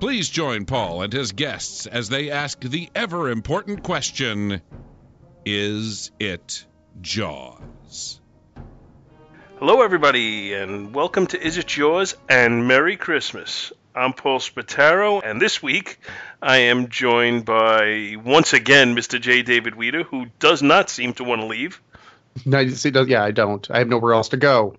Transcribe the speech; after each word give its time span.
Please 0.00 0.28
join 0.28 0.64
Paul 0.64 1.02
and 1.02 1.12
his 1.12 1.32
guests 1.32 1.86
as 1.86 2.08
they 2.08 2.30
ask 2.30 2.60
the 2.60 2.90
ever 2.94 3.30
important 3.30 3.82
question 3.82 4.60
Is 5.44 6.10
it 6.18 6.64
Jaws? 7.00 8.20
Hello, 9.58 9.82
everybody, 9.82 10.54
and 10.54 10.94
welcome 10.94 11.26
to 11.28 11.40
Is 11.40 11.58
It 11.58 11.66
Jaws 11.66 12.16
and 12.28 12.66
Merry 12.66 12.96
Christmas. 12.96 13.72
I'm 13.94 14.12
Paul 14.12 14.40
Spataro, 14.40 15.22
and 15.24 15.40
this 15.40 15.62
week 15.62 15.98
I 16.42 16.56
am 16.56 16.88
joined 16.88 17.44
by, 17.44 18.16
once 18.22 18.52
again, 18.52 18.96
Mr. 18.96 19.20
J. 19.20 19.42
David 19.42 19.74
Weeder, 19.76 20.02
who 20.02 20.26
does 20.38 20.62
not 20.62 20.90
seem 20.90 21.12
to 21.14 21.24
want 21.24 21.42
to 21.42 21.46
leave. 21.46 21.80
No, 22.44 22.66
see, 22.68 22.90
yeah, 22.90 23.22
I 23.22 23.30
don't. 23.30 23.70
I 23.70 23.78
have 23.78 23.88
nowhere 23.88 24.14
else 24.14 24.30
to 24.30 24.36
go. 24.36 24.74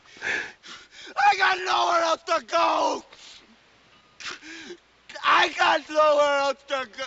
I 1.17 1.37
got 1.37 1.57
nowhere 1.59 2.01
else 2.03 2.23
to 2.23 2.45
go! 2.45 3.03
I 5.27 5.49
got 5.57 5.89
nowhere 5.89 6.37
else 6.39 6.57
to 6.67 6.87
go. 6.97 7.03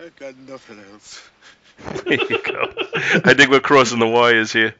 I 0.00 0.08
got 0.18 0.36
nothing 0.48 0.80
else. 0.92 1.28
There 2.04 2.14
you 2.14 2.42
go. 2.42 2.72
I 3.24 3.34
think 3.34 3.50
we're 3.50 3.60
crossing 3.60 3.98
the 3.98 4.06
wires 4.06 4.52
here. 4.52 4.74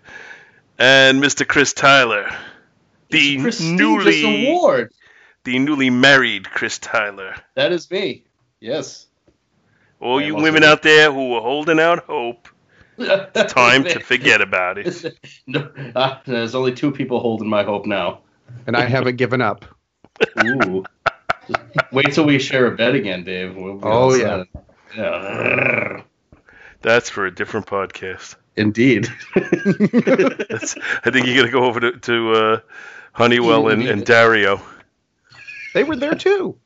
And 0.78 1.22
Mr. 1.22 1.48
Chris 1.48 1.72
Tyler, 1.72 2.30
the 3.10 3.38
newly 3.38 4.48
award. 4.48 4.92
the 5.44 5.58
newly 5.58 5.90
married 5.90 6.48
Chris 6.50 6.78
Tyler. 6.78 7.34
That 7.54 7.72
is 7.72 7.90
me. 7.90 8.24
Yes. 8.60 9.06
All 10.00 10.20
I 10.20 10.24
you 10.24 10.34
women 10.34 10.62
it. 10.62 10.68
out 10.68 10.82
there 10.82 11.10
who 11.12 11.34
are 11.34 11.40
holding 11.40 11.80
out 11.80 12.04
hope, 12.04 12.48
time 13.48 13.84
to 13.84 14.00
forget 14.00 14.40
about 14.40 14.78
it. 14.78 15.18
no, 15.46 15.70
ah, 15.96 16.20
there's 16.24 16.54
only 16.54 16.72
two 16.72 16.90
people 16.90 17.20
holding 17.20 17.48
my 17.48 17.62
hope 17.62 17.86
now. 17.86 18.20
And 18.66 18.76
I 18.76 18.84
haven't 18.84 19.16
given 19.16 19.40
up. 19.40 19.64
Ooh. 20.44 20.84
Wait 21.90 22.12
till 22.12 22.24
we 22.24 22.38
share 22.38 22.66
a 22.66 22.76
bed 22.76 22.94
again, 22.94 23.24
Dave. 23.24 23.56
We'll 23.56 23.76
be 23.76 23.80
Oh, 23.84 24.14
yeah. 24.14 24.44
Yeah. 24.96 26.02
That's 26.82 27.08
for 27.08 27.26
a 27.26 27.34
different 27.34 27.66
podcast. 27.66 28.36
Indeed. 28.56 29.08
I 29.34 31.10
think 31.10 31.26
you 31.26 31.36
got 31.36 31.46
to 31.46 31.50
go 31.50 31.64
over 31.64 31.80
to, 31.80 31.92
to 31.92 32.32
uh, 32.32 32.60
Honeywell 33.12 33.68
and, 33.68 33.82
and 33.88 34.04
Dario. 34.04 34.60
They 35.74 35.84
were 35.84 35.96
there 35.96 36.14
too. 36.14 36.58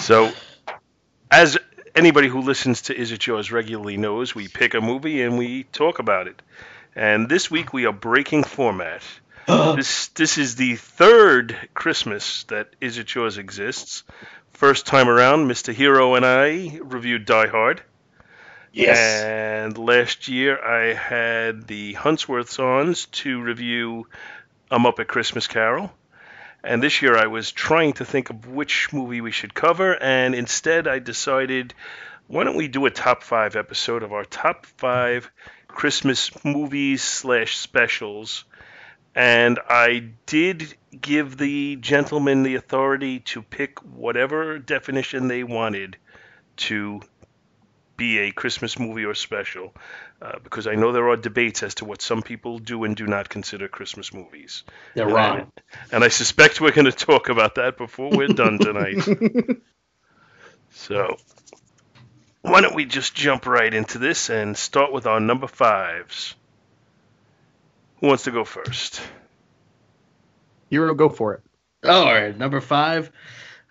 So, 0.00 0.32
as 1.30 1.56
anybody 1.94 2.28
who 2.28 2.40
listens 2.40 2.82
to 2.82 2.96
Is 2.96 3.12
It 3.12 3.20
Jaws 3.20 3.50
regularly 3.50 3.96
knows, 3.96 4.34
we 4.34 4.48
pick 4.48 4.74
a 4.74 4.80
movie 4.80 5.22
and 5.22 5.38
we 5.38 5.64
talk 5.64 5.98
about 5.98 6.26
it. 6.26 6.40
And 6.94 7.28
this 7.28 7.50
week 7.50 7.72
we 7.72 7.86
are 7.86 7.92
breaking 7.92 8.44
format. 8.44 9.02
this 9.46 10.08
this 10.08 10.38
is 10.38 10.56
the 10.56 10.76
third 10.76 11.56
Christmas 11.74 12.44
that 12.44 12.68
Is 12.80 12.98
It 12.98 13.06
Jaws 13.06 13.38
exists. 13.38 14.04
First 14.52 14.86
time 14.86 15.08
around, 15.08 15.48
Mr. 15.48 15.72
Hero 15.72 16.14
and 16.14 16.24
I 16.24 16.78
reviewed 16.82 17.24
Die 17.24 17.48
Hard. 17.48 17.82
yes. 18.72 19.22
And 19.22 19.76
last 19.78 20.28
year 20.28 20.62
I 20.62 20.94
had 20.94 21.66
the 21.66 21.94
Huntsworths 21.94 22.58
on 22.58 22.94
to 23.12 23.40
review 23.40 24.06
I'm 24.70 24.86
Up 24.86 24.98
A 24.98 25.04
Muppet 25.04 25.08
Christmas 25.08 25.46
Carol. 25.46 25.92
And 26.64 26.82
this 26.82 27.02
year 27.02 27.16
I 27.16 27.26
was 27.26 27.50
trying 27.50 27.94
to 27.94 28.04
think 28.04 28.30
of 28.30 28.46
which 28.46 28.92
movie 28.92 29.20
we 29.20 29.32
should 29.32 29.54
cover, 29.54 30.00
and 30.00 30.34
instead 30.34 30.86
I 30.86 31.00
decided 31.00 31.74
why 32.28 32.44
don't 32.44 32.56
we 32.56 32.68
do 32.68 32.86
a 32.86 32.90
top 32.90 33.22
five 33.22 33.56
episode 33.56 34.02
of 34.02 34.12
our 34.12 34.24
top 34.24 34.64
five 34.64 35.30
Christmas 35.66 36.30
movies 36.44 37.02
slash 37.02 37.56
specials. 37.56 38.44
And 39.14 39.58
I 39.68 40.10
did 40.24 40.74
give 40.98 41.36
the 41.36 41.76
gentlemen 41.76 42.42
the 42.42 42.54
authority 42.54 43.20
to 43.20 43.42
pick 43.42 43.80
whatever 43.80 44.58
definition 44.58 45.28
they 45.28 45.44
wanted 45.44 45.96
to 46.56 47.02
be 48.02 48.18
a 48.18 48.32
Christmas 48.32 48.80
movie 48.80 49.04
or 49.04 49.14
special, 49.14 49.72
uh, 50.20 50.40
because 50.42 50.66
I 50.66 50.74
know 50.74 50.90
there 50.90 51.08
are 51.10 51.16
debates 51.16 51.62
as 51.62 51.76
to 51.76 51.84
what 51.84 52.02
some 52.02 52.20
people 52.20 52.58
do 52.58 52.82
and 52.82 52.96
do 52.96 53.06
not 53.06 53.28
consider 53.28 53.68
Christmas 53.68 54.12
movies. 54.12 54.64
They're 54.96 55.06
wrong. 55.06 55.52
And 55.92 56.02
I 56.02 56.08
suspect 56.08 56.60
we're 56.60 56.72
going 56.72 56.90
to 56.90 56.92
talk 56.92 57.28
about 57.28 57.54
that 57.54 57.78
before 57.78 58.10
we're 58.10 58.26
done 58.26 58.58
tonight. 58.58 58.96
so, 60.70 61.16
why 62.40 62.60
don't 62.60 62.74
we 62.74 62.86
just 62.86 63.14
jump 63.14 63.46
right 63.46 63.72
into 63.72 63.98
this 63.98 64.30
and 64.30 64.56
start 64.56 64.92
with 64.92 65.06
our 65.06 65.20
number 65.20 65.46
fives? 65.46 66.34
Who 68.00 68.08
wants 68.08 68.24
to 68.24 68.32
go 68.32 68.44
first? 68.44 69.00
Hero, 70.70 70.92
go 70.94 71.08
for 71.08 71.34
it. 71.34 71.42
all 71.88 72.12
right, 72.12 72.36
number 72.36 72.60
five. 72.60 73.12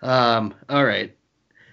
Um, 0.00 0.54
all 0.70 0.82
right, 0.82 1.14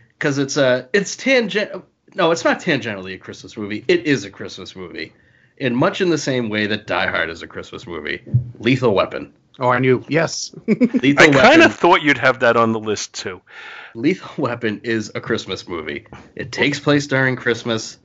because 0.10 0.40
it's 0.40 0.58
a 0.58 0.90
it's 0.92 1.16
tangent. 1.16 1.86
No, 2.16 2.32
it's 2.32 2.44
not 2.44 2.60
tangentially 2.60 3.14
a 3.14 3.18
Christmas 3.18 3.56
movie. 3.58 3.86
It 3.88 4.06
is 4.06 4.26
a 4.26 4.30
Christmas 4.32 4.76
movie, 4.76 5.14
in 5.58 5.76
much 5.76 6.02
in 6.02 6.10
the 6.10 6.18
same 6.18 6.50
way 6.50 6.68
that 6.68 6.88
Die 6.88 7.08
Hard 7.08 7.30
is 7.30 7.42
a 7.44 7.48
Christmas 7.48 7.86
movie. 7.86 8.22
Lethal 8.60 8.94
Weapon. 8.94 9.34
Oh, 9.60 9.70
I 9.70 9.80
knew. 9.80 10.04
Yes. 10.08 10.56
Lethal 10.68 11.28
Weapon. 11.28 11.36
I 11.36 11.42
kind 11.42 11.62
of 11.64 11.76
thought 11.76 12.02
you'd 12.02 12.18
have 12.18 12.40
that 12.40 12.56
on 12.58 12.72
the 12.72 12.80
list 12.80 13.14
too. 13.14 13.42
Lethal 13.94 14.44
Weapon 14.44 14.82
is 14.84 15.12
a 15.14 15.22
Christmas 15.22 15.68
movie. 15.68 16.08
It 16.36 16.52
takes 16.52 16.80
place 16.80 17.08
during 17.08 17.36
Christmas. 17.36 17.98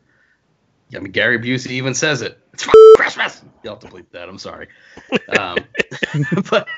I 0.95 0.99
mean, 0.99 1.13
Gary 1.13 1.39
Busey 1.39 1.73
even 1.73 1.95
says 1.95 2.23
it. 2.23 2.39
It's 2.53 2.67
f- 2.69 2.75
Christmas. 2.97 3.43
You'll 3.63 3.75
have 3.75 3.83
to 3.83 3.89
bleep 3.89 4.07
that. 4.13 4.29
I'm 4.29 4.39
sorry. 4.39 4.69
Um, 5.39 5.59
but 6.51 6.69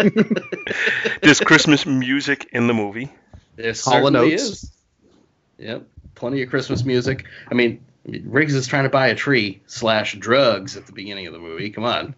There's 1.22 1.40
Christmas 1.40 1.84
music 1.86 2.48
in 2.52 2.66
the 2.66 2.74
movie. 2.74 3.10
there 3.56 3.72
Hall 3.72 4.06
and 4.06 4.14
certainly 4.14 4.34
is. 4.34 4.70
Yep, 5.58 5.86
plenty 6.16 6.42
of 6.42 6.50
Christmas 6.50 6.84
music. 6.84 7.26
I 7.48 7.54
mean, 7.54 7.84
Riggs 8.04 8.54
is 8.54 8.66
trying 8.66 8.84
to 8.84 8.90
buy 8.90 9.08
a 9.08 9.14
tree 9.14 9.62
slash 9.66 10.16
drugs 10.16 10.76
at 10.76 10.86
the 10.86 10.92
beginning 10.92 11.28
of 11.28 11.32
the 11.32 11.38
movie. 11.38 11.70
Come 11.70 11.84
on. 11.84 12.16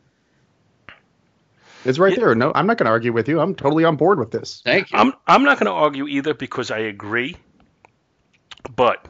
It's 1.84 1.98
right 1.98 2.14
there. 2.16 2.34
No, 2.34 2.50
I'm 2.54 2.66
not 2.66 2.78
going 2.78 2.86
to 2.86 2.90
argue 2.90 3.12
with 3.12 3.28
you. 3.28 3.40
I'm 3.40 3.54
totally 3.54 3.84
on 3.84 3.96
board 3.96 4.18
with 4.18 4.30
this. 4.30 4.62
Thank 4.64 4.90
you. 4.90 4.98
I'm 4.98 5.12
I'm 5.26 5.44
not 5.44 5.58
going 5.58 5.66
to 5.66 5.72
argue 5.72 6.06
either 6.08 6.34
because 6.34 6.70
I 6.70 6.78
agree. 6.78 7.36
But 8.74 9.06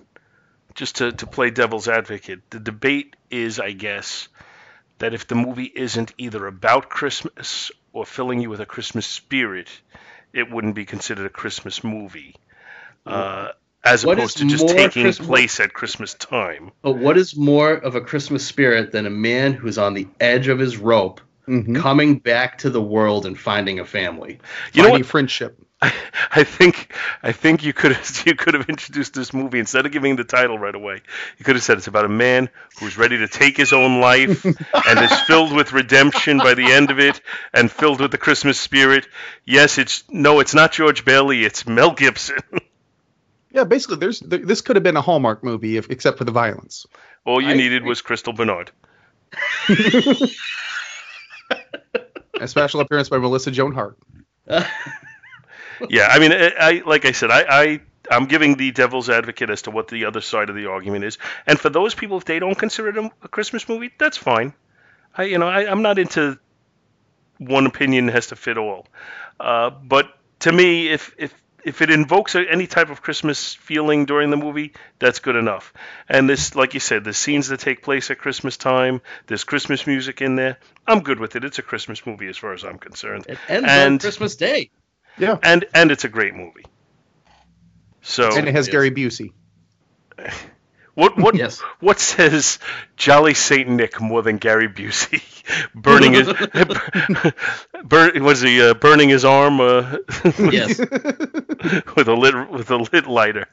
just 0.74 0.96
to, 0.96 1.12
to 1.12 1.26
play 1.26 1.50
devil's 1.50 1.88
advocate, 1.88 2.50
the 2.50 2.60
debate 2.60 3.16
is, 3.30 3.58
I 3.58 3.72
guess, 3.72 4.28
that 4.98 5.14
if 5.14 5.26
the 5.26 5.34
movie 5.34 5.70
isn't 5.74 6.12
either 6.18 6.46
about 6.46 6.88
Christmas 6.88 7.70
or 7.92 8.04
filling 8.04 8.40
you 8.40 8.50
with 8.50 8.60
a 8.60 8.66
Christmas 8.66 9.06
spirit, 9.06 9.68
it 10.32 10.50
wouldn't 10.50 10.74
be 10.74 10.84
considered 10.84 11.26
a 11.26 11.30
Christmas 11.30 11.82
movie. 11.82 12.36
Uh, 13.06 13.48
as 13.88 14.04
What 14.04 14.18
opposed 14.18 14.38
to 14.38 14.46
just 14.46 14.64
more 14.64 14.74
taking 14.74 15.02
Christmas- 15.04 15.26
place 15.26 15.60
at 15.60 15.72
Christmas 15.72 16.14
time. 16.14 16.70
But 16.82 16.92
what 16.98 17.16
is 17.16 17.36
more 17.36 17.72
of 17.72 17.94
a 17.94 18.00
Christmas 18.00 18.44
spirit 18.44 18.92
than 18.92 19.06
a 19.06 19.10
man 19.10 19.52
who's 19.54 19.78
on 19.78 19.94
the 19.94 20.06
edge 20.20 20.48
of 20.48 20.58
his 20.58 20.76
rope, 20.76 21.20
Mhm. 21.48 21.76
coming 21.80 22.18
back 22.18 22.58
to 22.58 22.70
the 22.70 22.82
world 22.82 23.24
and 23.26 23.38
finding 23.38 23.80
a 23.80 23.84
family? 23.84 24.38
You 24.72 24.82
know 24.82 24.88
Finding 24.88 25.02
what? 25.04 25.10
friendship. 25.10 25.56
I 26.32 26.42
think 26.42 26.92
I 27.22 27.30
think 27.30 27.62
you 27.64 27.72
could 27.72 27.92
have 27.92 28.22
you 28.26 28.34
could 28.34 28.54
have 28.54 28.68
introduced 28.68 29.14
this 29.14 29.32
movie 29.32 29.60
instead 29.60 29.86
of 29.86 29.92
giving 29.92 30.16
the 30.16 30.24
title 30.24 30.58
right 30.58 30.74
away. 30.74 31.00
You 31.38 31.44
could 31.44 31.54
have 31.54 31.62
said 31.62 31.78
it's 31.78 31.86
about 31.86 32.04
a 32.04 32.08
man 32.08 32.48
who's 32.80 32.98
ready 32.98 33.18
to 33.18 33.28
take 33.28 33.56
his 33.56 33.72
own 33.72 34.00
life 34.00 34.44
and 34.44 34.98
is 34.98 35.20
filled 35.20 35.52
with 35.54 35.72
redemption 35.72 36.38
by 36.38 36.54
the 36.54 36.64
end 36.72 36.90
of 36.90 36.98
it 36.98 37.20
and 37.54 37.70
filled 37.70 38.00
with 38.00 38.10
the 38.10 38.18
Christmas 38.18 38.58
spirit. 38.60 39.06
Yes, 39.44 39.78
it's 39.78 40.02
no, 40.10 40.40
it's 40.40 40.52
not 40.52 40.72
George 40.72 41.04
Bailey, 41.04 41.44
it's 41.44 41.64
Mel 41.64 41.92
Gibson. 41.92 42.38
Yeah, 43.58 43.64
basically, 43.64 43.96
there's 43.96 44.20
there, 44.20 44.38
this 44.38 44.60
could 44.60 44.76
have 44.76 44.84
been 44.84 44.96
a 44.96 45.00
Hallmark 45.00 45.42
movie 45.42 45.78
if, 45.78 45.90
except 45.90 46.16
for 46.16 46.22
the 46.22 46.30
violence. 46.30 46.86
All 47.24 47.40
you 47.40 47.48
I 47.48 47.54
needed 47.54 47.78
agree. 47.78 47.88
was 47.88 48.00
Crystal 48.02 48.32
Bernard. 48.32 48.70
A 52.40 52.46
special 52.46 52.78
appearance 52.78 53.08
by 53.08 53.18
Melissa 53.18 53.50
Joan 53.50 53.72
Hart. 53.72 53.98
Yeah, 55.88 56.08
I 56.08 56.18
mean, 56.18 56.32
I, 56.32 56.52
I 56.60 56.82
like 56.86 57.04
I 57.04 57.12
said, 57.12 57.30
I, 57.30 57.44
I 57.48 57.80
I'm 58.10 58.26
giving 58.26 58.56
the 58.56 58.70
devil's 58.72 59.08
advocate 59.08 59.50
as 59.50 59.62
to 59.62 59.70
what 59.70 59.88
the 59.88 60.04
other 60.06 60.20
side 60.20 60.50
of 60.50 60.56
the 60.56 60.66
argument 60.66 61.04
is, 61.04 61.18
and 61.46 61.58
for 61.58 61.68
those 61.68 61.94
people, 61.94 62.16
if 62.18 62.24
they 62.24 62.38
don't 62.40 62.58
consider 62.58 62.88
it 62.88 62.96
a, 62.96 63.10
a 63.22 63.28
Christmas 63.28 63.68
movie, 63.68 63.90
that's 63.98 64.16
fine. 64.16 64.54
I 65.16 65.24
you 65.24 65.38
know 65.38 65.48
I, 65.48 65.70
I'm 65.70 65.82
not 65.82 65.98
into 65.98 66.38
one 67.38 67.66
opinion 67.66 68.08
has 68.08 68.28
to 68.28 68.36
fit 68.36 68.58
all, 68.58 68.88
uh, 69.38 69.70
but 69.70 70.06
to 70.40 70.52
me, 70.52 70.88
if 70.88 71.14
if 71.16 71.32
if 71.64 71.82
it 71.82 71.90
invokes 71.90 72.34
any 72.36 72.66
type 72.66 72.90
of 72.90 73.02
Christmas 73.02 73.54
feeling 73.54 74.06
during 74.06 74.30
the 74.30 74.36
movie, 74.36 74.72
that's 74.98 75.18
good 75.18 75.36
enough. 75.36 75.72
And 76.08 76.28
this, 76.28 76.54
like 76.54 76.74
you 76.74 76.80
said, 76.80 77.04
the 77.04 77.12
scenes 77.12 77.48
that 77.48 77.60
take 77.60 77.82
place 77.82 78.10
at 78.10 78.18
Christmas 78.18 78.56
time, 78.56 79.00
there's 79.26 79.44
Christmas 79.44 79.86
music 79.86 80.20
in 80.22 80.36
there. 80.36 80.58
I'm 80.86 81.00
good 81.00 81.18
with 81.20 81.36
it. 81.36 81.44
It's 81.44 81.58
a 81.58 81.62
Christmas 81.62 82.06
movie 82.06 82.28
as 82.28 82.36
far 82.36 82.52
as 82.54 82.64
I'm 82.64 82.78
concerned 82.78 83.26
It 83.28 83.38
ends 83.48 83.64
on 83.64 83.70
And- 83.70 84.00
Christmas 84.00 84.36
Day. 84.36 84.70
Yeah, 85.18 85.36
and 85.42 85.64
and 85.74 85.90
it's 85.90 86.04
a 86.04 86.08
great 86.08 86.34
movie. 86.34 86.64
So 88.02 88.36
and 88.36 88.46
it 88.48 88.54
has 88.54 88.68
Yes. 88.68 88.72
Gary 88.72 88.90
Busey. 88.92 89.32
what 90.98 91.16
what 91.16 91.34
Yes. 91.34 91.60
what 91.80 91.98
says 92.00 92.58
Jolly 92.96 93.34
Saint 93.34 93.68
Nick 93.68 94.00
more 94.00 94.22
than 94.22 94.38
Gary 94.38 94.68
Busey 94.68 95.22
burning 95.74 96.12
his 96.12 96.28
burn 97.84 98.22
was 98.24 98.40
he 98.40 98.60
uh, 98.62 98.74
burning 98.74 99.08
his 99.08 99.24
arm 99.24 99.60
uh, 99.60 99.96
Yes. 100.38 100.78
with 100.78 102.08
a 102.08 102.14
lit 102.16 102.50
with 102.50 102.70
a 102.70 102.76
lit 102.76 103.06
lighter. 103.06 103.46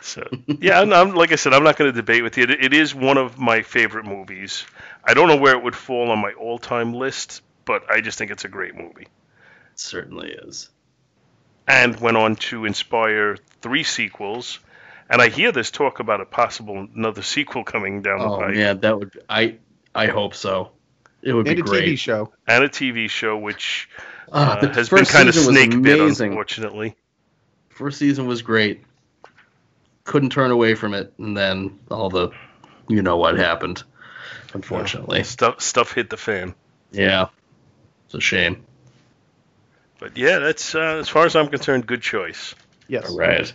So 0.00 0.26
yeah, 0.46 0.80
I'm, 0.80 0.92
I'm 0.92 1.14
like 1.14 1.32
I 1.32 1.36
said, 1.36 1.52
I'm 1.54 1.62
not 1.62 1.76
going 1.76 1.90
to 1.92 1.96
debate 1.96 2.22
with 2.24 2.36
you. 2.36 2.44
It, 2.44 2.50
it 2.50 2.72
is 2.74 2.94
one 2.94 3.18
of 3.18 3.38
my 3.38 3.62
favorite 3.62 4.04
movies. 4.04 4.64
I 5.04 5.14
don't 5.14 5.28
know 5.28 5.36
where 5.36 5.56
it 5.56 5.62
would 5.62 5.76
fall 5.76 6.10
on 6.10 6.18
my 6.18 6.32
all-time 6.32 6.92
list, 6.92 7.40
but 7.64 7.82
I 7.90 8.00
just 8.00 8.18
think 8.18 8.30
it's 8.32 8.44
a 8.44 8.48
great 8.48 8.74
movie. 8.74 9.02
It 9.04 9.08
certainly 9.80 10.30
is. 10.32 10.70
and 11.68 11.98
went 12.00 12.16
on 12.16 12.34
to 12.50 12.64
inspire 12.64 13.36
three 13.60 13.84
sequels. 13.84 14.58
And 15.12 15.20
I 15.22 15.28
hear 15.28 15.52
there's 15.52 15.70
talk 15.70 16.00
about 16.00 16.20
a 16.20 16.24
possible 16.24 16.88
another 16.96 17.22
sequel 17.22 17.62
coming 17.64 18.00
down 18.02 18.18
the 18.20 18.24
Oh 18.24 18.38
pipe, 18.38 18.54
man, 18.54 18.80
that 18.80 18.98
would 18.98 19.22
I 19.28 19.58
I 19.94 20.06
hope 20.06 20.34
so. 20.34 20.72
It 21.22 21.32
would 21.34 21.46
And 21.46 21.56
be 21.56 21.60
a 21.60 21.64
great. 21.64 21.84
TV 21.84 21.98
show. 21.98 22.32
and 22.48 22.64
a 22.64 22.68
TV 22.68 23.08
show 23.10 23.36
which 23.36 23.88
uh, 24.32 24.60
the 24.60 24.68
has 24.72 24.88
been 24.88 24.98
first 25.00 25.12
kind 25.12 25.28
of 25.28 25.34
season 25.34 25.54
was 25.54 25.62
snake 25.62 25.82
bit, 25.82 26.00
amazing. 26.00 26.30
unfortunately. 26.30 26.96
First 27.68 27.98
season 27.98 28.26
was 28.26 28.40
great. 28.42 28.82
Couldn't 30.04 30.30
turn 30.30 30.50
away 30.50 30.74
from 30.74 30.94
it, 30.94 31.12
and 31.18 31.36
then 31.36 31.78
all 31.90 32.08
the, 32.10 32.30
you 32.88 33.02
know 33.02 33.18
what 33.18 33.36
happened. 33.38 33.84
Unfortunately, 34.54 35.22
Stuff 35.24 35.60
stuff 35.60 35.92
hit 35.92 36.10
the 36.10 36.16
fan. 36.16 36.54
yeah, 36.90 37.28
it's 38.06 38.14
a 38.14 38.20
shame. 38.20 38.64
But 40.00 40.16
yeah, 40.16 40.38
that's 40.40 40.74
uh, 40.74 40.96
as 41.00 41.08
far 41.08 41.24
as 41.26 41.36
I'm 41.36 41.48
concerned, 41.48 41.86
good 41.86 42.02
choice. 42.02 42.54
Yes. 42.88 43.10
All 43.10 43.16
right. 43.18 43.52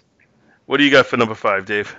What 0.67 0.77
do 0.77 0.83
you 0.83 0.91
got 0.91 1.07
for 1.07 1.17
number 1.17 1.33
five, 1.33 1.65
Dave? 1.65 1.95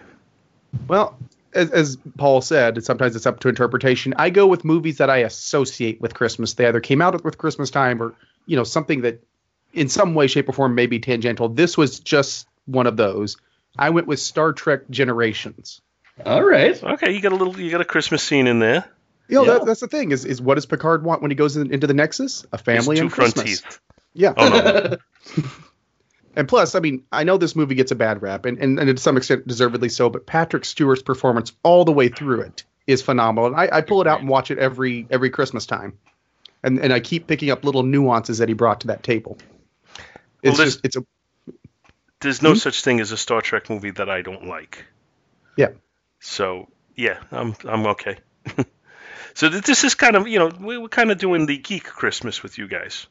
Well, 0.86 1.18
as, 1.54 1.70
as 1.70 1.98
Paul 2.16 2.40
said, 2.42 2.84
sometimes 2.84 3.16
it's 3.16 3.26
up 3.26 3.40
to 3.40 3.48
interpretation. 3.48 4.14
I 4.16 4.30
go 4.30 4.46
with 4.46 4.64
movies 4.64 4.98
that 4.98 5.10
I 5.10 5.18
associate 5.18 6.00
with 6.00 6.14
Christmas. 6.14 6.52
They 6.54 6.66
either 6.66 6.80
came 6.80 7.02
out 7.02 7.24
with 7.24 7.38
Christmas 7.38 7.70
time 7.70 8.02
or, 8.02 8.14
you 8.46 8.56
know, 8.56 8.64
something 8.64 9.00
that 9.00 9.24
in 9.72 9.88
some 9.88 10.14
way, 10.14 10.26
shape, 10.26 10.48
or 10.48 10.52
form 10.52 10.74
may 10.74 10.86
be 10.86 10.98
tangential. 11.00 11.48
This 11.48 11.76
was 11.76 11.98
just 12.00 12.46
one 12.66 12.86
of 12.86 12.96
those. 12.96 13.36
I 13.78 13.90
went 13.90 14.06
with 14.06 14.20
Star 14.20 14.52
Trek 14.52 14.82
Generations. 14.90 15.80
All 16.24 16.42
right. 16.42 16.82
Okay, 16.82 17.12
you 17.12 17.20
got 17.20 17.32
a 17.32 17.36
little, 17.36 17.58
you 17.58 17.70
got 17.70 17.80
a 17.80 17.84
Christmas 17.86 18.22
scene 18.22 18.46
in 18.46 18.58
there. 18.58 18.84
You 19.28 19.36
know, 19.36 19.44
Yeah. 19.44 19.52
that, 19.58 19.66
that's 19.66 19.80
the 19.80 19.88
thing 19.88 20.10
is, 20.10 20.24
is 20.24 20.40
what 20.42 20.54
does 20.56 20.66
Picard 20.66 21.04
want 21.04 21.22
when 21.22 21.30
he 21.30 21.34
goes 21.34 21.56
in, 21.56 21.72
into 21.72 21.86
the 21.86 21.94
Nexus? 21.94 22.44
A 22.52 22.58
family 22.58 22.96
His 22.96 22.98
two 22.98 23.02
and 23.06 23.12
front 23.12 23.36
teeth. 23.36 23.80
Yeah. 24.14 24.34
Oh 24.36 24.48
no, 24.48 25.42
And 26.38 26.46
plus, 26.48 26.74
I 26.76 26.80
mean, 26.80 27.02
I 27.10 27.24
know 27.24 27.36
this 27.36 27.56
movie 27.56 27.74
gets 27.74 27.90
a 27.90 27.96
bad 27.96 28.22
rap, 28.22 28.46
and, 28.46 28.58
and, 28.58 28.78
and 28.78 28.96
to 28.96 29.02
some 29.02 29.16
extent 29.16 29.46
deservedly 29.46 29.88
so, 29.88 30.08
but 30.08 30.24
Patrick 30.24 30.64
Stewart's 30.64 31.02
performance 31.02 31.52
all 31.64 31.84
the 31.84 31.92
way 31.92 32.08
through 32.08 32.42
it 32.42 32.62
is 32.86 33.02
phenomenal. 33.02 33.48
And 33.48 33.56
I, 33.56 33.68
I 33.72 33.80
pull 33.80 34.00
it 34.00 34.06
out 34.06 34.20
and 34.20 34.28
watch 34.28 34.50
it 34.52 34.58
every 34.58 35.06
every 35.10 35.30
Christmas 35.30 35.66
time. 35.66 35.98
And 36.62 36.78
and 36.78 36.92
I 36.92 37.00
keep 37.00 37.26
picking 37.26 37.50
up 37.50 37.64
little 37.64 37.82
nuances 37.82 38.38
that 38.38 38.48
he 38.48 38.54
brought 38.54 38.80
to 38.82 38.86
that 38.86 39.02
table. 39.02 39.36
Well, 39.96 40.04
It's 40.44 40.58
this- 40.58 40.74
just 40.76 40.84
it's 40.84 40.96
a 40.96 41.04
there's 42.20 42.40
no 42.40 42.50
hmm? 42.52 42.56
such 42.56 42.82
thing 42.82 43.00
as 43.00 43.10
a 43.12 43.16
Star 43.16 43.40
Trek 43.42 43.68
movie 43.68 43.90
that 43.92 44.08
I 44.08 44.22
don't 44.22 44.46
like. 44.46 44.84
Yeah. 45.56 45.70
So 46.20 46.68
yeah, 46.96 47.18
I'm 47.32 47.54
I'm 47.64 47.84
okay. 47.88 48.18
so 49.34 49.48
th- 49.50 49.64
this 49.64 49.82
is 49.84 49.94
kind 49.96 50.14
of 50.16 50.28
you 50.28 50.38
know 50.38 50.50
we, 50.60 50.78
we're 50.78 50.88
kind 50.88 51.10
of 51.10 51.18
doing 51.18 51.46
the 51.46 51.58
geek 51.58 51.84
Christmas 51.84 52.42
with 52.44 52.58
you 52.58 52.68
guys. 52.68 53.08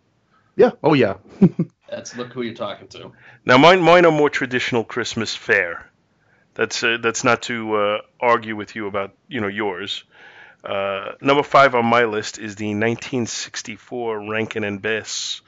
yeah, 0.56 0.72
oh 0.82 0.94
yeah. 0.94 1.16
That's 1.90 2.16
look 2.16 2.34
who 2.34 2.42
you're 2.42 2.54
talking 2.54 2.88
to. 2.90 3.12
Now 3.46 3.58
mine 3.58 3.82
mine 3.82 4.06
are 4.06 4.12
more 4.12 4.30
traditional 4.30 4.84
Christmas 4.84 5.36
fare. 5.36 5.90
That's 6.54 6.84
uh, 6.84 6.98
that's 7.02 7.24
not 7.24 7.44
to 7.44 7.76
uh, 7.76 8.02
argue 8.20 8.56
with 8.56 8.76
you 8.76 8.88
about 8.88 9.14
you 9.28 9.42
know 9.42 9.48
yours. 9.48 10.04
Uh, 10.64 11.14
number 11.22 11.44
five 11.44 11.76
on 11.76 11.86
my 11.86 12.06
list 12.06 12.40
is 12.40 12.56
the 12.56 12.70
1964 12.70 14.30
Rankin 14.30 14.64
and 14.64 14.82
Bass 14.82 15.42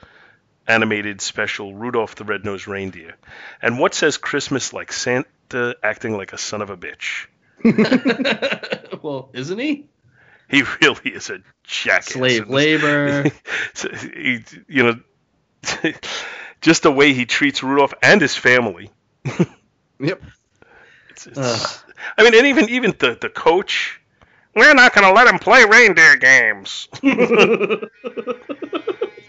animated 0.66 1.20
special 1.20 1.74
Rudolph 1.74 2.14
the 2.14 2.24
Red-Nosed 2.24 2.68
Reindeer. 2.68 3.16
And 3.60 3.78
what 3.78 3.92
says 3.92 4.16
Christmas 4.16 4.72
like 4.72 4.92
Santa 4.92 5.76
acting 5.82 6.16
like 6.16 6.32
a 6.32 6.38
son 6.38 6.62
of 6.62 6.70
a 6.70 6.76
bitch? 6.76 7.26
well, 9.02 9.30
isn't 9.34 9.58
he? 9.58 9.88
He 10.48 10.62
really 10.80 11.10
is 11.10 11.28
a 11.28 11.40
jackass. 11.64 12.14
Slave 12.14 12.48
labor. 12.48 13.30
He, 13.74 14.44
you 14.68 14.82
know, 14.82 15.00
just 16.60 16.82
the 16.82 16.92
way 16.92 17.12
he 17.12 17.26
treats 17.26 17.62
Rudolph 17.62 17.94
and 18.02 18.20
his 18.20 18.36
family. 18.36 18.90
Yep. 20.00 20.22
It's, 21.10 21.26
it's, 21.26 21.84
I 22.16 22.22
mean, 22.24 22.34
and 22.34 22.46
even 22.46 22.68
even 22.70 22.94
the 22.98 23.18
the 23.20 23.28
coach, 23.28 24.00
we're 24.54 24.72
not 24.74 24.94
going 24.94 25.06
to 25.06 25.12
let 25.12 25.28
him 25.28 25.38
play 25.38 25.64
reindeer 25.64 26.16
games. 26.16 26.88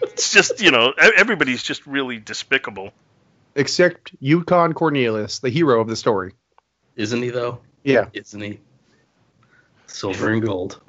it's 0.03 0.31
just 0.31 0.61
you 0.61 0.71
know 0.71 0.93
everybody's 0.97 1.61
just 1.61 1.85
really 1.85 2.19
despicable. 2.19 2.91
Except 3.55 4.15
Yukon 4.21 4.71
Cornelius, 4.73 5.39
the 5.39 5.50
hero 5.50 5.81
of 5.81 5.89
the 5.89 5.97
story. 5.97 6.31
Isn't 6.95 7.21
he 7.21 7.29
though? 7.31 7.59
Yeah. 7.83 8.05
Isn't 8.13 8.41
he? 8.41 8.59
Silver 9.88 10.29
and 10.29 10.41
gold. 10.41 10.79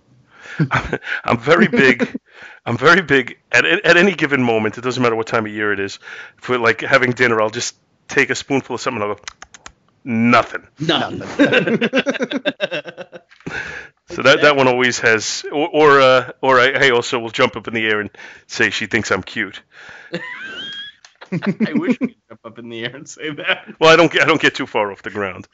I'm 1.24 1.38
very 1.38 1.68
big. 1.68 2.16
I'm 2.66 2.76
very 2.78 3.02
big 3.02 3.38
at 3.52 3.64
at 3.64 3.96
any 3.96 4.14
given 4.14 4.42
moment. 4.42 4.78
It 4.78 4.82
doesn't 4.82 5.02
matter 5.02 5.16
what 5.16 5.26
time 5.26 5.46
of 5.46 5.52
year 5.52 5.72
it 5.72 5.80
is. 5.80 5.98
For 6.36 6.58
like 6.58 6.80
having 6.80 7.12
dinner, 7.12 7.40
I'll 7.40 7.50
just 7.50 7.76
take 8.08 8.30
a 8.30 8.34
spoonful 8.34 8.74
of 8.74 8.80
something. 8.80 9.02
and 9.02 9.10
I'll 9.12 9.16
go 9.16 9.22
nothing. 10.04 10.66
None. 10.78 11.22
So 14.08 14.22
that, 14.22 14.42
that 14.42 14.56
one 14.56 14.68
always 14.68 14.98
has, 15.00 15.44
or 15.50 15.68
or, 15.68 16.00
uh, 16.00 16.32
or 16.42 16.60
I, 16.60 16.88
I 16.88 16.90
also 16.90 17.18
will 17.18 17.30
jump 17.30 17.56
up 17.56 17.66
in 17.66 17.74
the 17.74 17.86
air 17.86 18.00
and 18.00 18.10
say 18.46 18.68
she 18.70 18.86
thinks 18.86 19.10
I'm 19.10 19.22
cute. 19.22 19.62
I 21.32 21.72
wish 21.74 21.98
we 22.00 22.08
could 22.08 22.16
jump 22.28 22.40
up 22.44 22.58
in 22.58 22.68
the 22.68 22.84
air 22.84 22.94
and 22.94 23.08
say 23.08 23.30
that. 23.30 23.74
Well, 23.80 23.90
I 23.90 23.96
don't 23.96 24.12
get 24.12 24.22
I 24.22 24.26
don't 24.26 24.40
get 24.40 24.54
too 24.54 24.66
far 24.66 24.92
off 24.92 25.02
the 25.02 25.10
ground, 25.10 25.48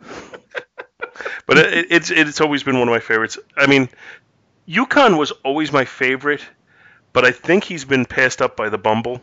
but 1.46 1.58
it, 1.58 1.86
it's 1.90 2.10
it's 2.10 2.40
always 2.40 2.64
been 2.64 2.78
one 2.78 2.88
of 2.88 2.92
my 2.92 3.00
favorites. 3.00 3.38
I 3.56 3.66
mean, 3.66 3.88
Yukon 4.70 5.16
was 5.16 5.32
always 5.44 5.72
my 5.72 5.84
favorite, 5.84 6.46
but 7.12 7.24
I 7.24 7.32
think 7.32 7.64
he's 7.64 7.84
been 7.84 8.04
passed 8.04 8.40
up 8.40 8.56
by 8.56 8.68
the 8.68 8.78
Bumble. 8.78 9.20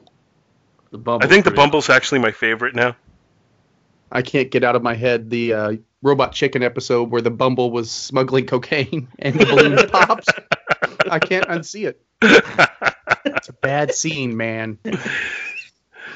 The 0.92 0.98
bumble. 0.98 1.25
I 1.25 1.30
think 1.30 1.46
the 1.46 1.51
Bumble's 1.51 1.89
actually 1.89 2.20
my 2.20 2.32
favorite 2.32 2.75
now. 2.75 2.98
I 4.12 4.24
can't 4.24 4.51
get 4.51 4.66
out 4.66 4.75
of 4.75 4.84
my 4.84 4.94
head 4.94 5.30
the 5.30 5.54
uh, 5.54 5.74
Robot 6.01 6.34
Chicken 6.34 6.63
episode 6.63 7.12
where 7.12 7.22
the 7.22 7.32
Bumble 7.32 7.72
was 7.72 7.89
smuggling 7.89 8.46
cocaine 8.46 9.08
and 9.20 9.39
the 9.39 9.46
balloon 9.46 9.88
pops. 9.89 10.27
I 11.10 11.20
can't 11.20 11.48
unsee 11.48 11.88
it. 11.88 12.01
It's 13.25 13.50
a 13.50 13.54
bad 13.54 13.94
scene, 13.94 14.36
man. 14.36 14.80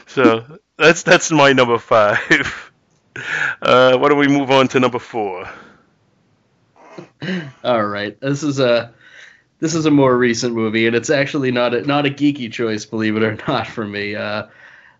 So 0.08 0.60
that's 0.78 1.04
that's 1.04 1.32
my 1.32 1.54
number 1.54 1.78
five. 1.78 2.72
Uh, 3.62 3.98
why 3.98 4.10
don't 4.10 4.18
we 4.18 4.28
move 4.28 4.50
on 4.50 4.68
to 4.70 4.80
number 4.80 5.00
four? 5.00 5.48
All 7.64 7.86
right, 7.86 8.20
this 8.20 8.44
is 8.44 8.60
a 8.60 8.94
this 9.62 9.76
is 9.76 9.86
a 9.86 9.92
more 9.92 10.18
recent 10.18 10.56
movie, 10.56 10.88
and 10.88 10.96
it's 10.96 11.12
actually 11.12 11.52
not 11.52 11.74
a 11.74 11.84
not 11.84 12.06
a 12.06 12.10
geeky 12.10 12.52
choice, 12.52 12.84
believe 12.84 13.16
it 13.16 13.24
or 13.24 13.38
not, 13.48 13.68
for 13.68 13.86
me. 13.86 14.16
Uh, 14.16 14.48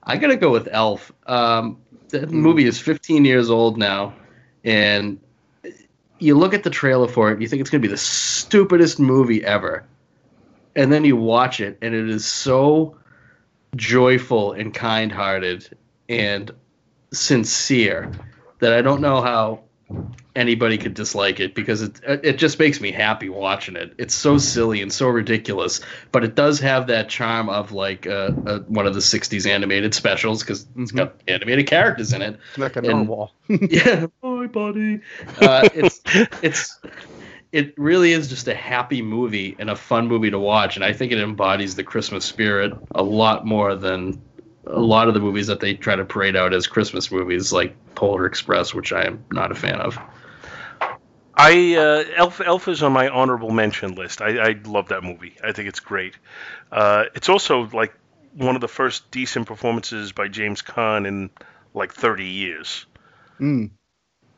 I 0.04 0.18
gotta 0.18 0.38
go 0.38 0.52
with 0.52 0.70
Elf. 0.72 1.12
Um, 1.26 1.82
the 2.10 2.28
movie 2.28 2.66
is 2.66 2.80
15 2.80 3.26
years 3.26 3.50
old 3.50 3.78
now, 3.78 4.14
and 4.64 5.20
you 6.20 6.38
look 6.38 6.54
at 6.54 6.64
the 6.64 6.70
trailer 6.70 7.08
for 7.08 7.32
it, 7.32 7.42
you 7.42 7.48
think 7.48 7.60
it's 7.60 7.70
gonna 7.72 7.82
be 7.82 7.88
the 7.88 7.98
stupidest 7.98 9.00
movie 9.00 9.44
ever, 9.44 9.84
and 10.76 10.94
then 10.94 11.04
you 11.04 11.18
watch 11.18 11.60
it, 11.60 11.80
and 11.82 11.96
it 11.96 12.08
is 12.08 12.26
so 12.26 12.98
joyful 13.76 14.52
and 14.52 14.74
kind-hearted 14.74 15.76
and 16.08 16.52
sincere 17.12 18.12
that 18.60 18.74
I 18.74 18.82
don't 18.82 19.02
know 19.02 19.22
how 19.22 19.64
anybody 20.36 20.78
could 20.78 20.94
dislike 20.94 21.40
it 21.40 21.54
because 21.54 21.82
it 21.82 22.00
it 22.06 22.38
just 22.38 22.60
makes 22.60 22.80
me 22.80 22.92
happy 22.92 23.30
watching 23.30 23.76
it. 23.76 23.94
It's 23.98 24.14
so 24.16 24.38
silly 24.38 24.82
and 24.82 24.92
so 24.92 25.08
ridiculous, 25.08 25.82
but 26.12 26.24
it 26.24 26.36
does 26.36 26.60
have 26.60 26.88
that 26.88 27.10
charm 27.10 27.50
of 27.50 27.72
like 27.72 28.08
uh, 28.08 28.32
uh, 28.46 28.60
one 28.60 28.88
of 28.88 28.94
the 28.94 29.00
'60s 29.00 29.50
animated 29.50 29.94
specials 29.94 30.42
because 30.42 30.66
it's 30.78 30.92
got 30.92 31.16
animated 31.28 31.68
characters 31.68 32.14
in 32.14 32.22
it. 32.22 32.40
Like 32.58 32.76
a 32.76 32.82
narwhal. 32.82 33.34
yeah, 33.48 34.08
hi 34.24 34.48
buddy. 34.48 35.02
Uh, 35.40 35.70
it's 35.74 36.02
it's 36.42 36.80
it 37.52 37.74
really 37.78 38.14
is 38.14 38.30
just 38.30 38.48
a 38.48 38.56
happy 38.56 39.02
movie 39.02 39.56
and 39.60 39.70
a 39.70 39.76
fun 39.76 40.08
movie 40.08 40.32
to 40.32 40.40
watch, 40.40 40.78
and 40.78 40.86
I 40.86 40.94
think 40.94 41.12
it 41.12 41.20
embodies 41.20 41.76
the 41.76 41.84
Christmas 41.84 42.26
spirit 42.26 42.74
a 42.96 43.04
lot 43.04 43.46
more 43.46 43.76
than 43.76 44.22
a 44.66 44.80
lot 44.80 45.08
of 45.08 45.14
the 45.14 45.20
movies 45.20 45.48
that 45.48 45.60
they 45.60 45.74
try 45.74 45.96
to 45.96 46.06
parade 46.06 46.36
out 46.36 46.54
as 46.54 46.68
Christmas 46.68 47.12
movies, 47.12 47.52
like 47.52 47.76
Polar 47.96 48.26
Express, 48.26 48.74
which 48.74 48.94
I 48.94 49.06
am 49.06 49.26
not 49.32 49.52
a 49.52 49.56
fan 49.56 49.82
of. 49.82 50.00
I 51.34 51.76
uh, 51.76 52.04
Elf 52.16 52.42
Elf 52.42 52.68
is 52.68 52.84
on 52.84 52.92
my 52.94 53.08
honorable 53.10 53.52
mention 53.52 53.96
list. 53.96 54.22
I, 54.22 54.38
I 54.50 54.56
love 54.66 54.90
that 54.90 55.04
movie. 55.04 55.36
I 55.44 55.52
think 55.54 55.70
it's 55.70 55.80
great. 55.80 56.16
Uh, 56.72 57.06
it's 57.16 57.30
also 57.30 57.68
like 57.74 57.94
one 58.34 58.56
of 58.56 58.62
the 58.62 58.68
first 58.68 59.10
decent 59.12 59.48
performances 59.48 60.12
by 60.12 60.28
James 60.28 60.62
Caan 60.62 61.08
in 61.08 61.30
like 61.74 61.94
30 61.94 62.26
years. 62.26 62.86
Mm. 63.40 63.72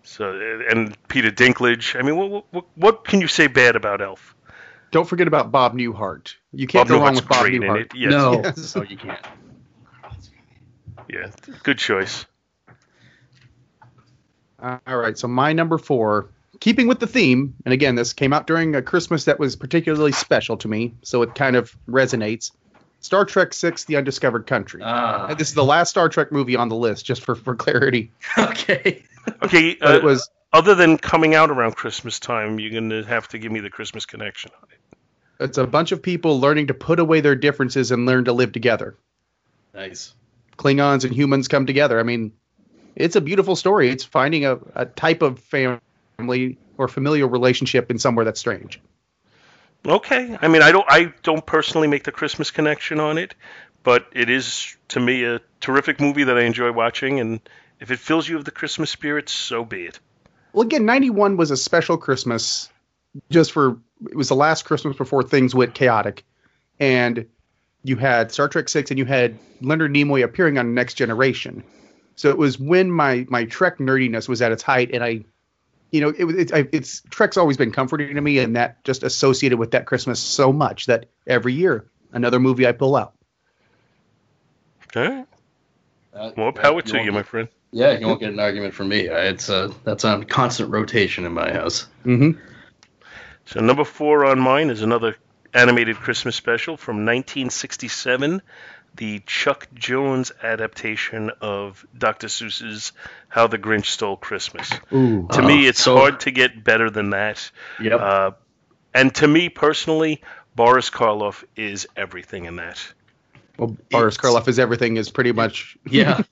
So 0.03 0.39
and 0.69 0.95
Peter 1.07 1.31
Dinklage. 1.31 1.97
I 1.97 2.03
mean, 2.03 2.17
what 2.17 2.45
what, 2.51 2.65
what 2.75 3.05
can 3.05 3.21
you 3.21 3.27
say 3.27 3.47
bad 3.47 3.75
about 3.75 4.01
Elf? 4.01 4.35
Don't 4.91 5.07
forget 5.07 5.27
about 5.27 5.51
Bob 5.51 5.75
Newhart. 5.75 6.35
You 6.51 6.67
can't 6.67 6.87
Bob 6.87 6.97
go 6.99 7.03
wrong 7.03 7.15
with 7.15 7.27
Bob 7.27 7.41
great 7.41 7.55
in 7.55 7.61
Newhart. 7.63 7.81
it. 7.81 7.95
Yes. 7.95 8.11
No, 8.11 8.33
Yes. 8.43 8.75
no, 8.75 8.83
you 8.83 8.97
can't. 8.97 9.19
Yeah, 11.09 11.31
good 11.63 11.77
choice. 11.79 12.25
All 14.59 14.79
right, 14.87 15.17
so 15.17 15.27
my 15.27 15.51
number 15.51 15.77
four, 15.77 16.29
keeping 16.63 16.87
with 16.87 17.01
the 17.01 17.07
theme, 17.07 17.53
and 17.65 17.73
again, 17.73 17.95
this 17.95 18.13
came 18.13 18.31
out 18.31 18.47
during 18.47 18.73
a 18.73 18.81
Christmas 18.81 19.25
that 19.25 19.37
was 19.37 19.53
particularly 19.53 20.13
special 20.13 20.55
to 20.55 20.69
me, 20.69 20.93
so 21.01 21.21
it 21.21 21.35
kind 21.35 21.57
of 21.57 21.75
resonates. 21.89 22.51
Star 23.01 23.25
Trek 23.25 23.51
Six: 23.51 23.83
The 23.83 23.97
Undiscovered 23.97 24.47
Country. 24.47 24.79
Ah, 24.81 25.27
And 25.27 25.37
this 25.37 25.49
is 25.49 25.55
the 25.55 25.63
last 25.65 25.89
Star 25.89 26.07
Trek 26.07 26.31
movie 26.31 26.55
on 26.55 26.69
the 26.69 26.75
list, 26.77 27.05
just 27.05 27.21
for, 27.21 27.35
for 27.35 27.53
clarity. 27.53 28.13
okay. 28.37 29.03
Okay, 29.41 29.75
But 29.81 29.91
uh, 29.91 29.97
it 29.97 30.03
was 30.03 30.29
other 30.53 30.73
than 30.73 30.97
coming 30.97 31.35
out 31.35 31.49
around 31.51 31.75
Christmas 31.75 32.17
time, 32.17 32.61
you're 32.61 32.71
gonna 32.71 33.05
have 33.05 33.27
to 33.29 33.37
give 33.37 33.51
me 33.51 33.59
the 33.59 33.69
Christmas 33.69 34.05
connection 34.05 34.51
on 34.61 34.69
it. 34.71 34.97
it's 35.45 35.57
a 35.57 35.67
bunch 35.67 35.91
of 35.91 36.01
people 36.01 36.39
learning 36.39 36.67
to 36.67 36.73
put 36.73 36.97
away 36.97 37.19
their 37.19 37.35
differences 37.35 37.91
and 37.91 38.05
learn 38.05 38.23
to 38.23 38.31
live 38.31 38.53
together. 38.53 38.95
Nice. 39.73 40.13
Klingons 40.57 41.03
and 41.03 41.13
humans 41.13 41.49
come 41.49 41.65
together. 41.65 41.99
I 41.99 42.03
mean, 42.03 42.31
it's 42.95 43.17
a 43.17 43.21
beautiful 43.21 43.57
story. 43.57 43.89
It's 43.89 44.05
finding 44.05 44.45
a, 44.45 44.59
a 44.75 44.85
type 44.85 45.21
of 45.21 45.39
family 45.39 45.81
or 46.77 46.87
familial 46.87 47.29
relationship 47.29 47.91
in 47.91 47.99
somewhere 47.99 48.25
that's 48.25 48.39
strange. 48.39 48.79
Okay. 49.85 50.37
I 50.41 50.47
mean, 50.47 50.61
I 50.61 50.71
don't 50.71 50.85
I 50.87 51.13
don't 51.23 51.45
personally 51.45 51.87
make 51.87 52.03
the 52.03 52.11
Christmas 52.11 52.51
connection 52.51 52.99
on 52.99 53.17
it, 53.17 53.35
but 53.83 54.07
it 54.13 54.29
is 54.29 54.75
to 54.89 54.99
me 54.99 55.25
a 55.25 55.41
terrific 55.59 55.99
movie 55.99 56.23
that 56.25 56.37
I 56.37 56.43
enjoy 56.43 56.71
watching 56.71 57.19
and 57.19 57.39
if 57.79 57.91
it 57.91 57.99
fills 57.99 58.27
you 58.27 58.37
with 58.37 58.45
the 58.45 58.51
Christmas 58.51 58.89
spirit, 58.89 59.27
so 59.27 59.65
be 59.65 59.83
it. 59.83 59.99
Well, 60.53 60.65
again, 60.65 60.85
91 60.85 61.35
was 61.35 61.51
a 61.51 61.57
special 61.57 61.97
Christmas 61.97 62.69
just 63.29 63.51
for 63.51 63.77
it 64.09 64.15
was 64.15 64.29
the 64.29 64.35
last 64.35 64.63
Christmas 64.63 64.95
before 64.95 65.23
things 65.23 65.53
went 65.53 65.73
chaotic. 65.73 66.23
And 66.79 67.27
you 67.83 67.97
had 67.97 68.31
Star 68.31 68.47
Trek 68.47 68.69
6 68.69 68.91
and 68.91 68.97
you 68.97 69.05
had 69.05 69.37
Leonard 69.61 69.93
Nimoy 69.93 70.23
appearing 70.23 70.57
on 70.57 70.73
Next 70.73 70.93
Generation. 70.93 71.63
So 72.15 72.29
it 72.29 72.37
was 72.37 72.57
when 72.59 72.91
my 72.91 73.25
my 73.29 73.45
Trek 73.45 73.79
nerdiness 73.79 74.29
was 74.29 74.41
at 74.41 74.51
its 74.51 74.63
height 74.63 74.91
and 74.93 75.03
I 75.03 75.25
you 75.93 76.01
know, 76.01 76.11
it 76.17 76.23
was 76.25 76.35
it's, 76.35 76.51
I, 76.51 76.67
it's 76.71 77.01
Trek's 77.11 77.37
always 77.37 77.55
been 77.55 77.71
comforting 77.71 78.15
to 78.15 78.21
me 78.21 78.39
and 78.39 78.55
that 78.55 78.83
just 78.83 79.03
associated 79.03 79.59
with 79.59 79.71
that 79.71 79.85
Christmas 79.85 80.19
so 80.19 80.51
much 80.51 80.87
that 80.87 81.05
every 81.27 81.53
year 81.53 81.85
another 82.11 82.39
movie 82.39 82.67
I 82.67 82.71
pull 82.71 82.95
out. 82.95 83.13
Okay. 84.87 85.23
Uh, 86.13 86.31
More 86.35 86.51
power 86.51 86.81
to 86.81 86.93
won't 86.93 87.05
you, 87.05 87.11
get- 87.11 87.13
my 87.13 87.23
friend. 87.23 87.47
Yeah, 87.71 87.97
you 87.97 88.05
won't 88.05 88.19
get 88.19 88.31
an 88.31 88.39
argument 88.39 88.73
from 88.75 88.89
me. 88.89 89.09
Uh, 89.09 89.17
It's 89.17 89.49
uh, 89.49 89.73
that's 89.83 90.05
on 90.05 90.23
constant 90.25 90.69
rotation 90.69 91.25
in 91.25 91.31
my 91.33 91.51
house. 91.51 91.87
Mm-hmm. 92.05 92.39
So 93.45 93.61
number 93.61 93.83
4 93.83 94.25
on 94.25 94.39
mine 94.39 94.69
is 94.69 94.83
another 94.83 95.15
animated 95.55 95.95
Christmas 95.95 96.35
special 96.35 96.77
from 96.77 96.97
1967, 96.97 98.41
the 98.95 99.19
Chuck 99.25 99.67
Jones 99.73 100.31
adaptation 100.43 101.31
of 101.41 101.85
Dr. 101.97 102.27
Seuss's 102.27 102.91
How 103.27 103.47
the 103.47 103.57
Grinch 103.57 103.85
Stole 103.87 104.17
Christmas. 104.17 104.69
Ooh. 104.93 105.27
To 105.31 105.41
Oh, 105.41 105.47
me, 105.47 105.65
it's 105.67 105.81
so- 105.81 105.97
hard 105.97 106.19
to 106.21 106.31
get 106.31 106.63
better 106.63 106.89
than 106.89 107.09
that. 107.11 107.49
Yep. 107.81 107.99
Uh, 107.99 108.31
and 108.93 109.13
to 109.15 109.27
me 109.27 109.49
personally, 109.49 110.21
Boris 110.55 110.89
Karloff 110.91 111.43
is 111.55 111.87
everything 111.97 112.45
in 112.45 112.57
that. 112.57 112.79
Well, 113.57 113.75
Boris 113.89 114.15
It's- 114.15 114.17
Karloff 114.17 114.47
is 114.47 114.59
everything 114.59 114.97
is 114.97 115.09
pretty 115.09 115.31
much 115.31 115.77
yeah. 115.87 116.21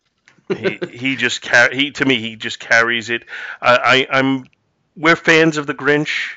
He 0.49 0.79
he 0.91 1.15
just 1.15 1.41
car- 1.41 1.69
he 1.71 1.91
to 1.91 2.03
me 2.05 2.19
he 2.19 2.35
just 2.35 2.59
carries 2.59 3.09
it. 3.09 3.23
I, 3.61 4.05
I 4.11 4.19
I'm 4.19 4.45
we're 4.97 5.15
fans 5.15 5.55
of 5.55 5.65
the 5.65 5.73
Grinch, 5.73 6.31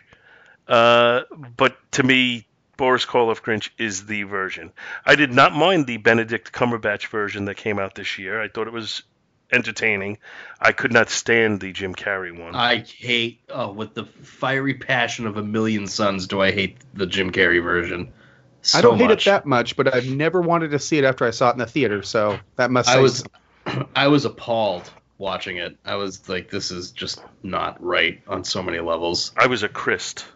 uh, 0.68 1.22
but 1.56 1.76
to 1.92 2.04
me 2.04 2.46
Boris 2.76 3.04
Karloff 3.06 3.42
Grinch 3.42 3.70
is 3.78 4.06
the 4.06 4.24
version. 4.24 4.72
I 5.04 5.16
did 5.16 5.32
not 5.32 5.54
mind 5.54 5.86
the 5.86 5.96
Benedict 5.98 6.52
Cumberbatch 6.52 7.06
version 7.08 7.46
that 7.46 7.56
came 7.56 7.78
out 7.78 7.94
this 7.94 8.18
year. 8.18 8.40
I 8.40 8.48
thought 8.48 8.66
it 8.66 8.72
was 8.72 9.02
entertaining. 9.52 10.18
I 10.60 10.72
could 10.72 10.92
not 10.92 11.10
stand 11.10 11.60
the 11.60 11.72
Jim 11.72 11.94
Carrey 11.94 12.36
one. 12.36 12.54
I 12.54 12.78
hate 12.78 13.40
oh 13.48 13.72
with 13.72 13.94
the 13.94 14.04
fiery 14.04 14.74
passion 14.74 15.26
of 15.26 15.36
a 15.36 15.42
million 15.42 15.86
suns 15.86 16.26
do 16.26 16.40
I 16.40 16.50
hate 16.50 16.78
the 16.94 17.06
Jim 17.06 17.30
Carrey 17.30 17.62
version. 17.62 18.12
So 18.62 18.78
I 18.78 18.82
don't 18.82 18.98
hate 18.98 19.08
much. 19.08 19.26
it 19.26 19.30
that 19.30 19.46
much, 19.46 19.76
but 19.76 19.94
I've 19.94 20.08
never 20.08 20.40
wanted 20.40 20.70
to 20.70 20.78
see 20.78 20.98
it 20.98 21.04
after 21.04 21.26
I 21.26 21.30
saw 21.30 21.50
it 21.50 21.52
in 21.52 21.58
the 21.58 21.66
theater, 21.66 22.02
so 22.02 22.38
that 22.56 22.70
must 22.70 22.88
I 22.88 22.98
was 22.98 23.24
something. 23.66 23.88
I 23.96 24.08
was 24.08 24.24
appalled 24.24 24.90
watching 25.18 25.58
it. 25.58 25.76
I 25.84 25.96
was 25.96 26.28
like 26.28 26.50
this 26.50 26.70
is 26.70 26.90
just 26.90 27.22
not 27.42 27.82
right 27.82 28.22
on 28.26 28.44
so 28.44 28.62
many 28.62 28.80
levels. 28.80 29.32
I 29.36 29.46
was 29.46 29.62
a 29.62 29.68
Christ. 29.68 30.26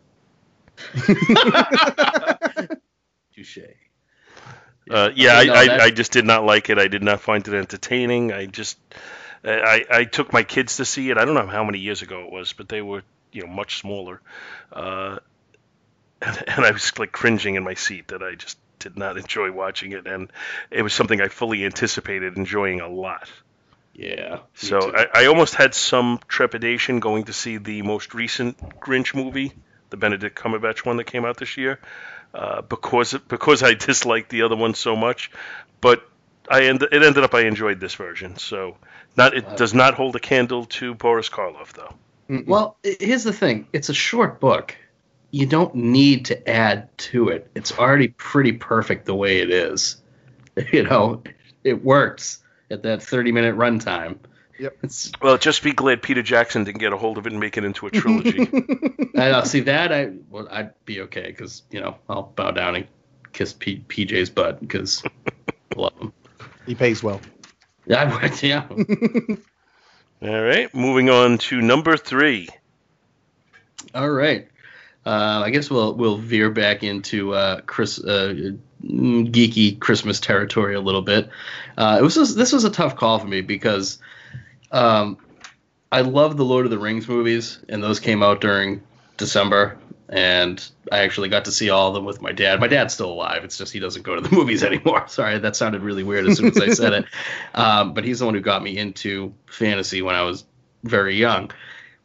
Touche. 3.38 3.59
Uh, 4.90 5.11
yeah, 5.14 5.35
I, 5.35 5.45
I, 5.45 5.85
I 5.85 5.90
just 5.90 6.12
did 6.12 6.25
not 6.25 6.45
like 6.45 6.71
it. 6.71 6.78
I 6.78 6.88
did 6.88 7.02
not 7.02 7.21
find 7.21 7.47
it 7.47 7.54
entertaining. 7.54 8.33
I 8.33 8.47
just, 8.47 8.78
I, 9.45 9.85
I 9.90 10.04
took 10.04 10.33
my 10.33 10.42
kids 10.42 10.78
to 10.78 10.85
see 10.85 11.11
it. 11.11 11.18
I 11.18 11.25
don't 11.25 11.35
know 11.35 11.47
how 11.47 11.64
many 11.64 11.78
years 11.78 12.02
ago 12.02 12.25
it 12.25 12.33
was, 12.33 12.52
but 12.52 12.68
they 12.68 12.80
were, 12.80 13.02
you 13.33 13.42
know, 13.42 13.49
much 13.52 13.80
smaller, 13.80 14.21
uh, 14.73 15.18
and, 16.23 16.45
and 16.49 16.64
I 16.64 16.71
was 16.71 16.99
like 16.99 17.12
cringing 17.12 17.54
in 17.54 17.62
my 17.62 17.75
seat 17.75 18.09
that 18.09 18.23
I 18.23 18.35
just 18.35 18.59
did 18.78 18.97
not 18.97 19.18
enjoy 19.18 19.52
watching 19.52 19.92
it, 19.92 20.07
and 20.07 20.33
it 20.71 20.83
was 20.83 20.92
something 20.92 21.21
I 21.21 21.28
fully 21.28 21.64
anticipated 21.64 22.37
enjoying 22.37 22.80
a 22.80 22.88
lot. 22.88 23.28
Yeah. 23.95 24.38
So. 24.54 24.92
I, 24.97 25.07
I 25.23 25.26
almost 25.26 25.54
had 25.54 25.75
some 25.75 26.21
trepidation 26.28 27.00
going 27.00 27.25
to 27.25 27.33
see 27.33 27.59
the 27.59 27.83
most 27.83 28.14
recent 28.14 28.80
Grinch 28.80 29.14
movie, 29.14 29.52
the 29.90 29.97
Benedict 29.97 30.38
Cumberbatch 30.38 30.85
one 30.85 30.97
that 30.97 31.04
came 31.04 31.25
out 31.25 31.37
this 31.37 31.57
year, 31.57 31.80
uh, 32.35 32.62
because 32.62 33.14
because 33.28 33.62
I 33.62 33.75
disliked 33.87 34.30
the 34.30 34.42
other 34.42 34.56
one 34.56 34.75
so 34.75 34.97
much. 34.97 35.30
But 35.80 36.08
I 36.50 36.64
end, 36.64 36.82
it 36.82 37.02
ended 37.02 37.25
up 37.25 37.35
I 37.35 37.42
enjoyed 37.42 37.80
this 37.80 37.94
version. 37.94 38.37
So 38.37 38.76
not 39.16 39.35
it 39.35 39.56
does 39.56 39.75
not 39.75 39.94
hold 39.94 40.16
a 40.16 40.20
candle 40.20 40.64
to 40.66 40.94
Boris 40.94 41.28
Karloff 41.28 41.73
though. 41.73 41.94
Mm-mm. 42.30 42.47
Well, 42.47 42.76
here's 42.82 43.25
the 43.25 43.32
thing. 43.32 43.66
It's 43.73 43.88
a 43.88 43.94
short 43.94 44.40
book. 44.40 44.76
You 45.30 45.47
don't 45.47 45.75
need 45.75 46.26
to 46.26 46.49
add 46.49 46.97
to 46.99 47.28
it. 47.28 47.50
It's 47.54 47.73
already 47.73 48.08
pretty 48.08 48.52
perfect 48.52 49.06
the 49.06 49.14
way 49.14 49.38
it 49.38 49.50
is. 49.50 50.02
You 50.73 50.82
know, 50.82 51.23
it 51.62 51.85
works 51.85 52.42
at 52.68 52.82
that 52.82 53.00
30 53.00 53.30
minute 53.30 53.56
runtime. 53.56 54.18
Yep. 54.58 54.78
It's, 54.82 55.12
Well, 55.22 55.38
just 55.38 55.62
be 55.62 55.72
glad 55.72 56.02
Peter 56.02 56.22
Jackson 56.22 56.64
didn't 56.64 56.80
get 56.80 56.92
a 56.92 56.96
hold 56.96 57.18
of 57.18 57.26
it 57.26 57.32
and 57.32 57.40
make 57.40 57.56
it 57.56 57.64
into 57.64 57.86
a 57.86 57.90
trilogy. 57.90 58.40
I 59.16 59.30
know, 59.30 59.44
see 59.44 59.60
that 59.60 59.92
I 59.92 60.12
well, 60.30 60.48
I'd 60.50 60.72
be 60.84 61.02
okay 61.02 61.26
because 61.26 61.62
you 61.70 61.80
know 61.80 61.96
I'll 62.08 62.24
bow 62.34 62.50
down 62.50 62.76
and 62.76 62.86
kiss 63.32 63.52
P, 63.52 63.84
PJ's 63.88 64.30
butt 64.30 64.60
because 64.60 65.04
I 65.26 65.80
love 65.80 65.96
him. 65.98 66.12
He 66.66 66.74
pays 66.74 67.02
well. 67.02 67.20
Yeah, 67.86 68.02
I 68.02 68.22
would. 68.22 68.42
Yeah. 68.42 68.66
All 70.20 70.42
right, 70.42 70.74
moving 70.74 71.10
on 71.10 71.38
to 71.38 71.60
number 71.62 71.96
three. 71.96 72.48
All 73.94 74.10
right. 74.10 74.48
Uh, 75.06 75.42
I 75.44 75.50
guess 75.50 75.70
we'll 75.70 75.94
we'll 75.94 76.16
veer 76.16 76.50
back 76.50 76.82
into 76.82 77.32
uh, 77.32 77.60
Chris 77.60 78.02
uh, 78.02 78.52
geeky 78.82 79.78
Christmas 79.78 80.20
territory 80.20 80.74
a 80.74 80.80
little 80.80 81.02
bit. 81.02 81.30
Uh, 81.76 81.96
it 82.00 82.02
was 82.02 82.16
just, 82.16 82.36
this 82.36 82.52
was 82.52 82.64
a 82.64 82.70
tough 82.70 82.96
call 82.96 83.18
for 83.18 83.26
me 83.26 83.40
because 83.40 84.00
um, 84.70 85.18
I 85.90 86.02
love 86.02 86.37
the 86.37 86.44
Lord 86.44 86.66
of 86.66 86.70
the 86.70 86.78
Rings 86.78 87.08
movies, 87.08 87.58
and 87.68 87.82
those 87.82 88.00
came 88.00 88.22
out 88.22 88.40
during 88.40 88.82
December, 89.16 89.78
and 90.08 90.66
I 90.92 90.98
actually 90.98 91.28
got 91.28 91.46
to 91.46 91.52
see 91.52 91.70
all 91.70 91.88
of 91.88 91.94
them 91.94 92.04
with 92.04 92.20
my 92.20 92.32
dad. 92.32 92.60
My 92.60 92.68
dad's 92.68 92.94
still 92.94 93.10
alive. 93.10 93.44
It's 93.44 93.56
just 93.56 93.72
he 93.72 93.80
doesn't 93.80 94.02
go 94.02 94.14
to 94.14 94.20
the 94.20 94.30
movies 94.34 94.62
anymore. 94.62 95.04
Sorry, 95.08 95.38
that 95.38 95.56
sounded 95.56 95.82
really 95.82 96.04
weird 96.04 96.26
as 96.26 96.38
soon 96.38 96.48
as 96.48 96.60
I 96.60 96.68
said 96.70 96.92
it. 96.92 97.04
Um, 97.54 97.92
but 97.92 98.04
he's 98.04 98.20
the 98.20 98.25
one 98.25 98.34
who 98.34 98.40
got 98.40 98.62
me 98.62 98.78
into 98.78 99.34
fantasy 99.46 100.00
when 100.00 100.14
I 100.14 100.22
was 100.22 100.44
very 100.84 101.16
young. 101.16 101.50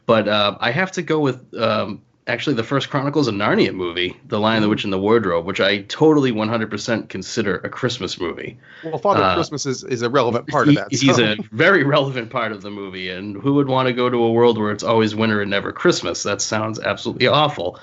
But 0.05 0.27
uh, 0.27 0.57
I 0.59 0.71
have 0.71 0.93
to 0.93 1.01
go 1.03 1.19
with 1.19 1.53
um, 1.53 2.01
actually 2.27 2.55
the 2.55 2.63
first 2.63 2.89
Chronicles 2.89 3.27
of 3.27 3.35
Narnia 3.35 3.73
movie, 3.73 4.15
The 4.27 4.39
Lion, 4.39 4.61
the 4.61 4.69
Witch, 4.69 4.83
and 4.85 4.93
the 4.93 4.99
Wardrobe, 4.99 5.45
which 5.45 5.59
I 5.59 5.81
totally 5.83 6.31
100% 6.31 7.09
consider 7.09 7.57
a 7.57 7.69
Christmas 7.69 8.19
movie. 8.19 8.57
Well, 8.83 8.97
Father 8.97 9.21
Uh, 9.23 9.35
Christmas 9.35 9.65
is, 9.65 9.83
is 9.83 10.01
a 10.01 10.09
relevant 10.09 10.47
part 10.47 10.67
of 10.67 10.71
He- 10.71 10.75
that. 10.77 10.87
He's 10.91 11.19
a 11.19 11.35
very 11.51 11.83
relevant 11.83 12.29
part 12.29 12.51
of 12.51 12.61
the 12.61 12.71
movie, 12.71 13.09
and 13.09 13.35
who 13.35 13.55
would 13.55 13.67
want 13.67 13.87
to 13.87 13.93
go 13.93 14.09
to 14.09 14.17
a 14.23 14.31
world 14.31 14.57
where 14.57 14.71
it's 14.71 14.83
always 14.83 15.13
winter 15.15 15.41
and 15.41 15.51
never 15.51 15.71
Christmas? 15.73 16.23
That 16.23 16.41
sounds 16.41 16.79
absolutely 16.79 17.27
awful. 17.27 17.79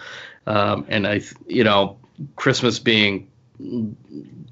Um, 0.46 0.86
and 0.88 1.06
I, 1.06 1.20
you 1.46 1.64
know, 1.64 1.98
Christmas 2.36 2.78
being 2.78 3.28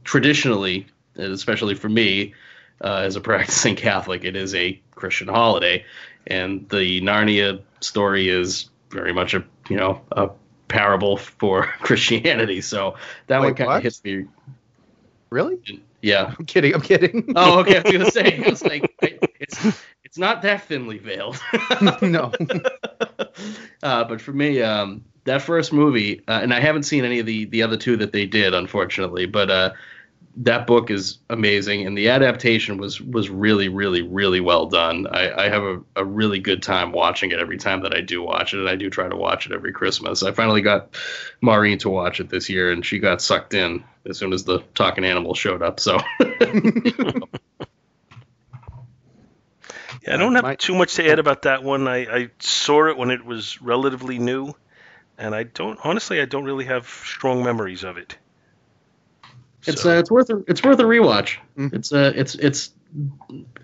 traditionally, 0.05 0.87
especially 1.17 1.75
for 1.75 1.89
me, 1.89 2.35
uh, 2.83 3.03
as 3.05 3.17
a 3.17 3.21
practicing 3.21 3.75
Catholic, 3.89 4.25
it 4.25 4.37
is 4.37 4.55
a 4.55 4.81
Christian 4.95 5.29
holiday, 5.29 5.85
and 6.27 6.69
the 6.69 7.01
Narnia 7.01 7.61
story 7.81 8.29
is 8.29 8.69
very 8.91 9.13
much 9.13 9.35
a 9.35 9.45
you 9.69 9.77
know 9.77 10.01
a 10.13 10.31
parable 10.69 11.17
for 11.17 11.63
Christianity. 11.81 12.61
So 12.61 12.97
that 13.27 13.41
one 13.41 13.55
kind 13.55 13.71
of 13.73 13.83
hits 13.83 14.03
me. 14.05 14.27
really? 15.31 15.59
Yeah. 16.03 16.35
I'm 16.39 16.47
kidding. 16.47 16.75
I'm 16.75 16.81
kidding. 16.81 17.33
Oh, 17.35 17.61
okay. 17.61 17.79
I 17.79 17.83
was 17.83 17.93
gonna 17.93 18.11
say 18.11 18.35
it's 18.47 18.63
like 18.63 18.95
it's 19.41 19.83
it's 20.05 20.19
not 20.19 20.43
that 20.43 20.65
thinly 20.65 20.99
veiled. 20.99 21.41
no. 22.03 22.33
uh, 23.83 24.05
but 24.05 24.21
for 24.21 24.33
me, 24.33 24.63
um, 24.63 25.05
that 25.25 25.43
first 25.43 25.73
movie, 25.73 26.23
uh, 26.29 26.41
and 26.43 26.55
I 26.55 26.61
haven't 26.61 26.85
seen 26.85 27.05
any 27.05 27.19
of 27.19 27.27
the 27.27 27.47
the 27.47 27.63
other 27.63 27.77
two 27.77 27.97
that 27.97 28.13
they 28.13 28.27
did, 28.27 28.55
unfortunately. 28.55 29.27
But 29.27 29.51
uh, 29.51 29.73
that 30.37 30.67
book 30.67 30.91
is 30.91 31.19
amazing, 31.31 31.87
and 31.87 31.99
the 31.99 32.09
adaptation 32.09 32.79
was 32.79 33.01
was 33.01 33.29
really, 33.29 33.69
really, 33.69 34.03
really 34.03 34.41
well 34.41 34.67
done. 34.67 35.07
I, 35.09 35.47
I 35.47 35.49
have 35.49 35.63
a, 35.63 35.81
a 35.97 36.05
really 36.05 36.39
good 36.39 36.63
time 36.63 36.93
watching 36.93 37.33
it 37.33 37.41
every 37.41 37.57
time 37.59 37.83
that 37.83 37.95
I 37.95 38.01
do 38.01 38.23
watch 38.23 38.55
it, 38.55 38.61
and 38.61 38.69
I 38.69 38.77
do 38.77 38.89
try 38.89 39.09
to 39.09 39.17
watch 39.17 39.47
it 39.47 39.53
every 39.53 39.73
Christmas. 39.73 40.23
I 40.23 40.33
finally 40.33 40.63
got 40.63 40.97
Maureen 41.41 41.79
to 41.79 41.91
watch 41.91 42.21
it 42.21 42.29
this 42.29 42.49
year, 42.49 42.71
and 42.71 42.87
she 42.87 42.99
got 42.99 43.21
sucked 43.21 43.55
in 43.55 43.83
as 44.09 44.19
soon 44.19 44.33
as 44.33 44.45
the 44.45 44.61
talking 44.75 45.05
animal 45.05 45.35
showed 45.35 45.63
up. 45.63 45.81
So. 45.81 45.99
Yeah, 50.07 50.15
I 50.15 50.17
don't 50.17 50.35
have 50.37 50.57
too 50.59 50.75
much 50.75 50.95
to 50.95 51.07
add 51.07 51.19
about 51.19 51.43
that 51.43 51.63
one. 51.63 51.87
I, 51.87 51.99
I 52.07 52.31
saw 52.39 52.89
it 52.89 52.97
when 52.97 53.11
it 53.11 53.27
was 53.27 53.61
relatively 53.61 54.19
new, 54.19 54.55
and 55.19 55.35
I 55.35 55.43
don't 55.43 55.79
honestly 55.85 56.19
I 56.21 56.25
don't 56.25 56.45
really 56.45 56.65
have 56.65 56.87
strong 56.87 57.45
memories 57.45 57.85
of 57.85 57.99
it. 57.99 58.17
It's 59.69 59.83
So- 59.83 59.97
uh, 59.97 59.99
it's 59.99 60.11
worth 60.11 60.31
a, 60.31 60.43
it's 60.49 60.63
worth 60.63 60.79
a 60.81 60.85
rewatch. 60.85 61.37
Mhm. 61.57 61.73
It's 61.75 61.93
uh 61.93 62.13
it's 62.17 62.35
it's 62.37 62.71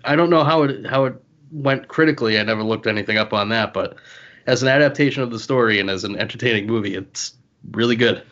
I 0.03 0.15
don't 0.15 0.29
know 0.29 0.43
how 0.43 0.63
it 0.63 0.85
how 0.85 1.05
it 1.05 1.15
went 1.51 1.87
critically. 1.87 2.39
I 2.39 2.43
never 2.43 2.63
looked 2.63 2.87
anything 2.87 3.17
up 3.17 3.33
on 3.33 3.49
that, 3.49 3.73
but 3.73 3.95
as 4.47 4.61
an 4.61 4.67
adaptation 4.69 5.23
of 5.23 5.31
the 5.31 5.39
story 5.39 5.79
and 5.79 5.89
as 5.89 6.03
an 6.03 6.15
entertaining 6.17 6.67
movie, 6.67 6.95
it's 6.95 7.33
really 7.71 7.95
good. 7.95 8.23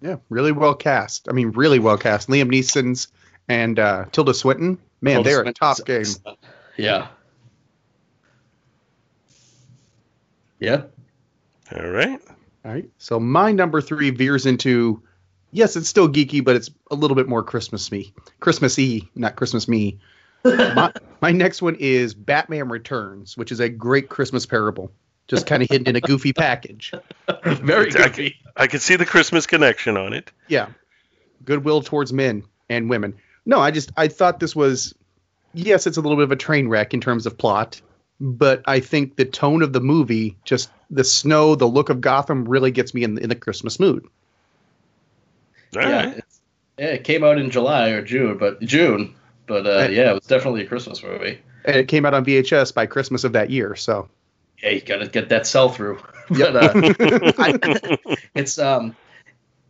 Yeah, 0.00 0.16
really 0.30 0.52
well 0.52 0.74
cast. 0.74 1.28
I 1.28 1.32
mean, 1.32 1.50
really 1.50 1.78
well 1.78 1.98
cast. 1.98 2.28
Liam 2.28 2.50
Neeson's 2.50 3.08
and 3.48 3.78
uh, 3.78 4.04
Tilda 4.12 4.32
Swinton. 4.32 4.78
Man, 5.00 5.16
Tilda 5.16 5.28
they're 5.28 5.40
a 5.40 5.44
Swinton's 5.54 5.78
top 5.78 5.86
game. 5.86 6.36
Yeah. 6.76 7.08
Yeah. 10.60 10.82
all 11.76 11.88
right. 11.88 12.20
All 12.64 12.72
right. 12.72 12.88
So 12.98 13.20
my 13.20 13.52
number 13.52 13.80
three 13.80 14.10
veers 14.10 14.46
into, 14.46 15.02
yes, 15.50 15.76
it's 15.76 15.88
still 15.88 16.08
geeky, 16.08 16.44
but 16.44 16.56
it's 16.56 16.70
a 16.90 16.94
little 16.94 17.14
bit 17.14 17.28
more 17.28 17.42
Christmas 17.42 17.90
me, 17.90 18.12
Christmassy, 18.40 19.08
not 19.14 19.36
Christmas 19.36 19.68
me. 19.68 19.98
my, 20.44 20.92
my 21.20 21.32
next 21.32 21.62
one 21.62 21.76
is 21.78 22.14
Batman 22.14 22.68
Returns, 22.68 23.36
which 23.36 23.52
is 23.52 23.60
a 23.60 23.68
great 23.68 24.08
Christmas 24.08 24.46
parable, 24.46 24.90
just 25.26 25.46
kind 25.46 25.62
of 25.62 25.68
hidden 25.68 25.88
in 25.88 25.96
a 25.96 26.00
goofy 26.00 26.32
package. 26.32 26.92
Very 27.44 27.94
I 27.94 28.08
good. 28.08 28.34
I 28.56 28.66
can 28.66 28.80
see 28.80 28.96
the 28.96 29.06
Christmas 29.06 29.46
connection 29.46 29.96
on 29.96 30.12
it. 30.12 30.30
Yeah, 30.48 30.68
goodwill 31.44 31.82
towards 31.82 32.12
men 32.12 32.44
and 32.68 32.90
women. 32.90 33.16
No, 33.46 33.60
I 33.60 33.70
just 33.70 33.92
I 33.96 34.08
thought 34.08 34.40
this 34.40 34.54
was, 34.54 34.94
yes, 35.54 35.86
it's 35.86 35.96
a 35.96 36.00
little 36.00 36.16
bit 36.16 36.24
of 36.24 36.32
a 36.32 36.36
train 36.36 36.68
wreck 36.68 36.92
in 36.92 37.00
terms 37.00 37.26
of 37.26 37.38
plot, 37.38 37.80
but 38.20 38.62
I 38.66 38.80
think 38.80 39.16
the 39.16 39.24
tone 39.24 39.62
of 39.62 39.72
the 39.72 39.80
movie, 39.80 40.36
just 40.44 40.70
the 40.90 41.04
snow, 41.04 41.54
the 41.54 41.66
look 41.66 41.88
of 41.88 42.00
Gotham, 42.00 42.46
really 42.46 42.70
gets 42.70 42.92
me 42.94 43.04
in 43.04 43.18
in 43.18 43.28
the 43.28 43.34
Christmas 43.34 43.80
mood. 43.80 44.06
All 45.76 45.82
yeah, 45.82 46.06
right. 46.06 46.24
yeah, 46.78 46.86
it 46.86 47.04
came 47.04 47.24
out 47.24 47.38
in 47.38 47.50
July 47.50 47.90
or 47.90 48.02
June, 48.02 48.38
but 48.38 48.60
June. 48.62 49.14
But 49.46 49.66
uh, 49.66 49.70
Right. 49.80 49.92
yeah, 49.92 50.10
it 50.10 50.14
was 50.14 50.26
definitely 50.26 50.62
a 50.62 50.66
Christmas 50.66 51.02
movie. 51.02 51.40
And 51.64 51.76
it 51.76 51.88
came 51.88 52.06
out 52.06 52.14
on 52.14 52.24
VHS 52.24 52.72
by 52.74 52.86
Christmas 52.86 53.24
of 53.24 53.32
that 53.32 53.50
year. 53.50 53.74
So 53.76 54.08
Yeah, 54.62 54.70
you 54.70 54.80
gotta 54.80 55.06
get 55.08 55.28
that 55.30 55.46
sell 55.46 55.68
through. 55.68 55.98
Yep. 56.30 56.52
but 56.52 56.56
uh, 56.56 57.30
I, 57.38 57.78
it's 58.34 58.58
um, 58.58 58.94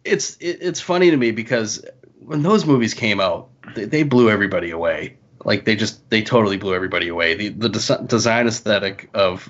it's 0.04 0.37
it, 0.38 0.58
it's 0.61 0.80
funny 0.80 1.11
to 1.12 1.16
me 1.16 1.30
because 1.30 1.84
when 2.18 2.42
those 2.42 2.66
movies 2.66 2.94
came 2.94 3.20
out, 3.20 3.48
they, 3.76 3.84
they 3.84 4.02
blew 4.02 4.28
everybody 4.28 4.70
away. 4.70 5.18
Like 5.44 5.64
they 5.64 5.76
just 5.76 6.11
they 6.11 6.22
totally 6.22 6.56
blew 6.56 6.74
everybody 6.74 7.06
away. 7.06 7.34
The 7.37 7.48
the 7.50 7.68
des- 7.68 8.04
design 8.06 8.48
aesthetic 8.48 9.08
of 9.14 9.48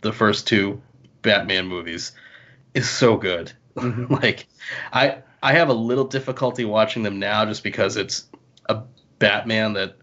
the 0.00 0.12
first 0.12 0.48
two 0.48 0.82
Batman 1.22 1.68
movies 1.68 2.10
is 2.74 2.90
so 2.90 3.16
good. 3.16 3.52
like 3.76 4.48
I 4.92 5.18
I 5.42 5.52
have 5.52 5.68
a 5.68 5.74
little 5.74 6.04
difficulty 6.04 6.64
watching 6.64 7.02
them 7.02 7.18
now 7.18 7.44
just 7.44 7.62
because 7.62 7.96
it's 7.96 8.26
a 8.68 8.82
Batman 9.18 9.74
that 9.74 9.96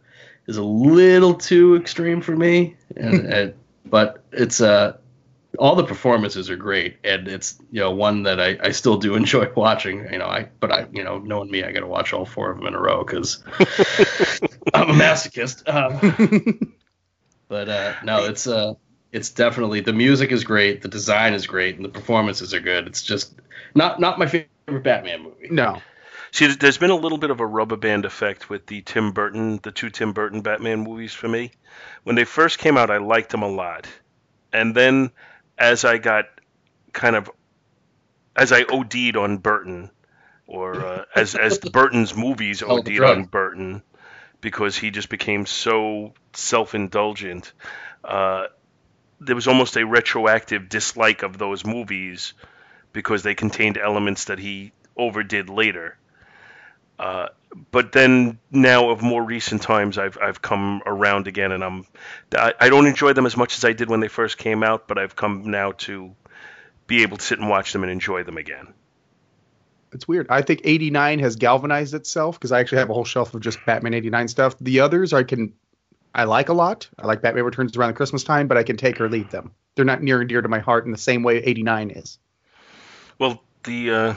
is 0.47 0.57
a 0.57 0.63
little 0.63 1.33
too 1.33 1.75
extreme 1.75 2.21
for 2.21 2.35
me. 2.35 2.75
And, 2.95 3.25
and 3.33 3.53
but 3.85 4.23
it's 4.31 4.61
uh 4.61 4.97
all 5.57 5.75
the 5.75 5.85
performances 5.85 6.49
are 6.49 6.57
great. 6.57 6.97
And 7.03 7.27
it's 7.27 7.59
you 7.71 7.79
know 7.79 7.91
one 7.91 8.23
that 8.23 8.39
I, 8.39 8.57
I 8.61 8.71
still 8.71 8.97
do 8.97 9.15
enjoy 9.15 9.51
watching. 9.55 10.11
You 10.11 10.19
know 10.19 10.27
I 10.27 10.49
but 10.59 10.71
I 10.71 10.87
you 10.91 11.03
know 11.03 11.19
knowing 11.19 11.51
me 11.51 11.63
I 11.63 11.71
got 11.71 11.81
to 11.81 11.87
watch 11.87 12.13
all 12.13 12.25
four 12.25 12.51
of 12.51 12.57
them 12.57 12.67
in 12.67 12.73
a 12.73 12.79
row 12.79 13.03
because 13.03 13.43
I'm 14.73 14.89
a 14.89 14.93
masochist. 14.93 15.67
Um, 15.67 16.75
but 17.47 17.69
uh, 17.69 17.93
no 18.03 18.25
it's 18.25 18.47
uh 18.47 18.73
it's 19.11 19.29
definitely 19.29 19.79
the 19.79 19.93
music 19.93 20.31
is 20.31 20.43
great 20.43 20.81
the 20.81 20.89
design 20.89 21.33
is 21.33 21.47
great 21.47 21.75
and 21.75 21.85
the 21.85 21.89
performances 21.89 22.53
are 22.53 22.59
good. 22.61 22.87
It's 22.87 23.01
just 23.01 23.35
not 23.73 23.99
not 23.99 24.17
my 24.17 24.25
favorite 24.25 24.49
Batman 24.67 25.23
movie 25.23 25.49
no, 25.49 25.81
See, 26.35 26.47
there's 26.47 26.77
been 26.77 26.89
a 26.89 26.95
little 26.95 27.17
bit 27.17 27.29
of 27.29 27.39
a 27.39 27.45
rubber 27.45 27.77
band 27.77 28.03
effect 28.03 28.49
with 28.49 28.65
the 28.65 28.81
Tim 28.81 29.13
Burton, 29.13 29.61
the 29.63 29.71
two 29.71 29.89
Tim 29.89 30.11
Burton 30.11 30.41
Batman 30.41 30.81
movies 30.81 31.13
for 31.13 31.29
me. 31.29 31.51
When 32.03 32.17
they 32.17 32.25
first 32.25 32.59
came 32.59 32.77
out, 32.77 32.91
I 32.91 32.97
liked 32.97 33.29
them 33.29 33.41
a 33.41 33.47
lot, 33.47 33.87
and 34.51 34.75
then 34.75 35.11
as 35.57 35.85
I 35.85 35.97
got 35.97 36.25
kind 36.91 37.15
of 37.15 37.31
as 38.35 38.51
I 38.51 38.63
OD'd 38.63 39.15
on 39.15 39.37
Burton, 39.37 39.91
or 40.45 40.85
uh, 40.85 41.05
as 41.15 41.35
as 41.35 41.57
Burton's 41.57 42.17
movies 42.17 42.59
Hell 42.59 42.79
OD'd 42.79 42.99
on 42.99 43.23
Burton, 43.23 43.81
because 44.41 44.75
he 44.75 44.91
just 44.91 45.07
became 45.07 45.45
so 45.45 46.13
self-indulgent. 46.33 47.53
Uh, 48.03 48.47
there 49.21 49.35
was 49.35 49.47
almost 49.47 49.77
a 49.77 49.85
retroactive 49.85 50.67
dislike 50.67 51.23
of 51.23 51.37
those 51.37 51.65
movies 51.65 52.33
because 52.95 53.21
they 53.21 53.35
contained 53.35 53.77
elements 53.77 54.25
that 54.25 54.39
he 54.39 54.71
overdid 54.97 55.49
later. 55.49 55.97
Uh, 56.97 57.27
but 57.71 57.91
then 57.91 58.39
now 58.49 58.89
of 58.89 59.03
more 59.03 59.21
recent 59.21 59.61
times, 59.61 59.97
I've 59.97 60.17
I've 60.19 60.41
come 60.41 60.81
around 60.85 61.27
again, 61.27 61.51
and 61.51 61.63
I'm 61.63 61.85
I, 62.33 62.53
I 62.59 62.69
don't 62.69 62.87
enjoy 62.87 63.13
them 63.13 63.25
as 63.25 63.37
much 63.37 63.57
as 63.57 63.63
I 63.63 63.73
did 63.73 63.89
when 63.89 63.99
they 63.99 64.07
first 64.07 64.37
came 64.37 64.63
out, 64.63 64.87
but 64.87 64.97
I've 64.97 65.15
come 65.15 65.51
now 65.51 65.73
to 65.73 66.15
be 66.87 67.03
able 67.03 67.17
to 67.17 67.23
sit 67.23 67.37
and 67.39 67.49
watch 67.49 67.73
them 67.73 67.83
and 67.83 67.91
enjoy 67.91 68.23
them 68.23 68.37
again. 68.37 68.73
it's 69.91 70.07
weird. 70.07 70.27
I 70.29 70.41
think 70.41 70.61
89 70.63 71.19
has 71.19 71.35
galvanized 71.35 71.93
itself 71.93 72.39
because 72.39 72.51
I 72.51 72.59
actually 72.59 72.79
have 72.79 72.89
a 72.89 72.93
whole 72.93 73.05
shelf 73.05 73.33
of 73.33 73.41
just 73.41 73.59
Batman 73.65 73.93
89 73.93 74.27
stuff. 74.29 74.55
The 74.59 74.79
others 74.79 75.13
I 75.13 75.23
can 75.23 75.53
I 76.13 76.23
like 76.23 76.47
a 76.47 76.53
lot. 76.53 76.87
I 76.97 77.07
like 77.07 77.21
Batman 77.21 77.43
Returns 77.43 77.75
around 77.75 77.95
Christmas 77.95 78.23
time, 78.23 78.47
but 78.47 78.57
I 78.57 78.63
can 78.63 78.77
take 78.77 79.01
or 79.01 79.09
leave 79.09 79.31
them. 79.31 79.51
They're 79.75 79.83
not 79.83 80.01
near 80.01 80.21
and 80.21 80.29
dear 80.29 80.41
to 80.41 80.47
my 80.47 80.59
heart 80.59 80.85
in 80.85 80.91
the 80.91 80.97
same 80.97 81.23
way 81.23 81.37
89 81.37 81.91
is. 81.91 82.19
Well, 83.17 83.41
the 83.63 83.91
uh, 83.91 84.13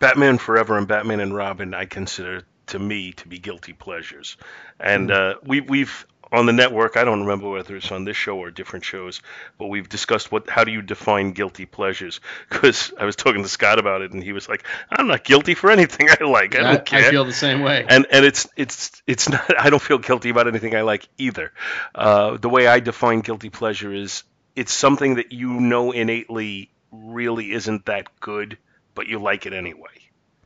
Batman 0.00 0.38
Forever 0.38 0.78
and 0.78 0.88
Batman 0.88 1.20
and 1.20 1.34
Robin, 1.34 1.74
I 1.74 1.86
consider 1.86 2.44
to 2.66 2.78
me 2.78 3.12
to 3.12 3.28
be 3.28 3.38
guilty 3.38 3.72
pleasures, 3.72 4.36
and 4.80 5.10
uh, 5.10 5.34
we 5.44 5.60
we've 5.60 6.06
on 6.32 6.46
the 6.46 6.52
network. 6.52 6.96
I 6.96 7.04
don't 7.04 7.20
remember 7.20 7.50
whether 7.50 7.76
it's 7.76 7.92
on 7.92 8.04
this 8.04 8.16
show 8.16 8.36
or 8.38 8.50
different 8.50 8.84
shows, 8.84 9.22
but 9.58 9.66
we've 9.66 9.88
discussed 9.88 10.32
what 10.32 10.48
how 10.48 10.64
do 10.64 10.72
you 10.72 10.82
define 10.82 11.32
guilty 11.32 11.66
pleasures? 11.66 12.20
Because 12.48 12.92
I 12.98 13.04
was 13.04 13.16
talking 13.16 13.42
to 13.42 13.48
Scott 13.48 13.78
about 13.78 14.02
it, 14.02 14.12
and 14.12 14.22
he 14.22 14.32
was 14.32 14.48
like, 14.48 14.64
"I'm 14.90 15.06
not 15.06 15.24
guilty 15.24 15.54
for 15.54 15.70
anything 15.70 16.08
I 16.08 16.24
like. 16.24 16.54
I 16.54 16.60
don't 16.60 16.66
I, 16.66 16.76
care." 16.78 17.08
I 17.08 17.10
feel 17.10 17.24
the 17.24 17.32
same 17.32 17.60
way. 17.60 17.84
and 17.88 18.06
and 18.10 18.24
it's 18.24 18.48
it's 18.56 19.02
it's 19.06 19.28
not. 19.28 19.44
I 19.58 19.70
don't 19.70 19.82
feel 19.82 19.98
guilty 19.98 20.30
about 20.30 20.48
anything 20.48 20.74
I 20.74 20.82
like 20.82 21.08
either. 21.18 21.52
Uh, 21.94 22.36
the 22.36 22.48
way 22.48 22.66
I 22.66 22.80
define 22.80 23.20
guilty 23.20 23.50
pleasure 23.50 23.92
is 23.92 24.24
it's 24.56 24.72
something 24.72 25.16
that 25.16 25.32
you 25.32 25.60
know 25.60 25.92
innately 25.92 26.70
really 27.04 27.52
isn't 27.52 27.86
that 27.86 28.20
good, 28.20 28.58
but 28.94 29.06
you 29.08 29.18
like 29.18 29.46
it 29.46 29.52
anyway. 29.52 29.90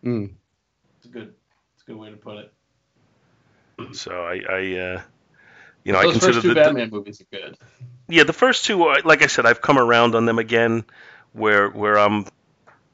Mm. 0.04 0.30
It's 0.98 1.06
a 1.06 1.08
good, 1.08 1.34
it's 1.74 1.82
a 1.82 1.86
good 1.86 1.96
way 1.96 2.10
to 2.10 2.16
put 2.16 2.36
it. 2.38 2.52
So 3.92 4.10
I, 4.12 4.40
I 4.48 4.78
uh, 4.78 5.02
you 5.84 5.92
know, 5.92 5.98
I 5.98 6.02
Those 6.04 6.12
consider 6.12 6.32
first 6.34 6.42
two 6.42 6.48
the, 6.48 6.54
the 6.54 6.60
Batman 6.60 6.90
movies 6.90 7.20
are 7.20 7.24
good. 7.36 7.56
yeah 8.08 8.24
the 8.24 8.32
first 8.32 8.64
two. 8.64 8.82
uh, 8.84 9.00
Like 9.04 9.22
I 9.22 9.26
said, 9.26 9.46
I've 9.46 9.62
come 9.62 9.78
around 9.78 10.14
on 10.14 10.26
them 10.26 10.38
again, 10.38 10.84
where 11.32 11.68
where 11.70 11.98
I'm 11.98 12.26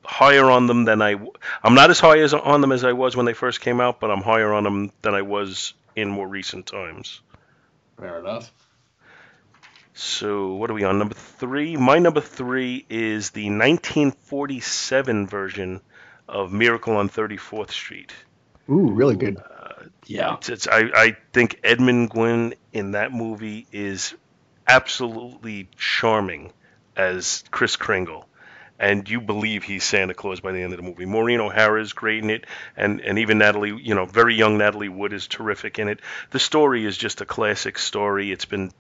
higher 0.05 0.51
on 0.51 0.67
them 0.67 0.85
than 0.85 1.01
I. 1.03 1.17
I'm 1.63 1.75
not 1.75 1.91
as 1.91 2.01
high 2.01 2.19
as 2.19 2.35
on 2.35 2.61
them 2.61 2.73
as 2.73 2.85
I 2.85 2.93
was 2.93 3.17
when 3.17 3.27
they 3.27 3.33
first 3.33 3.61
came 3.61 3.81
out, 3.81 4.01
but 4.01 4.11
I'm 4.11 4.23
higher 4.23 4.53
on 4.53 4.65
them 4.65 4.93
than 5.03 5.15
I 5.15 5.23
was 5.23 5.75
in 5.97 6.09
more 6.09 6.29
recent 6.29 6.67
times. 6.67 7.21
Fair 7.99 8.19
enough. 8.21 8.53
So 9.95 10.55
what 10.55 10.71
are 10.71 10.75
we 10.75 10.83
on 10.83 10.99
number 10.99 11.15
three? 11.15 11.77
My 11.77 12.01
number 12.01 12.21
three 12.21 12.85
is 12.91 13.31
the 13.31 13.45
1947 13.45 15.29
version 15.29 15.81
of 16.29 16.53
Miracle 16.53 16.97
on 16.97 17.09
34th 17.09 17.71
Street. 17.71 18.13
Ooh, 18.69 18.91
really 18.91 19.15
good. 19.15 19.37
Uh, 19.39 19.85
yeah. 20.07 20.35
It's, 20.35 20.49
it's, 20.49 20.67
I, 20.67 20.91
I 20.93 21.17
think 21.33 21.61
Edmund 21.63 22.11
Gwenn 22.11 22.55
in 22.73 22.93
that 22.93 23.13
movie 23.13 23.69
is 23.71 24.15
absolutely 24.67 25.69
charming 25.77 26.53
as 26.97 27.45
Kris 27.53 27.77
Kringle. 27.77 28.29
And 28.81 29.09
you 29.09 29.21
believe 29.21 29.63
he's 29.63 29.85
Santa 29.85 30.15
Claus 30.15 30.41
by 30.41 30.51
the 30.51 30.61
end 30.61 30.73
of 30.73 30.79
the 30.79 30.83
movie. 30.83 31.05
Maureen 31.05 31.39
O'Hara 31.39 31.81
is 31.81 31.93
great 31.93 32.25
in 32.25 32.31
it, 32.31 32.45
and, 32.77 33.01
and 33.01 33.21
even 33.21 33.39
Natalie, 33.39 33.79
you 33.81 33.95
know, 33.95 34.05
very 34.05 34.35
young 34.35 34.59
Natalie 34.59 34.89
Wood 34.89 35.13
is 35.13 35.29
terrific 35.29 35.79
in 35.79 35.87
it. 35.87 36.01
The 36.31 36.41
story 36.41 36.85
is 36.85 36.97
just 36.97 37.21
a 37.21 37.25
classic 37.25 37.79
story. 37.79 38.33
It's 38.33 38.47
been, 38.47 38.73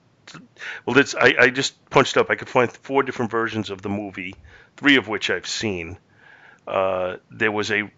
well, 0.86 0.98
it's, 0.98 1.14
I, 1.14 1.34
I 1.38 1.50
just 1.50 1.88
punched 1.90 2.16
up. 2.16 2.30
I 2.30 2.34
could 2.34 2.48
find 2.48 2.70
four 2.70 3.02
different 3.02 3.30
versions 3.30 3.70
of 3.70 3.82
the 3.82 3.88
movie, 3.88 4.34
three 4.76 4.96
of 4.96 5.08
which 5.08 5.30
I've 5.30 5.46
seen. 5.46 5.98
Uh, 6.66 7.16
there 7.30 7.52
was 7.52 7.70
a 7.70 7.90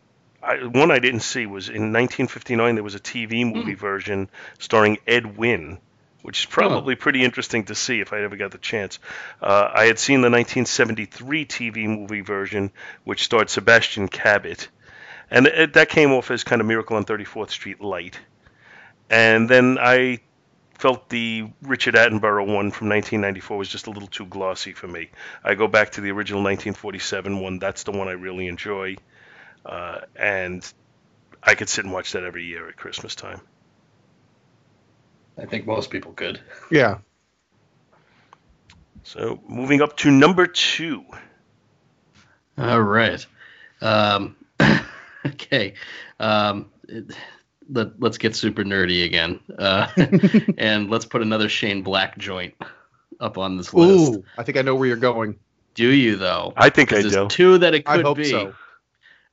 I, 0.43 0.65
one 0.65 0.91
I 0.91 1.01
didn't 1.01 1.21
see 1.21 1.47
was 1.47 1.69
in 1.69 1.93
1959. 1.93 2.75
There 2.75 2.85
was 2.85 2.95
a 2.95 3.01
TV 3.01 3.51
movie 3.51 3.75
version 3.75 4.31
starring 4.59 4.99
Ed 5.07 5.37
Wynn, 5.37 5.79
which 6.23 6.41
is 6.41 6.47
probably 6.47 6.95
pretty 6.95 7.25
interesting 7.25 7.65
to 7.65 7.75
see 7.75 8.01
if 8.01 8.13
I 8.13 8.23
ever 8.23 8.37
got 8.37 8.53
the 8.53 8.59
chance. 8.59 9.01
Uh, 9.43 9.71
I 9.73 9.87
had 9.87 9.99
seen 9.99 10.21
the 10.21 10.31
1973 10.31 11.47
TV 11.47 11.87
movie 11.87 12.21
version, 12.21 12.71
which 13.05 13.25
starred 13.25 13.51
Sebastian 13.51 14.09
Cabot, 14.09 14.69
and 15.31 15.47
it, 15.47 15.73
that 15.73 15.89
came 15.89 16.13
off 16.13 16.31
as 16.31 16.45
kind 16.45 16.61
of 16.61 16.67
Miracle 16.67 16.97
on 16.97 17.05
34th 17.05 17.51
Street 17.51 17.81
light. 17.81 18.19
And 19.11 19.49
then 19.49 19.79
I 19.81 20.21
felt 20.79 21.09
the 21.09 21.51
Richard 21.63 21.95
Attenborough 21.95 22.47
one 22.47 22.71
from 22.71 22.89
1994 22.89 23.57
was 23.57 23.69
just 23.69 23.87
a 23.87 23.91
little 23.91 24.09
too 24.09 24.27
glossy 24.27 24.73
for 24.73 24.87
me. 24.87 25.11
I 25.43 25.55
go 25.55 25.69
back 25.69 25.93
to 25.93 26.01
the 26.01 26.11
original 26.11 26.41
1947 26.41 27.41
one. 27.41 27.59
That's 27.59 27.85
the 27.85 27.93
one 27.93 28.09
I 28.09 28.13
really 28.13 28.47
enjoy. 28.47 28.97
Uh, 29.65 30.01
and 30.15 30.71
I 31.43 31.55
could 31.55 31.69
sit 31.69 31.85
and 31.85 31.93
watch 31.93 32.13
that 32.13 32.25
every 32.25 32.45
year 32.45 32.69
at 32.69 32.77
Christmas 32.77 33.15
time. 33.15 33.41
I 35.39 35.47
think 35.47 35.67
most 35.67 35.91
people 35.91 36.13
could. 36.13 36.41
Yeah. 36.71 36.99
So 39.03 39.41
moving 39.47 39.83
up 39.83 39.97
to 39.99 40.11
number 40.11 40.49
two. 40.49 41.05
All 42.59 42.83
right. 42.83 43.25
Um, 43.81 44.35
okay. 45.27 45.75
Um, 46.19 46.73
it, 46.89 47.13
let, 47.71 48.01
let's 48.01 48.19
get 48.19 48.35
super 48.37 48.65
nerdy 48.65 49.05
again. 49.05 49.41
Uh, 49.59 49.89
and 50.59 50.91
let's 50.91 51.05
put 51.05 51.23
another 51.23 51.49
Shane 51.49 51.83
Black 51.83 52.17
joint 52.19 52.55
up 53.21 53.39
on 53.39 53.57
this 53.57 53.73
list. 53.75 54.15
Ooh, 54.15 54.25
I 54.39 54.43
think 54.43 54.59
I 54.59 54.63
know 54.63 54.75
where 54.75 54.87
you're 54.89 54.97
going. 54.97 55.39
Do 55.75 55.89
you, 55.89 56.17
though? 56.17 56.53
I 56.57 56.71
think 56.71 56.93
I 56.93 57.03
'Cause 57.03 57.13
do. 57.13 57.29
two 57.29 57.59
that 57.59 57.75
it 57.75 57.83
I 57.87 57.97
could 57.97 58.05
hope 58.07 58.17
be. 58.19 58.31
so. 58.31 58.55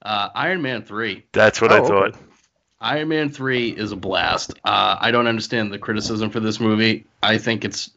Uh, 0.01 0.29
Iron 0.35 0.61
Man 0.61 0.83
3. 0.83 1.23
That's 1.31 1.61
what 1.61 1.71
Oh, 1.71 1.75
I 1.75 1.79
okay. 1.79 1.87
thought. 1.87 2.15
Iron 2.81 3.07
Man 3.07 3.29
3 3.29 3.69
is 3.69 3.93
a 3.93 3.95
blast. 3.95 4.53
Uh, 4.65 4.97
I 4.99 5.11
don't 5.11 5.27
understand 5.27 5.71
the 5.71 5.79
criticism 5.79 6.29
for 6.29 6.41
this 6.41 6.59
movie. 6.59 7.05
I 7.21 7.37
think 7.37 7.63
it's, 7.63 7.89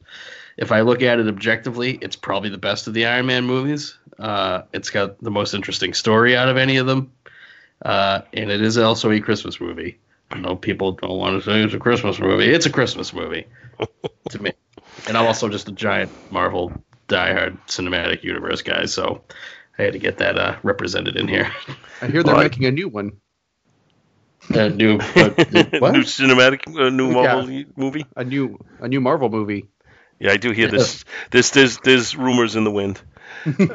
if 0.56 0.70
I 0.70 0.82
look 0.82 1.02
at 1.02 1.18
it 1.18 1.26
objectively, 1.26 1.98
it's 2.00 2.14
probably 2.14 2.50
the 2.50 2.58
best 2.58 2.86
of 2.86 2.94
the 2.94 3.06
Iron 3.06 3.26
Man 3.26 3.44
movies. 3.46 3.98
Uh, 4.16 4.62
it's 4.72 4.90
got 4.90 5.20
the 5.20 5.30
most 5.32 5.54
interesting 5.54 5.92
story 5.92 6.36
out 6.36 6.48
of 6.48 6.56
any 6.56 6.76
of 6.76 6.86
them. 6.86 7.10
Uh, 7.84 8.20
and 8.32 8.48
it 8.50 8.62
is 8.62 8.78
also 8.78 9.10
a 9.10 9.20
Christmas 9.20 9.60
movie. 9.60 9.98
I 10.30 10.38
know 10.38 10.56
people 10.56 10.92
don't 10.92 11.18
want 11.18 11.42
to 11.42 11.48
say 11.50 11.62
it's 11.62 11.74
a 11.74 11.78
Christmas 11.78 12.18
movie. 12.18 12.46
It's 12.46 12.66
a 12.66 12.70
Christmas 12.70 13.12
movie 13.12 13.46
to 14.30 14.42
me. 14.42 14.52
And 15.08 15.16
I'm 15.16 15.26
also 15.26 15.48
just 15.48 15.68
a 15.68 15.72
giant 15.72 16.10
Marvel 16.30 16.72
diehard 17.08 17.58
cinematic 17.68 18.24
universe 18.24 18.62
guy, 18.62 18.86
so 18.86 19.22
I 19.78 19.82
had 19.82 19.92
to 19.92 19.98
get 19.98 20.18
that 20.18 20.36
uh, 20.38 20.56
represented 20.62 21.16
in 21.16 21.28
here. 21.28 21.52
I 22.00 22.06
hear 22.08 22.22
they're 22.22 22.34
Well, 22.34 22.42
making 22.42 22.64
a 22.64 22.70
new 22.72 22.88
one. 22.88 23.20
A 24.50 24.68
new, 24.68 24.98
uh, 24.98 25.30
What? 25.78 25.92
new 25.92 26.02
cinematic, 26.02 26.66
uh, 26.78 26.90
new 26.90 27.08
Yeah. 27.08 27.34
Marvel 27.34 27.64
movie. 27.76 28.06
A 28.16 28.24
new 28.24 28.58
a 28.80 28.88
new 28.88 29.00
Marvel 29.00 29.28
movie. 29.28 29.68
Yeah, 30.20 30.32
I 30.32 30.36
do 30.36 30.50
hear 30.52 30.68
this. 30.68 31.04
This 31.30 31.50
there's 31.50 31.78
there's 31.78 32.16
rumors 32.16 32.56
in 32.56 32.64
the 32.64 32.70
wind. 32.70 33.00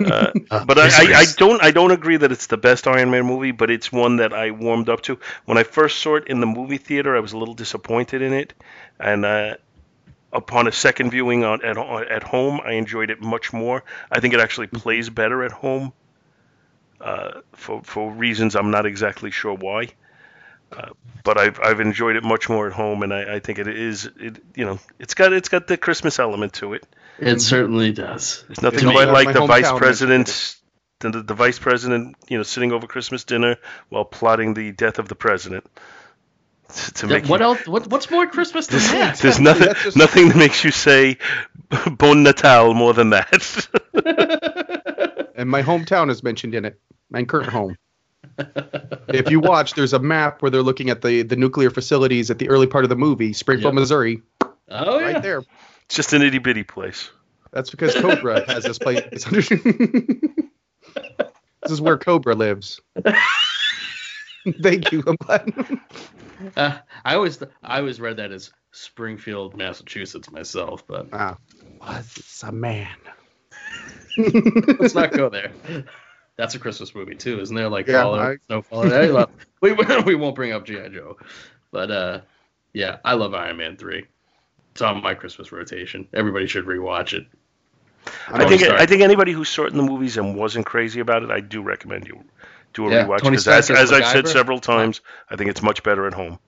Uh, 0.05 0.31
Uh, 0.49 0.59
but 0.65 0.77
I, 0.77 0.87
I, 0.87 1.07
I 1.21 1.25
don't 1.37 1.63
I 1.63 1.71
don't 1.71 1.91
agree 1.91 2.17
that 2.17 2.31
it's 2.31 2.47
the 2.47 2.57
best 2.57 2.87
Iron 2.87 3.09
Man 3.11 3.25
movie, 3.25 3.51
but 3.51 3.69
it's 3.71 3.91
one 3.91 4.17
that 4.17 4.33
I 4.33 4.51
warmed 4.51 4.89
up 4.89 5.01
to. 5.03 5.19
When 5.45 5.57
I 5.57 5.63
first 5.63 5.99
saw 5.99 6.15
it 6.17 6.27
in 6.27 6.39
the 6.41 6.45
movie 6.47 6.77
theater, 6.77 7.15
I 7.15 7.19
was 7.19 7.33
a 7.33 7.37
little 7.37 7.55
disappointed 7.55 8.21
in 8.21 8.33
it, 8.33 8.53
and 8.99 9.25
uh, 9.25 9.55
upon 10.33 10.67
a 10.67 10.71
second 10.71 11.11
viewing 11.11 11.43
on 11.43 11.63
at 11.65 11.77
at 11.77 12.23
home, 12.23 12.61
I 12.63 12.73
enjoyed 12.73 13.09
it 13.11 13.21
much 13.21 13.53
more. 13.53 13.83
I 14.11 14.19
think 14.19 14.33
it 14.33 14.39
actually 14.41 14.67
plays 14.67 15.09
better 15.09 15.43
at 15.43 15.51
home, 15.51 15.93
uh, 16.99 17.41
for 17.53 17.81
for 17.83 18.11
reasons 18.11 18.55
I'm 18.55 18.71
not 18.71 18.85
exactly 18.85 19.31
sure 19.31 19.53
why. 19.55 19.89
Uh, 20.75 20.89
but 21.23 21.37
I've 21.37 21.59
I've 21.63 21.79
enjoyed 21.79 22.15
it 22.15 22.23
much 22.23 22.49
more 22.49 22.67
at 22.67 22.73
home, 22.73 23.03
and 23.03 23.13
I, 23.13 23.35
I 23.35 23.39
think 23.39 23.59
it 23.59 23.67
is 23.67 24.09
it 24.19 24.43
you 24.55 24.65
know 24.65 24.79
it's 24.99 25.13
got 25.15 25.33
it's 25.33 25.49
got 25.49 25.67
the 25.67 25.77
Christmas 25.77 26.19
element 26.19 26.53
to 26.55 26.73
it. 26.73 26.85
It 27.19 27.39
certainly 27.41 27.91
does. 27.91 28.43
It's 28.49 28.61
nothing 28.61 28.79
To 28.79 28.91
quite 28.91 29.09
like 29.09 29.27
my 29.27 29.33
the 29.33 29.45
vice 29.45 29.71
president, 29.71 30.55
the, 30.99 31.09
the, 31.11 31.21
the 31.23 31.33
vice 31.33 31.59
president, 31.59 32.15
you 32.29 32.37
know, 32.37 32.43
sitting 32.43 32.71
over 32.71 32.87
Christmas 32.87 33.23
dinner 33.23 33.57
while 33.89 34.05
plotting 34.05 34.53
the 34.53 34.71
death 34.71 34.97
of 34.99 35.07
the 35.07 35.15
president. 35.15 35.65
To, 36.69 36.93
to 36.93 37.07
make 37.07 37.25
what 37.27 37.41
you- 37.41 37.45
else? 37.47 37.67
What, 37.67 37.87
what's 37.87 38.09
more 38.09 38.25
Christmas 38.27 38.67
than 38.67 38.79
that? 38.79 39.17
There's 39.21 39.39
nothing, 39.39 39.73
just- 39.83 39.97
nothing 39.97 40.29
that 40.29 40.37
makes 40.37 40.63
you 40.63 40.71
say 40.71 41.17
"Bon 41.91 42.23
Natal" 42.23 42.73
more 42.73 42.93
than 42.93 43.09
that. 43.11 43.67
And 45.33 45.49
my 45.49 45.63
hometown 45.63 46.11
is 46.11 46.21
mentioned 46.21 46.53
in 46.53 46.65
it. 46.65 46.79
My 47.09 47.23
current 47.23 47.49
home. 47.49 47.75
if 49.07 49.31
you 49.31 49.39
watch, 49.39 49.73
there's 49.73 49.93
a 49.93 49.97
map 49.99 50.41
where 50.41 50.51
they're 50.51 50.61
looking 50.61 50.91
at 50.91 51.01
the, 51.01 51.23
the 51.23 51.35
nuclear 51.35 51.71
facilities 51.71 52.29
at 52.29 52.37
the 52.37 52.47
early 52.49 52.67
part 52.67 52.83
of 52.85 52.89
the 52.89 52.95
movie, 52.95 53.33
Springfield, 53.33 53.73
Yep. 53.73 53.79
Missouri. 53.81 54.21
oh 54.69 54.99
yeah. 54.99 55.13
Right 55.13 55.23
there. 55.23 55.43
It's 55.91 55.97
just 55.97 56.13
an 56.13 56.21
itty 56.21 56.37
bitty 56.37 56.63
place. 56.63 57.11
That's 57.51 57.69
because 57.69 57.93
Cobra 57.95 58.45
has 58.49 58.63
this 58.63 58.79
place. 58.79 59.01
It's 59.11 59.27
under- 59.27 59.41
this 61.61 61.69
is 61.69 61.81
where 61.81 61.97
Cobra 61.97 62.33
lives. 62.33 62.79
Thank 64.61 64.93
you. 64.93 65.03
I'm 65.05 65.17
glad. 65.17 65.51
Uh, 66.55 66.77
I 67.03 67.15
always 67.15 67.43
I 67.61 67.79
always 67.79 67.99
read 67.99 68.15
that 68.17 68.31
as 68.31 68.53
Springfield, 68.71 69.57
Massachusetts 69.57 70.31
myself, 70.31 70.87
but 70.87 71.09
ah, 71.11 71.35
was 71.81 72.41
a 72.47 72.53
man. 72.53 72.95
let's 74.79 74.95
not 74.95 75.11
go 75.11 75.27
there. 75.27 75.51
That's 76.37 76.55
a 76.55 76.59
Christmas 76.59 76.95
movie 76.95 77.15
too, 77.15 77.41
isn't 77.41 77.53
there? 77.53 77.67
Like 77.67 77.87
Yeah, 77.87 78.03
Fallout, 78.03 78.19
I- 78.21 78.37
Snowfall. 78.47 78.83
Hey, 78.83 79.11
well, 79.11 79.29
we 79.59 79.73
we 79.73 80.15
won't 80.15 80.35
bring 80.35 80.53
up 80.53 80.65
GI 80.65 80.87
Joe, 80.93 81.17
but 81.69 81.91
uh, 81.91 82.21
yeah, 82.71 82.99
I 83.03 83.15
love 83.15 83.33
Iron 83.33 83.57
Man 83.57 83.75
three. 83.75 84.05
It's 84.71 84.81
on 84.81 85.01
my 85.01 85.13
Christmas 85.13 85.51
rotation. 85.51 86.07
Everybody 86.13 86.47
should 86.47 86.65
rewatch 86.65 87.13
it. 87.13 87.27
I 88.29 88.47
think 88.47 88.61
Stark. 88.61 88.79
I 88.79 88.85
think 88.85 89.01
anybody 89.01 89.31
who's 89.31 89.49
saw 89.49 89.65
it 89.65 89.71
in 89.71 89.77
the 89.77 89.83
movies 89.83 90.17
and 90.17 90.35
wasn't 90.35 90.65
crazy 90.65 90.99
about 90.99 91.23
it, 91.23 91.29
I 91.29 91.39
do 91.39 91.61
recommend 91.61 92.07
you 92.07 92.23
do 92.73 92.87
a 92.87 92.91
Yeah, 92.91 93.05
rewatch 93.05 93.23
because 93.23 93.47
as, 93.47 93.69
as 93.69 93.77
as 93.77 93.91
I've 93.91 94.07
said 94.07 94.27
several 94.27 94.59
times, 94.59 95.01
I 95.29 95.35
think 95.35 95.49
it's 95.49 95.61
much 95.61 95.83
better 95.83 96.07
at 96.07 96.13
home. 96.13 96.39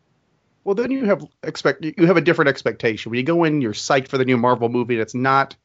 Well, 0.63 0.75
then 0.75 0.91
you 0.91 1.05
have 1.05 1.25
expect 1.43 1.83
you 1.83 2.05
have 2.05 2.17
a 2.17 2.21
different 2.21 2.49
expectation. 2.49 3.09
When 3.09 3.17
you 3.17 3.25
go 3.25 3.43
in, 3.43 3.61
you're 3.61 3.73
psyched 3.73 4.07
for 4.07 4.17
the 4.17 4.25
new 4.25 4.37
Marvel 4.37 4.69
movie, 4.69 4.95
and 4.95 5.01
it's 5.01 5.13
not 5.13 5.55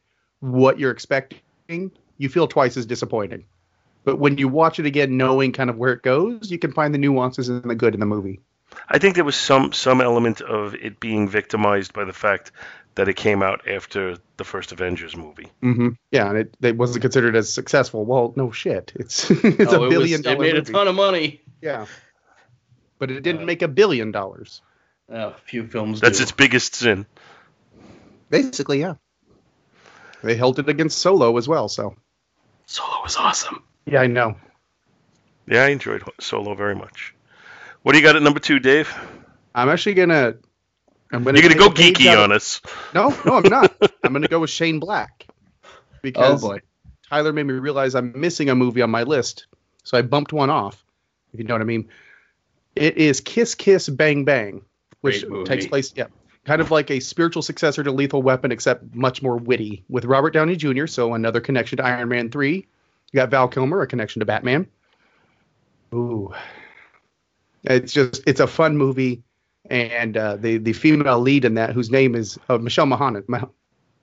what 0.41 0.77
you're 0.77 0.91
expecting. 0.91 1.91
You 2.17 2.29
feel 2.29 2.47
twice 2.47 2.75
as 2.75 2.85
disappointing. 2.85 3.45
But 4.03 4.19
when 4.19 4.37
you 4.37 4.47
watch 4.47 4.79
it 4.79 4.85
again, 4.85 5.17
knowing 5.17 5.51
kind 5.51 5.69
of 5.69 5.77
where 5.77 5.93
it 5.93 6.03
goes, 6.03 6.51
you 6.51 6.59
can 6.59 6.71
find 6.71 6.93
the 6.93 6.97
nuances 6.97 7.49
and 7.49 7.63
the 7.63 7.75
good 7.75 7.93
in 7.93 7.99
the 7.99 8.05
movie. 8.05 8.41
I 8.87 8.97
think 8.99 9.15
there 9.15 9.23
was 9.25 9.35
some 9.35 9.71
some 9.73 10.01
element 10.01 10.41
of 10.41 10.75
it 10.75 10.99
being 10.99 11.27
victimized 11.29 11.93
by 11.93 12.05
the 12.05 12.13
fact 12.13 12.51
that 12.95 13.07
it 13.07 13.15
came 13.15 13.41
out 13.43 13.67
after 13.67 14.17
the 14.37 14.43
first 14.43 14.71
Avengers 14.71 15.15
movie. 15.15 15.47
Mm-hmm. 15.63 15.89
Yeah, 16.11 16.29
and 16.29 16.37
it, 16.39 16.57
it 16.61 16.75
wasn't 16.77 17.01
considered 17.01 17.35
as 17.35 17.53
successful. 17.53 18.03
Well, 18.05 18.33
no 18.35 18.51
shit. 18.51 18.91
It's 18.99 19.29
it's 19.31 19.73
Oh, 19.73 19.83
a 19.83 19.87
it 19.87 19.89
billion 19.89 20.19
was- 20.19 20.21
dollar 20.21 20.35
It 20.35 20.39
made 20.39 20.53
movie. 20.55 20.71
a 20.71 20.73
ton 20.73 20.87
of 20.87 20.95
money. 20.95 21.41
Yeah, 21.61 21.85
but 22.97 23.11
it 23.11 23.21
didn't 23.21 23.43
Uh, 23.43 23.45
make 23.45 23.61
a 23.61 23.67
billion 23.67 24.11
dollars. 24.11 24.61
Oh, 25.11 25.33
few 25.45 25.65
films 25.67 26.01
That's 26.01 26.17
do. 26.17 26.23
its 26.23 26.31
biggest 26.31 26.75
sin. 26.75 27.05
Basically, 28.29 28.79
yeah. 28.81 28.95
They 30.23 30.35
held 30.35 30.59
it 30.59 30.69
against 30.69 30.97
Solo 30.99 31.37
as 31.37 31.47
well. 31.47 31.67
So 31.69 31.95
Solo 32.65 33.01
was 33.03 33.15
awesome. 33.17 33.63
yeah, 33.85 34.01
I 34.01 34.07
know. 34.07 34.35
Yeah, 35.47 35.63
I 35.63 35.69
enjoyed 35.69 36.03
Solo 36.19 36.53
very 36.55 36.75
much. 36.75 37.13
What 37.83 37.93
do 37.93 37.97
you 37.97 38.03
got 38.03 38.15
at 38.15 38.21
number 38.21 38.39
two, 38.39 38.59
Dave? 38.59 38.93
I'm 39.55 39.69
actually 39.69 39.95
gonna. 39.95 40.35
I'm 41.11 41.23
gonna. 41.23 41.39
You're 41.39 41.49
gonna 41.49 41.59
go 41.59 41.69
geeky 41.69 42.07
out 42.07 42.19
on 42.19 42.31
us. 42.31 42.61
No, 42.93 43.09
no, 43.25 43.35
I'm 43.35 43.49
not. 43.49 43.73
I'm 44.03 44.13
gonna 44.13 44.27
go 44.27 44.39
with 44.39 44.49
Shane 44.49 44.79
Black 44.79 45.29
Oh 45.99 46.01
because 46.01 46.41
boy. 46.41 46.61
Tyler 47.09 47.33
made 47.33 47.43
me 47.43 47.53
realize 47.53 47.95
I'm 47.95 48.19
missing 48.19 48.49
a 48.49 48.55
movie 48.55 48.81
on 48.81 48.89
my 48.89 49.03
list, 49.03 49.47
so 49.83 49.97
I 49.97 50.01
bumped 50.01 50.33
one 50.33 50.49
off. 50.49 50.83
If 51.33 51.39
you 51.39 51.45
know 51.45 51.53
what 51.53 51.61
I 51.61 51.65
mean. 51.65 51.89
It 52.75 52.97
is 52.97 53.19
Kiss 53.19 53.55
Kiss 53.55 53.89
Bang 53.89 54.25
Bang, 54.25 54.63
which 55.01 55.25
takes 55.45 55.65
place, 55.65 55.91
yeah, 55.95 56.05
kind 56.45 56.61
of 56.61 56.71
like 56.71 56.91
a 56.91 56.99
spiritual 56.99 57.41
successor 57.41 57.83
to 57.83 57.91
Lethal 57.91 58.21
Weapon, 58.21 58.51
except 58.51 58.95
much 58.95 59.21
more 59.21 59.37
witty. 59.37 59.83
With 59.89 60.05
Robert 60.05 60.31
Downey 60.31 60.55
Jr., 60.55 60.85
so 60.85 61.13
another 61.13 61.41
connection 61.41 61.77
to 61.77 61.85
Iron 61.85 62.07
Man 62.07 62.29
three. 62.29 62.67
You 63.11 63.17
got 63.17 63.31
Val 63.31 63.47
Kilmer, 63.47 63.81
a 63.81 63.87
connection 63.87 64.19
to 64.19 64.25
Batman. 64.25 64.67
Ooh, 65.93 66.31
it's 67.63 67.93
just 67.93 68.23
it's 68.27 68.39
a 68.39 68.47
fun 68.47 68.77
movie, 68.77 69.23
and 69.69 70.15
uh, 70.17 70.35
the 70.37 70.57
the 70.57 70.73
female 70.73 71.19
lead 71.19 71.45
in 71.45 71.55
that, 71.55 71.71
whose 71.73 71.89
name 71.91 72.15
is 72.15 72.37
uh, 72.49 72.57
Michelle 72.57 72.85
Monaghan. 72.85 73.23
Ma- 73.27 73.41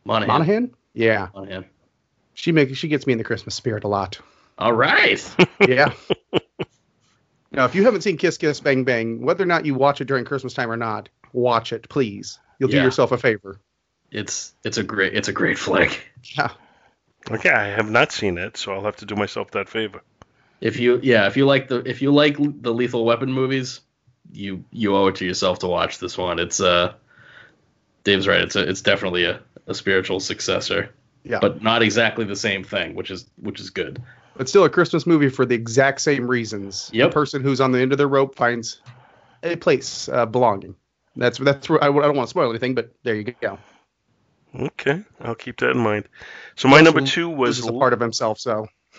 Monahan. 0.05 0.29
Monaghan, 0.29 0.75
yeah, 0.95 1.29
Monahan. 1.35 1.65
she 2.35 2.53
makes 2.53 2.77
she 2.79 2.89
gets 2.89 3.07
me 3.07 3.13
in 3.13 3.19
the 3.19 3.25
Christmas 3.25 3.55
spirit 3.55 3.85
a 3.85 3.89
lot. 3.89 4.19
All 4.59 4.73
right. 4.73 5.23
Yeah. 5.69 5.93
now, 7.53 7.65
if 7.65 7.75
you 7.75 7.85
haven't 7.85 8.03
seen 8.03 8.17
Kiss 8.19 8.39
Kiss 8.39 8.61
Bang 8.61 8.85
Bang, 8.85 9.21
whether 9.23 9.43
or 9.43 9.47
not 9.47 9.67
you 9.67 9.75
watch 9.75 10.01
it 10.01 10.05
during 10.07 10.25
Christmas 10.25 10.55
time 10.55 10.71
or 10.71 10.77
not, 10.77 11.09
watch 11.33 11.73
it, 11.73 11.89
please. 11.89 12.39
You'll 12.59 12.71
do 12.71 12.77
yourself 12.79 13.13
a 13.13 13.19
favor. 13.19 13.61
It's 14.11 14.55
it's 14.65 14.79
a 14.79 14.83
great 14.83 15.15
it's 15.15 15.29
a 15.29 15.33
great 15.33 15.59
flick. 15.59 16.07
Yeah. 16.37 16.51
Okay, 17.31 17.51
I 17.51 17.67
have 17.69 17.91
not 17.91 18.13
seen 18.13 18.39
it, 18.39 18.57
so 18.57 18.73
I'll 18.73 18.85
have 18.85 18.97
to 18.97 19.07
do 19.07 19.17
myself 19.17 19.51
that 19.51 19.69
favor. 19.69 20.01
If 20.61 20.79
you 20.79 21.01
yeah, 21.03 21.27
if 21.27 21.37
you 21.37 21.47
like 21.47 21.69
the 21.69 21.79
if 21.89 22.01
you 22.03 22.13
like 22.13 22.37
the 22.39 22.73
Lethal 22.73 23.05
Weapon 23.05 23.33
movies, 23.33 23.81
you 24.33 24.65
you 24.71 24.97
owe 24.97 25.09
it 25.09 25.17
to 25.17 25.25
yourself 25.25 25.59
to 25.61 25.67
watch 25.67 25.99
this 25.99 26.17
one. 26.17 26.39
It's 26.39 26.61
uh 26.61 26.95
Dave's 28.05 28.27
right. 28.29 28.41
It's 28.41 28.57
a, 28.57 28.69
it's 28.69 28.83
definitely 28.83 29.25
a, 29.25 29.41
a 29.67 29.75
spiritual 29.75 30.21
successor, 30.21 30.95
Yeah. 31.25 31.39
but 31.41 31.63
not 31.63 31.83
exactly 31.83 32.25
the 32.25 32.37
same 32.37 32.63
thing, 32.65 32.95
which 32.95 33.11
is 33.11 33.27
which 33.41 33.61
is 33.61 33.71
good. 33.71 34.03
But 34.37 34.49
still 34.49 34.65
a 34.65 34.71
Christmas 34.71 35.07
movie 35.07 35.29
for 35.29 35.47
the 35.47 35.55
exact 35.55 36.01
same 36.01 36.27
reasons. 36.27 36.91
Yep. 36.93 37.11
The 37.11 37.15
person 37.15 37.43
who's 37.43 37.61
on 37.61 37.73
the 37.73 37.81
end 37.81 37.93
of 37.93 37.99
their 37.99 38.09
rope 38.09 38.35
finds 38.37 38.81
a 39.43 39.57
place 39.57 40.09
uh, 40.09 40.27
belonging. 40.27 40.75
That's 41.17 41.39
that's 41.39 41.69
where 41.69 41.83
I, 41.83 41.89
I 41.89 41.91
don't 41.91 42.17
want 42.17 42.29
to 42.29 42.31
spoil 42.31 42.51
anything, 42.51 42.75
but 42.75 42.93
there 43.03 43.15
you 43.15 43.35
go. 43.41 43.59
Okay, 44.55 45.03
I'll 45.21 45.35
keep 45.35 45.59
that 45.61 45.71
in 45.71 45.79
mind. 45.79 46.09
So 46.55 46.69
my 46.69 46.81
number 46.81 47.01
two 47.03 47.29
was 47.29 47.59
Loses 47.59 47.67
a 47.67 47.73
part 47.79 47.93
of 47.93 48.01
himself, 48.01 48.39
so 48.39 48.67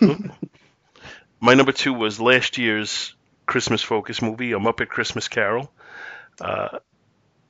my 1.40 1.54
number 1.54 1.72
two 1.72 1.92
was 1.92 2.20
last 2.20 2.58
year's 2.58 3.14
Christmas 3.46 3.82
focus 3.82 4.20
movie, 4.22 4.52
A 4.52 4.58
Muppet 4.58 4.88
Christmas 4.88 5.28
Carol. 5.28 5.70
Uh, 6.40 6.78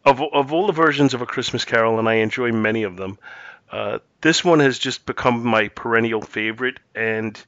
of 0.04 0.22
of 0.22 0.52
all 0.52 0.66
the 0.66 0.72
versions 0.72 1.14
of 1.14 1.22
A 1.22 1.26
Christmas 1.26 1.64
Carol, 1.64 1.98
and 1.98 2.08
I 2.08 2.14
enjoy 2.14 2.52
many 2.52 2.84
of 2.84 2.96
them, 2.96 3.18
uh, 3.70 3.98
this 4.20 4.44
one 4.44 4.60
has 4.60 4.78
just 4.78 5.04
become 5.06 5.44
my 5.44 5.68
perennial 5.68 6.22
favorite, 6.22 6.78
and 6.94 7.38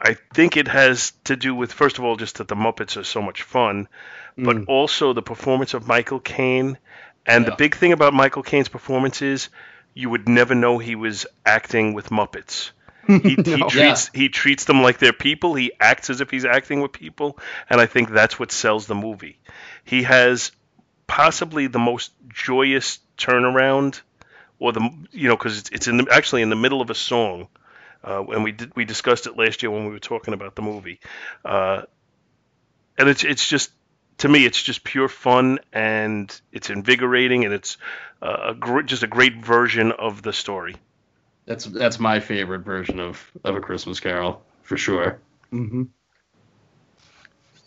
I 0.00 0.14
think 0.34 0.56
it 0.56 0.68
has 0.68 1.12
to 1.24 1.36
do 1.36 1.54
with 1.54 1.72
first 1.72 1.98
of 1.98 2.04
all 2.04 2.16
just 2.16 2.38
that 2.38 2.48
the 2.48 2.54
Muppets 2.56 2.96
are 2.96 3.04
so 3.04 3.22
much 3.22 3.42
fun, 3.42 3.88
but 4.36 4.56
Mm. 4.56 4.64
also 4.68 5.12
the 5.12 5.22
performance 5.22 5.74
of 5.74 5.88
Michael 5.88 6.20
Caine. 6.20 6.78
And 7.26 7.44
the 7.44 7.56
big 7.56 7.74
thing 7.76 7.92
about 7.92 8.14
Michael 8.14 8.42
Caine's 8.42 8.68
performance 8.68 9.20
is 9.20 9.48
you 9.94 10.08
would 10.08 10.28
never 10.28 10.54
know 10.54 10.78
he 10.78 10.94
was 10.94 11.26
acting 11.44 11.92
with 11.92 12.10
Muppets. 12.10 12.70
He, 13.22 13.38
he 13.44 13.64
No. 13.64 13.68
treats 13.68 14.10
he 14.14 14.28
treats 14.28 14.64
them 14.64 14.82
like 14.82 14.98
they're 14.98 15.12
people. 15.12 15.54
He 15.54 15.72
acts 15.80 16.10
as 16.10 16.20
if 16.20 16.30
he's 16.30 16.44
acting 16.44 16.80
with 16.80 16.92
people, 16.92 17.38
and 17.70 17.80
I 17.80 17.86
think 17.86 18.10
that's 18.10 18.38
what 18.38 18.52
sells 18.52 18.86
the 18.86 18.94
movie. 18.94 19.38
He 19.84 20.02
has 20.04 20.52
possibly 21.06 21.66
the 21.66 21.78
most 21.78 22.12
joyous 22.28 22.98
turnaround, 23.16 24.00
or 24.58 24.72
the 24.72 24.88
you 25.12 25.28
know 25.28 25.36
because 25.36 25.58
it's, 25.58 25.70
it's 25.70 25.88
in 25.88 25.98
the, 25.98 26.08
actually 26.10 26.42
in 26.42 26.50
the 26.50 26.56
middle 26.56 26.80
of 26.80 26.90
a 26.90 26.94
song, 26.94 27.48
uh, 28.04 28.24
and 28.28 28.44
we 28.44 28.52
did 28.52 28.74
we 28.76 28.84
discussed 28.84 29.26
it 29.26 29.36
last 29.36 29.62
year 29.62 29.70
when 29.70 29.84
we 29.86 29.92
were 29.92 29.98
talking 30.00 30.34
about 30.34 30.54
the 30.54 30.62
movie, 30.62 31.00
uh, 31.44 31.82
and 32.98 33.08
it's 33.08 33.24
it's 33.24 33.48
just 33.48 33.70
to 34.18 34.28
me 34.28 34.44
it's 34.44 34.62
just 34.62 34.84
pure 34.84 35.08
fun 35.08 35.58
and 35.72 36.40
it's 36.52 36.70
invigorating 36.70 37.44
and 37.44 37.54
it's 37.54 37.76
uh, 38.22 38.48
a 38.50 38.54
gr- 38.54 38.82
just 38.82 39.02
a 39.02 39.06
great 39.06 39.36
version 39.44 39.92
of 39.92 40.22
the 40.22 40.32
story. 40.32 40.76
That's 41.48 41.64
that's 41.64 41.98
my 41.98 42.20
favorite 42.20 42.60
version 42.60 43.00
of 43.00 43.32
of 43.44 43.56
a 43.56 43.60
Christmas 43.60 44.00
Carol 44.00 44.44
for 44.62 44.76
sure. 44.76 45.20
hmm 45.50 45.82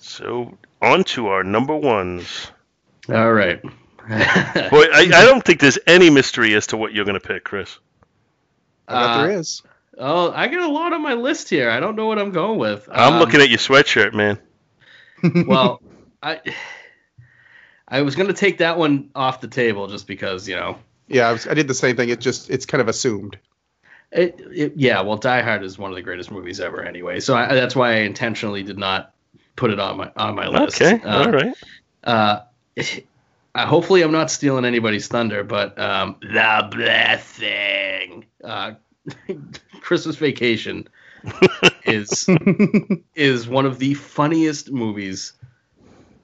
So 0.02 0.58
on 0.82 1.06
to 1.06 1.28
our 1.28 1.46
number 1.46 1.78
ones. 1.78 2.52
All 3.10 3.34
right. 3.34 3.62
Boy, 4.70 4.86
I, 4.91 5.12
I 5.13 5.26
don't 5.26 5.44
think 5.46 5.60
there's 5.60 5.78
any 5.88 6.10
mystery 6.10 6.56
as 6.56 6.67
to 6.67 6.78
what 6.78 6.94
you're 6.94 7.06
going 7.06 7.20
to 7.20 7.28
pick, 7.28 7.44
Chris. 7.44 7.78
I 8.88 8.96
bet 8.96 9.13
Uh, 9.13 9.13
there 9.13 9.30
is. 9.39 9.63
Oh, 9.98 10.32
I 10.32 10.48
got 10.48 10.62
a 10.62 10.72
lot 10.72 10.94
on 10.94 11.02
my 11.02 11.13
list 11.15 11.50
here. 11.50 11.70
I 11.70 11.80
don't 11.80 11.96
know 11.96 12.08
what 12.08 12.20
I'm 12.20 12.32
going 12.32 12.60
with. 12.60 12.88
I'm 12.94 13.15
Um, 13.15 13.20
looking 13.20 13.41
at 13.41 13.50
your 13.50 13.60
sweatshirt, 13.60 14.13
man. 14.13 14.39
well, 15.46 15.82
I 16.22 16.41
I 17.88 18.02
was 18.02 18.15
gonna 18.15 18.34
take 18.34 18.60
that 18.60 18.78
one 18.78 19.12
off 19.15 19.41
the 19.41 19.48
table 19.48 19.88
just 19.88 20.08
because 20.08 20.48
you 20.48 20.56
know 20.56 20.80
Yeah, 21.08 21.28
I, 21.30 21.32
was, 21.34 21.48
I 21.48 21.54
did 21.54 21.67
the 21.67 21.74
same 21.74 21.96
thing. 21.96 22.10
It 22.10 22.20
just 22.22 22.50
it's 22.50 22.65
kind 22.65 22.82
of 22.82 22.88
assumed. 22.88 23.38
It, 24.12 24.39
it. 24.52 24.74
Yeah, 24.76 25.02
well, 25.02 25.17
Die 25.17 25.41
Hard 25.41 25.63
is 25.63 25.78
one 25.78 25.91
of 25.91 25.95
the 25.95 26.02
greatest 26.02 26.32
movies 26.32 26.60
ever, 26.60 26.84
anyway. 26.84 27.19
So 27.19 27.36
I, 27.36 27.54
that's 27.54 27.76
why 27.76 27.91
I 27.93 27.97
intentionally 28.00 28.63
did 28.63 28.78
not 28.78 29.13
put 29.56 29.71
it 29.71 29.80
on 29.80 29.97
my 29.97 30.12
on 30.17 30.36
my 30.36 30.47
list. 30.47 30.82
Okay, 30.82 31.02
Uh, 31.04 31.24
all 31.26 31.32
right. 31.32 31.54
Uh, 32.04 32.39
uh, 33.56 33.65
hopefully, 33.65 34.02
I'm 34.02 34.12
not 34.12 34.32
stealing 34.32 34.65
anybody's 34.65 35.08
thunder, 35.08 35.43
but 35.43 35.78
um, 35.80 36.15
the 36.21 36.67
blessing, 36.71 38.26
uh, 38.43 38.74
Christmas 39.82 40.15
Vacation, 40.15 40.88
is 41.86 42.28
is 43.15 43.47
one 43.47 43.65
of 43.65 43.80
the 43.80 43.93
funniest 43.93 44.71
movies 44.71 45.34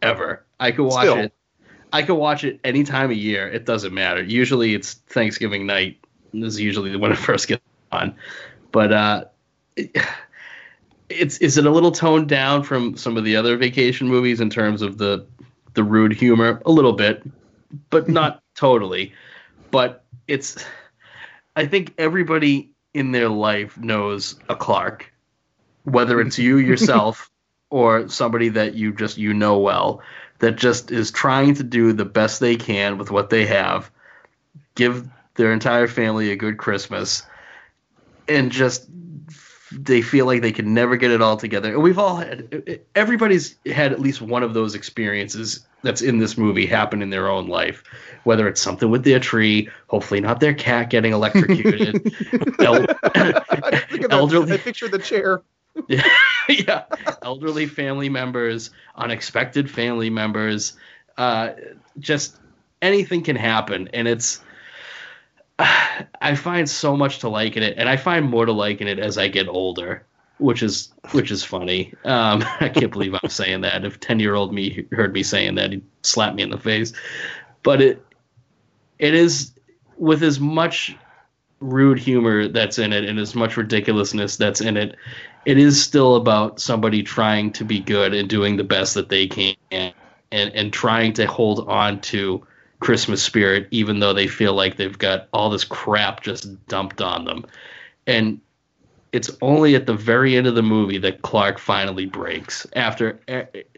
ever. 0.01 0.45
I 0.59 0.71
could 0.71 0.85
watch 0.85 1.05
Still. 1.05 1.17
it. 1.19 1.33
I 1.93 2.01
could 2.03 2.15
watch 2.15 2.43
it 2.43 2.59
any 2.63 2.83
time 2.83 3.11
of 3.11 3.17
year. 3.17 3.47
It 3.47 3.65
doesn't 3.65 3.93
matter. 3.93 4.21
Usually, 4.21 4.73
it's 4.73 4.93
Thanksgiving 4.93 5.65
night. 5.65 5.99
This 6.33 6.55
is 6.55 6.59
usually 6.59 6.95
when 6.95 7.11
it 7.11 7.17
first 7.17 7.47
gets 7.47 7.63
on, 7.91 8.15
but 8.71 8.91
uh, 8.91 9.25
it, 9.75 9.95
it's 11.09 11.37
is 11.37 11.57
it 11.57 11.65
a 11.65 11.71
little 11.71 11.91
toned 11.91 12.29
down 12.29 12.63
from 12.63 12.97
some 12.97 13.17
of 13.17 13.23
the 13.23 13.35
other 13.35 13.57
vacation 13.57 14.07
movies 14.07 14.41
in 14.41 14.49
terms 14.49 14.81
of 14.81 14.97
the 14.97 15.25
the 15.73 15.83
rude 15.83 16.13
humor? 16.13 16.61
A 16.65 16.71
little 16.71 16.93
bit, 16.93 17.23
but 17.89 18.09
not 18.09 18.43
totally. 18.55 19.13
But 19.71 20.05
it's 20.27 20.63
I 21.55 21.65
think 21.65 21.93
everybody 21.97 22.71
in 22.93 23.11
their 23.11 23.29
life 23.29 23.77
knows 23.77 24.35
a 24.49 24.55
Clark, 24.55 25.11
whether 25.83 26.19
it's 26.21 26.37
you 26.37 26.57
yourself 26.57 27.29
or 27.69 28.07
somebody 28.07 28.49
that 28.49 28.75
you 28.75 28.93
just 28.93 29.17
you 29.17 29.33
know 29.33 29.59
well 29.59 30.01
that 30.39 30.55
just 30.55 30.91
is 30.91 31.11
trying 31.11 31.55
to 31.55 31.63
do 31.63 31.93
the 31.93 32.05
best 32.05 32.39
they 32.39 32.55
can 32.55 32.97
with 32.97 33.11
what 33.11 33.29
they 33.29 33.45
have, 33.45 33.91
give 34.75 35.07
their 35.35 35.51
entire 35.51 35.87
family 35.87 36.31
a 36.31 36.35
good 36.35 36.57
Christmas, 36.57 37.23
and 38.29 38.51
just 38.51 38.87
they 39.71 40.01
feel 40.01 40.25
like 40.25 40.41
they 40.41 40.51
can 40.51 40.73
never 40.73 40.95
get 40.95 41.11
it 41.11 41.21
all 41.21 41.37
together. 41.37 41.73
And 41.73 41.83
we've 41.83 41.99
all 41.99 42.15
had 42.17 42.81
everybody's 42.95 43.55
had 43.65 43.91
at 43.91 43.99
least 43.99 44.21
one 44.21 44.43
of 44.43 44.53
those 44.53 44.75
experiences 44.75 45.65
that's 45.83 46.01
in 46.01 46.17
this 46.17 46.37
movie 46.37 46.65
happen 46.65 47.01
in 47.01 47.09
their 47.09 47.29
own 47.29 47.47
life, 47.47 47.83
whether 48.23 48.47
it's 48.47 48.61
something 48.61 48.89
with 48.89 49.03
their 49.03 49.19
tree, 49.19 49.69
hopefully 49.87 50.21
not 50.21 50.39
their 50.39 50.53
cat 50.53 50.89
getting 50.89 51.13
electrocuted, 51.13 52.13
el- 52.59 52.87
elderly 54.09 54.53
I 54.53 54.57
picture 54.57 54.87
the 54.87 54.99
chair. 54.99 55.41
yeah, 56.49 56.85
elderly 57.21 57.67
family 57.67 58.09
members, 58.09 58.71
unexpected 58.95 59.69
family 59.69 60.09
members, 60.09 60.73
uh, 61.17 61.51
just 61.99 62.35
anything 62.81 63.23
can 63.23 63.35
happen, 63.35 63.89
and 63.93 64.07
it's. 64.07 64.41
I 66.21 66.35
find 66.35 66.69
so 66.69 66.95
much 66.95 67.19
to 67.19 67.29
like 67.29 67.57
in 67.57 67.63
it, 67.63 67.75
and 67.77 67.89
I 67.89 67.97
find 67.97 68.29
more 68.29 68.45
to 68.45 68.51
like 68.51 68.81
in 68.81 68.87
it 68.87 68.99
as 68.99 69.17
I 69.17 69.27
get 69.27 69.47
older, 69.47 70.05
which 70.37 70.63
is 70.63 70.93
which 71.11 71.31
is 71.31 71.43
funny. 71.43 71.93
Um, 72.05 72.43
I 72.59 72.69
can't 72.69 72.91
believe 72.91 73.15
I'm 73.15 73.29
saying 73.29 73.61
that. 73.61 73.85
If 73.85 73.99
ten 73.99 74.19
year 74.19 74.35
old 74.35 74.53
me 74.53 74.85
heard 74.91 75.13
me 75.13 75.23
saying 75.23 75.55
that, 75.55 75.71
he'd 75.71 75.85
slap 76.03 76.35
me 76.35 76.43
in 76.43 76.49
the 76.49 76.57
face. 76.57 76.93
But 77.63 77.81
it 77.81 78.05
it 78.99 79.13
is 79.13 79.53
with 79.97 80.23
as 80.23 80.39
much 80.39 80.95
rude 81.59 81.97
humor 81.97 82.47
that's 82.47 82.77
in 82.77 82.93
it 82.93 83.03
and 83.05 83.17
as 83.17 83.33
much 83.33 83.57
ridiculousness 83.57 84.37
that's 84.37 84.61
in 84.61 84.77
it, 84.77 84.95
it 85.45 85.57
is 85.57 85.83
still 85.83 86.15
about 86.15 86.59
somebody 86.59 87.01
trying 87.03 87.51
to 87.51 87.65
be 87.65 87.79
good 87.79 88.13
and 88.13 88.29
doing 88.29 88.57
the 88.57 88.63
best 88.63 88.93
that 88.93 89.09
they 89.09 89.27
can 89.27 89.55
and, 89.71 89.93
and 90.31 90.73
trying 90.73 91.13
to 91.13 91.25
hold 91.25 91.67
on 91.67 91.99
to 92.01 92.45
Christmas 92.79 93.23
spirit 93.23 93.67
even 93.71 93.99
though 93.99 94.13
they 94.13 94.27
feel 94.27 94.53
like 94.53 94.77
they've 94.77 94.97
got 94.97 95.27
all 95.33 95.49
this 95.49 95.63
crap 95.63 96.21
just 96.21 96.65
dumped 96.67 97.01
on 97.01 97.25
them. 97.25 97.45
And 98.05 98.39
it's 99.11 99.31
only 99.41 99.75
at 99.75 99.85
the 99.85 99.93
very 99.93 100.35
end 100.35 100.47
of 100.47 100.55
the 100.55 100.61
movie 100.61 100.97
that 100.99 101.21
Clark 101.21 101.59
finally 101.59 102.05
breaks 102.05 102.67
after 102.75 103.19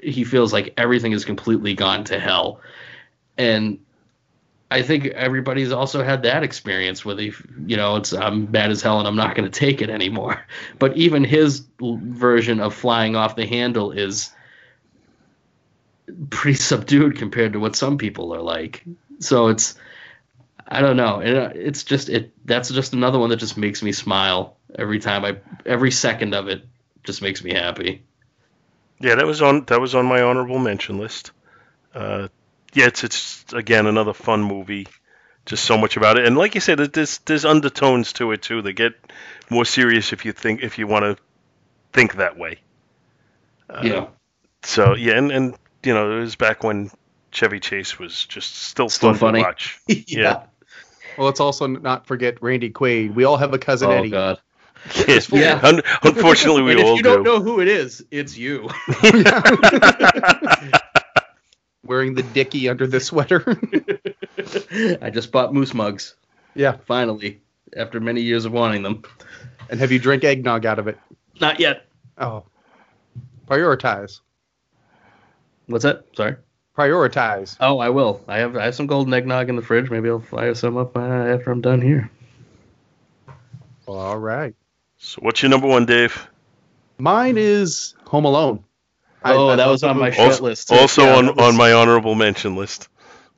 he 0.01 0.23
feels 0.23 0.51
like 0.51 0.73
everything 0.77 1.11
has 1.11 1.23
completely 1.23 1.73
gone 1.73 2.03
to 2.05 2.19
hell. 2.19 2.59
And 3.37 3.79
I 4.71 4.81
think 4.81 5.07
everybody's 5.07 5.71
also 5.71 6.03
had 6.03 6.23
that 6.23 6.43
experience 6.43 7.03
where 7.03 7.15
they, 7.15 7.31
you 7.65 7.77
know, 7.77 7.95
it's 7.95 8.13
I'm 8.13 8.45
bad 8.45 8.69
as 8.69 8.81
hell 8.81 8.99
and 8.99 9.07
I'm 9.07 9.15
not 9.15 9.35
going 9.35 9.49
to 9.49 9.59
take 9.59 9.81
it 9.81 9.89
anymore. 9.89 10.45
But 10.79 10.95
even 10.97 11.23
his 11.23 11.65
version 11.79 12.59
of 12.59 12.73
flying 12.73 13.15
off 13.15 13.35
the 13.35 13.45
handle 13.45 13.91
is 13.91 14.31
pretty 16.29 16.57
subdued 16.59 17.17
compared 17.17 17.53
to 17.53 17.59
what 17.59 17.75
some 17.75 17.97
people 17.97 18.33
are 18.33 18.41
like. 18.41 18.83
So 19.19 19.47
it's, 19.47 19.75
I 20.67 20.81
don't 20.81 20.97
know. 20.97 21.19
It, 21.19 21.55
it's 21.55 21.83
just 21.83 22.09
it. 22.09 22.31
That's 22.45 22.69
just 22.69 22.93
another 22.93 23.19
one 23.19 23.29
that 23.29 23.37
just 23.37 23.57
makes 23.57 23.81
me 23.81 23.91
smile 23.91 24.57
every 24.77 24.99
time 24.99 25.25
I 25.25 25.37
every 25.65 25.91
second 25.91 26.35
of 26.35 26.47
it 26.47 26.63
just 27.03 27.21
makes 27.21 27.43
me 27.43 27.53
happy. 27.53 28.03
Yeah, 28.99 29.15
that 29.15 29.25
was 29.25 29.41
on 29.41 29.65
that 29.65 29.81
was 29.81 29.95
on 29.95 30.05
my 30.05 30.21
honorable 30.21 30.59
mention 30.59 30.99
list. 30.99 31.31
Uh, 31.93 32.27
yeah, 32.73 32.85
it's 32.87 33.03
it's 33.03 33.45
again 33.53 33.87
another 33.87 34.13
fun 34.13 34.43
movie. 34.43 34.87
Just 35.45 35.63
so 35.63 35.77
much 35.77 35.97
about 35.97 36.19
it, 36.19 36.27
and 36.27 36.37
like 36.37 36.53
you 36.53 36.61
said, 36.61 36.77
there's 36.77 37.17
there's 37.19 37.45
undertones 37.45 38.13
to 38.13 38.31
it 38.33 38.43
too. 38.43 38.61
They 38.61 38.73
get 38.73 38.93
more 39.49 39.65
serious 39.65 40.13
if 40.13 40.25
you 40.25 40.31
think 40.31 40.61
if 40.61 40.77
you 40.77 40.85
want 40.85 41.05
to 41.05 41.17
think 41.91 42.15
that 42.15 42.37
way. 42.37 42.59
Uh, 43.67 43.81
yeah. 43.83 44.07
So 44.61 44.95
yeah, 44.95 45.17
and 45.17 45.31
and 45.31 45.55
you 45.83 45.93
know 45.93 46.17
it 46.17 46.21
was 46.21 46.35
back 46.35 46.63
when 46.63 46.91
Chevy 47.31 47.59
Chase 47.59 47.99
was 47.99 48.25
just 48.25 48.55
still, 48.55 48.89
still 48.89 49.13
fun 49.13 49.19
funny. 49.19 49.39
to 49.39 49.45
watch. 49.45 49.79
yeah. 49.87 49.95
yeah. 50.07 50.43
Well, 51.17 51.27
let's 51.27 51.39
also 51.39 51.67
not 51.67 52.07
forget 52.07 52.41
Randy 52.41 52.69
Quaid. 52.69 53.13
We 53.13 53.25
all 53.25 53.37
have 53.37 53.53
a 53.53 53.57
cousin 53.57 53.89
oh, 53.89 53.93
Eddie. 53.93 54.09
God. 54.09 54.39
Yes, 54.95 55.29
yeah. 55.29 55.59
Un- 55.63 55.81
unfortunately, 56.03 56.61
we 56.61 56.71
and 56.71 56.81
all 56.81 56.91
if 56.93 56.97
you 56.97 57.03
do. 57.03 57.09
don't 57.15 57.23
know 57.23 57.41
who 57.41 57.59
it 57.59 57.67
is, 57.67 58.01
it's 58.11 58.37
you. 58.37 58.69
wearing 61.83 62.13
the 62.13 62.23
dicky 62.33 62.69
under 62.69 62.87
the 62.87 63.01
sweater. 63.01 63.43
I 65.01 65.09
just 65.09 65.33
bought 65.33 65.53
moose 65.53 65.73
mugs. 65.73 66.15
Yeah. 66.55 66.77
Finally, 66.85 67.41
after 67.75 67.99
many 67.99 68.21
years 68.21 68.45
of 68.45 68.53
wanting 68.53 68.83
them. 68.83 69.03
And 69.69 69.81
have 69.81 69.91
you 69.91 69.99
drank 69.99 70.23
eggnog 70.23 70.65
out 70.65 70.79
of 70.79 70.87
it? 70.87 70.97
Not 71.41 71.59
yet. 71.59 71.85
Oh. 72.17 72.45
Prioritize. 73.47 74.21
What's 75.69 75.83
that? 75.83 76.03
Sorry. 76.15 76.35
Prioritize. 76.75 77.55
Oh, 77.59 77.77
I 77.77 77.89
will. 77.89 78.21
I 78.27 78.39
have 78.39 78.57
I 78.57 78.65
have 78.65 78.75
some 78.75 78.87
golden 78.87 79.13
eggnog 79.13 79.49
in 79.49 79.55
the 79.55 79.61
fridge. 79.61 79.91
Maybe 79.91 80.09
I'll 80.09 80.19
fire 80.19 80.55
some 80.55 80.77
up 80.77 80.97
uh, 80.97 80.99
after 80.99 81.51
I'm 81.51 81.61
done 81.61 81.81
here. 81.81 82.09
Well, 83.85 83.97
all 83.97 84.17
right. 84.17 84.55
So, 84.97 85.19
what's 85.21 85.43
your 85.43 85.49
number 85.49 85.67
one, 85.67 85.85
Dave? 85.85 86.27
Mine 86.97 87.37
is 87.37 87.95
Home 88.07 88.25
Alone. 88.25 88.63
Oh, 89.23 89.49
I, 89.49 89.53
I 89.53 89.55
that 89.57 89.67
was 89.67 89.83
on 89.83 89.99
my 89.99 90.09
shit 90.09 90.19
also, 90.19 90.43
list. 90.43 90.69
Too. 90.69 90.75
Also 90.75 91.03
yeah, 91.03 91.15
on, 91.17 91.27
was, 91.27 91.37
on 91.37 91.57
my 91.57 91.73
honorable 91.73 92.15
mention 92.15 92.55
list. 92.55 92.87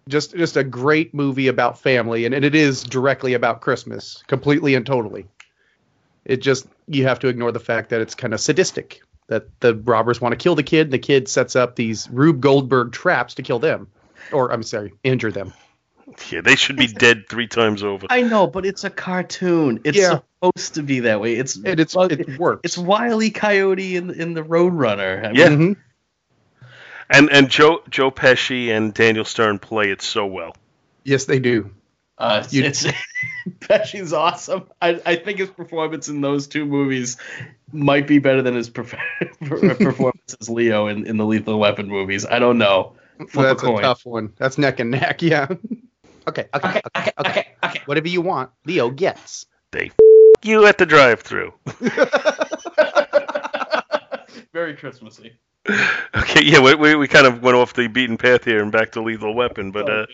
Just 0.08 0.34
just 0.36 0.56
a 0.56 0.63
great 0.63 1.13
movie 1.13 1.48
about 1.50 1.80
family, 1.80 2.26
and, 2.26 2.34
and 2.34 2.46
it 2.46 2.56
is 2.56 2.84
directly 2.84 3.34
about 3.34 3.60
Christmas, 3.60 4.24
completely 4.28 4.76
and 4.76 4.86
totally. 4.86 5.26
It 6.24 6.38
just 6.38 6.65
you 6.88 7.08
have 7.08 7.20
to 7.20 7.28
ignore 7.28 7.52
the 7.52 7.60
fact 7.60 7.89
that 7.89 8.00
it's 8.00 8.15
kind 8.15 8.34
of 8.34 8.39
sadistic. 8.39 9.02
That 9.32 9.62
the 9.62 9.74
robbers 9.74 10.20
want 10.20 10.34
to 10.34 10.36
kill 10.36 10.56
the 10.56 10.63
kid, 10.63 10.88
and 10.88 10.91
the 10.91 11.00
kid 11.00 11.30
sets 11.30 11.56
up 11.56 11.78
these 11.78 12.10
Rube 12.12 12.41
Goldberg 12.41 12.91
traps 12.91 13.36
to 13.36 13.44
kill 13.44 13.60
them, 13.60 13.88
or 14.34 14.52
I'm 14.52 14.62
sorry, 14.62 14.91
injure 15.06 15.32
them. 15.32 15.54
Yeah, 16.30 16.41
they 16.41 16.58
should 16.58 16.76
be 16.76 16.88
dead 16.88 17.30
three 17.30 17.48
times 17.48 17.82
over. 17.82 18.08
I 18.10 18.24
know, 18.24 18.46
but 18.46 18.65
it's 18.65 18.84
a 18.84 18.89
cartoon. 18.89 19.80
It's 19.86 19.98
yeah. 19.98 20.20
supposed 20.41 20.74
to 20.74 20.84
be 20.84 21.00
that 21.00 21.22
way. 21.22 21.36
It's 21.36 21.56
and 21.56 21.80
it's 21.80 21.96
it 21.98 22.38
works. 22.38 22.60
It's 22.65 22.78
Wile 22.78 23.24
E. 23.24 23.32
Coyote 23.32 23.96
in 23.96 24.10
in 24.10 24.34
the 24.34 24.44
Roadrunner. 24.44 25.24
I 25.24 25.28
mean, 25.28 25.36
yeah. 25.38 25.48
Mm-hmm. 25.48 26.67
And 27.10 27.32
and 27.32 27.50
Joe 27.50 27.84
Joe 27.89 28.12
Pesci 28.12 28.67
and 28.67 28.94
Daniel 28.94 29.24
Stern 29.24 29.60
play 29.60 29.91
it 29.91 30.02
so 30.02 30.26
well. 30.26 30.58
Yes, 31.06 31.24
they 31.24 31.39
do. 31.39 31.72
Uh, 32.21 32.45
you, 32.51 32.63
it's 32.63 32.86
Pesci's 33.62 34.13
awesome. 34.13 34.69
I, 34.79 35.01
I 35.03 35.15
think 35.15 35.39
his 35.39 35.49
performance 35.49 36.07
in 36.07 36.21
those 36.21 36.45
two 36.45 36.67
movies 36.67 37.17
might 37.71 38.05
be 38.05 38.19
better 38.19 38.43
than 38.43 38.53
his 38.53 38.69
performance 39.39 40.36
as 40.39 40.47
Leo 40.47 40.86
in, 40.86 41.07
in 41.07 41.17
the 41.17 41.25
Lethal 41.25 41.57
Weapon 41.57 41.88
movies. 41.88 42.23
I 42.27 42.38
don't 42.38 42.60
know. 42.60 42.93
Flip 43.27 43.57
That's 43.57 43.63
a, 43.63 43.73
a 43.73 43.81
tough 43.81 44.05
one. 44.05 44.34
That's 44.38 44.60
neck 44.60 44.79
and 44.79 44.91
neck. 44.91 45.21
Yeah. 45.31 45.47
Okay, 46.27 46.47
okay, 46.53 46.67
okay, 46.67 46.81
okay, 46.95 47.12
okay, 47.19 47.47
okay. 47.63 47.81
Whatever 47.86 48.07
you 48.07 48.21
want, 48.21 48.51
Leo 48.65 48.91
gets. 48.91 49.47
They 49.71 49.88
f- 49.88 49.95
you 50.43 50.67
at 50.67 50.77
the 50.77 50.86
drive-through. 50.86 51.53
Very 54.53 54.75
Christmassy. 54.75 55.39
Okay, 55.69 56.43
yeah, 56.43 56.60
we, 56.60 56.76
we, 56.76 56.95
we 56.95 57.08
kind 57.08 57.28
of 57.28 57.43
went 57.43 57.56
off 57.56 57.74
the 57.74 57.88
beaten 57.88 58.17
path 58.17 58.43
here 58.43 58.62
and 58.62 58.71
back 58.71 58.93
to 58.93 59.02
Lethal 59.02 59.34
Weapon, 59.34 59.71
but 59.71 59.89
uh, 59.89 60.06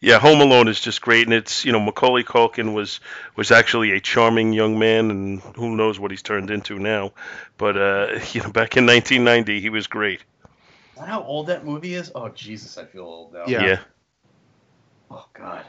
yeah, 0.00 0.18
Home 0.18 0.40
Alone 0.40 0.68
is 0.68 0.80
just 0.80 1.00
great, 1.00 1.26
and 1.26 1.34
it's 1.34 1.64
you 1.64 1.72
know 1.72 1.80
Macaulay 1.80 2.24
Culkin 2.24 2.74
was 2.74 3.00
was 3.36 3.50
actually 3.50 3.92
a 3.92 4.00
charming 4.00 4.52
young 4.52 4.78
man, 4.78 5.10
and 5.10 5.40
who 5.40 5.76
knows 5.76 6.00
what 6.00 6.10
he's 6.10 6.22
turned 6.22 6.50
into 6.50 6.78
now, 6.78 7.12
but 7.58 7.76
uh, 7.76 8.18
you 8.32 8.42
know 8.42 8.50
back 8.50 8.76
in 8.76 8.86
1990 8.86 9.60
he 9.60 9.70
was 9.70 9.86
great. 9.86 10.20
Is 10.20 11.00
that 11.00 11.08
how 11.08 11.22
old 11.22 11.48
that 11.48 11.64
movie 11.64 11.94
is? 11.94 12.10
Oh 12.14 12.28
Jesus, 12.30 12.78
I 12.78 12.84
feel 12.84 13.04
old 13.04 13.34
now. 13.34 13.44
Yeah. 13.46 13.64
yeah. 13.64 13.78
Oh 15.10 15.26
God. 15.34 15.64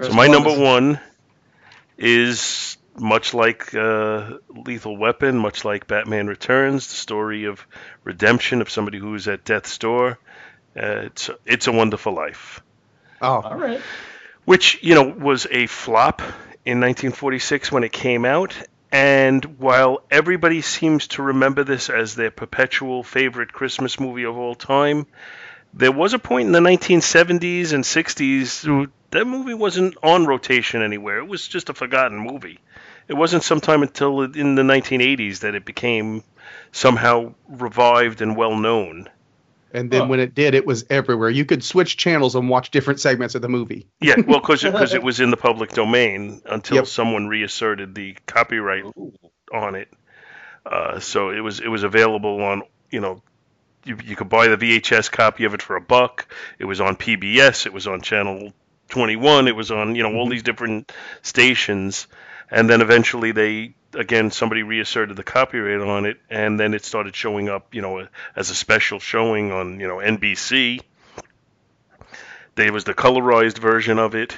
So 0.00 0.12
my 0.12 0.28
number 0.28 0.56
one 0.56 1.00
is 1.98 2.77
much 3.00 3.34
like 3.34 3.74
uh, 3.74 4.38
Lethal 4.48 4.96
Weapon, 4.96 5.38
much 5.38 5.64
like 5.64 5.86
Batman 5.86 6.26
Returns, 6.26 6.86
the 6.86 6.94
story 6.94 7.44
of 7.44 7.66
redemption 8.04 8.60
of 8.60 8.70
somebody 8.70 8.98
who's 8.98 9.28
at 9.28 9.44
death's 9.44 9.76
door. 9.78 10.18
Uh, 10.76 11.06
it's 11.06 11.30
it's 11.46 11.66
a 11.66 11.72
Wonderful 11.72 12.12
Life. 12.12 12.62
Oh, 13.20 13.40
all 13.40 13.56
right. 13.56 13.80
Which 14.44 14.82
you 14.82 14.94
know 14.94 15.04
was 15.04 15.46
a 15.50 15.66
flop 15.66 16.20
in 16.64 16.80
1946 16.80 17.72
when 17.72 17.84
it 17.84 17.92
came 17.92 18.24
out, 18.24 18.54
and 18.92 19.44
while 19.58 20.02
everybody 20.10 20.60
seems 20.60 21.08
to 21.08 21.22
remember 21.22 21.64
this 21.64 21.90
as 21.90 22.14
their 22.14 22.30
perpetual 22.30 23.02
favorite 23.02 23.52
Christmas 23.52 23.98
movie 23.98 24.24
of 24.24 24.36
all 24.36 24.54
time, 24.54 25.06
there 25.74 25.92
was 25.92 26.14
a 26.14 26.18
point 26.18 26.46
in 26.46 26.52
the 26.52 26.60
1970s 26.60 27.72
and 27.72 27.84
60s 27.84 28.90
that 29.10 29.26
movie 29.26 29.54
wasn't 29.54 29.96
on 30.02 30.26
rotation 30.26 30.82
anywhere. 30.82 31.18
It 31.18 31.28
was 31.28 31.48
just 31.48 31.70
a 31.70 31.74
forgotten 31.74 32.18
movie. 32.18 32.58
It 33.08 33.14
wasn't 33.14 33.42
sometime 33.42 33.82
until 33.82 34.22
in 34.22 34.54
the 34.54 34.62
1980s 34.62 35.40
that 35.40 35.54
it 35.54 35.64
became 35.64 36.22
somehow 36.72 37.34
revived 37.48 38.20
and 38.20 38.36
well 38.36 38.56
known. 38.56 39.08
And 39.72 39.90
then 39.90 40.08
when 40.08 40.18
it 40.18 40.34
did, 40.34 40.54
it 40.54 40.66
was 40.66 40.86
everywhere. 40.88 41.28
You 41.28 41.44
could 41.44 41.62
switch 41.62 41.98
channels 41.98 42.34
and 42.34 42.48
watch 42.48 42.70
different 42.70 43.00
segments 43.00 43.34
of 43.34 43.42
the 43.42 43.50
movie. 43.50 43.86
Yeah, 44.00 44.14
well, 44.26 44.40
because 44.40 44.64
it 44.64 45.02
was 45.02 45.20
in 45.20 45.30
the 45.30 45.36
public 45.36 45.70
domain 45.70 46.40
until 46.46 46.76
yep. 46.76 46.86
someone 46.86 47.28
reasserted 47.28 47.94
the 47.94 48.16
copyright 48.26 48.84
on 49.52 49.74
it. 49.74 49.88
Uh, 50.64 51.00
so 51.00 51.30
it 51.30 51.40
was 51.40 51.60
it 51.60 51.68
was 51.68 51.82
available 51.82 52.42
on 52.42 52.62
you 52.90 53.00
know 53.00 53.22
you, 53.84 53.96
you 54.04 54.16
could 54.16 54.28
buy 54.28 54.48
the 54.48 54.56
VHS 54.56 55.10
copy 55.10 55.44
of 55.44 55.54
it 55.54 55.62
for 55.62 55.76
a 55.76 55.80
buck. 55.80 56.32
It 56.58 56.64
was 56.64 56.80
on 56.80 56.96
PBS. 56.96 57.66
It 57.66 57.72
was 57.72 57.86
on 57.86 58.00
Channel 58.00 58.52
21. 58.88 59.48
It 59.48 59.56
was 59.56 59.70
on 59.70 59.94
you 59.94 60.02
know 60.02 60.14
all 60.14 60.24
mm-hmm. 60.24 60.32
these 60.32 60.42
different 60.42 60.92
stations, 61.22 62.06
and 62.50 62.68
then 62.68 62.80
eventually 62.80 63.32
they 63.32 63.74
again 63.94 64.30
somebody 64.30 64.62
reasserted 64.62 65.16
the 65.16 65.24
copyright 65.24 65.80
on 65.86 66.06
it, 66.06 66.18
and 66.30 66.58
then 66.58 66.74
it 66.74 66.84
started 66.84 67.14
showing 67.16 67.48
up 67.48 67.74
you 67.74 67.82
know 67.82 68.06
as 68.36 68.50
a 68.50 68.54
special 68.54 68.98
showing 68.98 69.52
on 69.52 69.80
you 69.80 69.88
know 69.88 69.96
NBC. 69.98 70.80
There 72.54 72.72
was 72.72 72.84
the 72.84 72.94
colorized 72.94 73.58
version 73.58 73.98
of 73.98 74.14
it. 74.14 74.36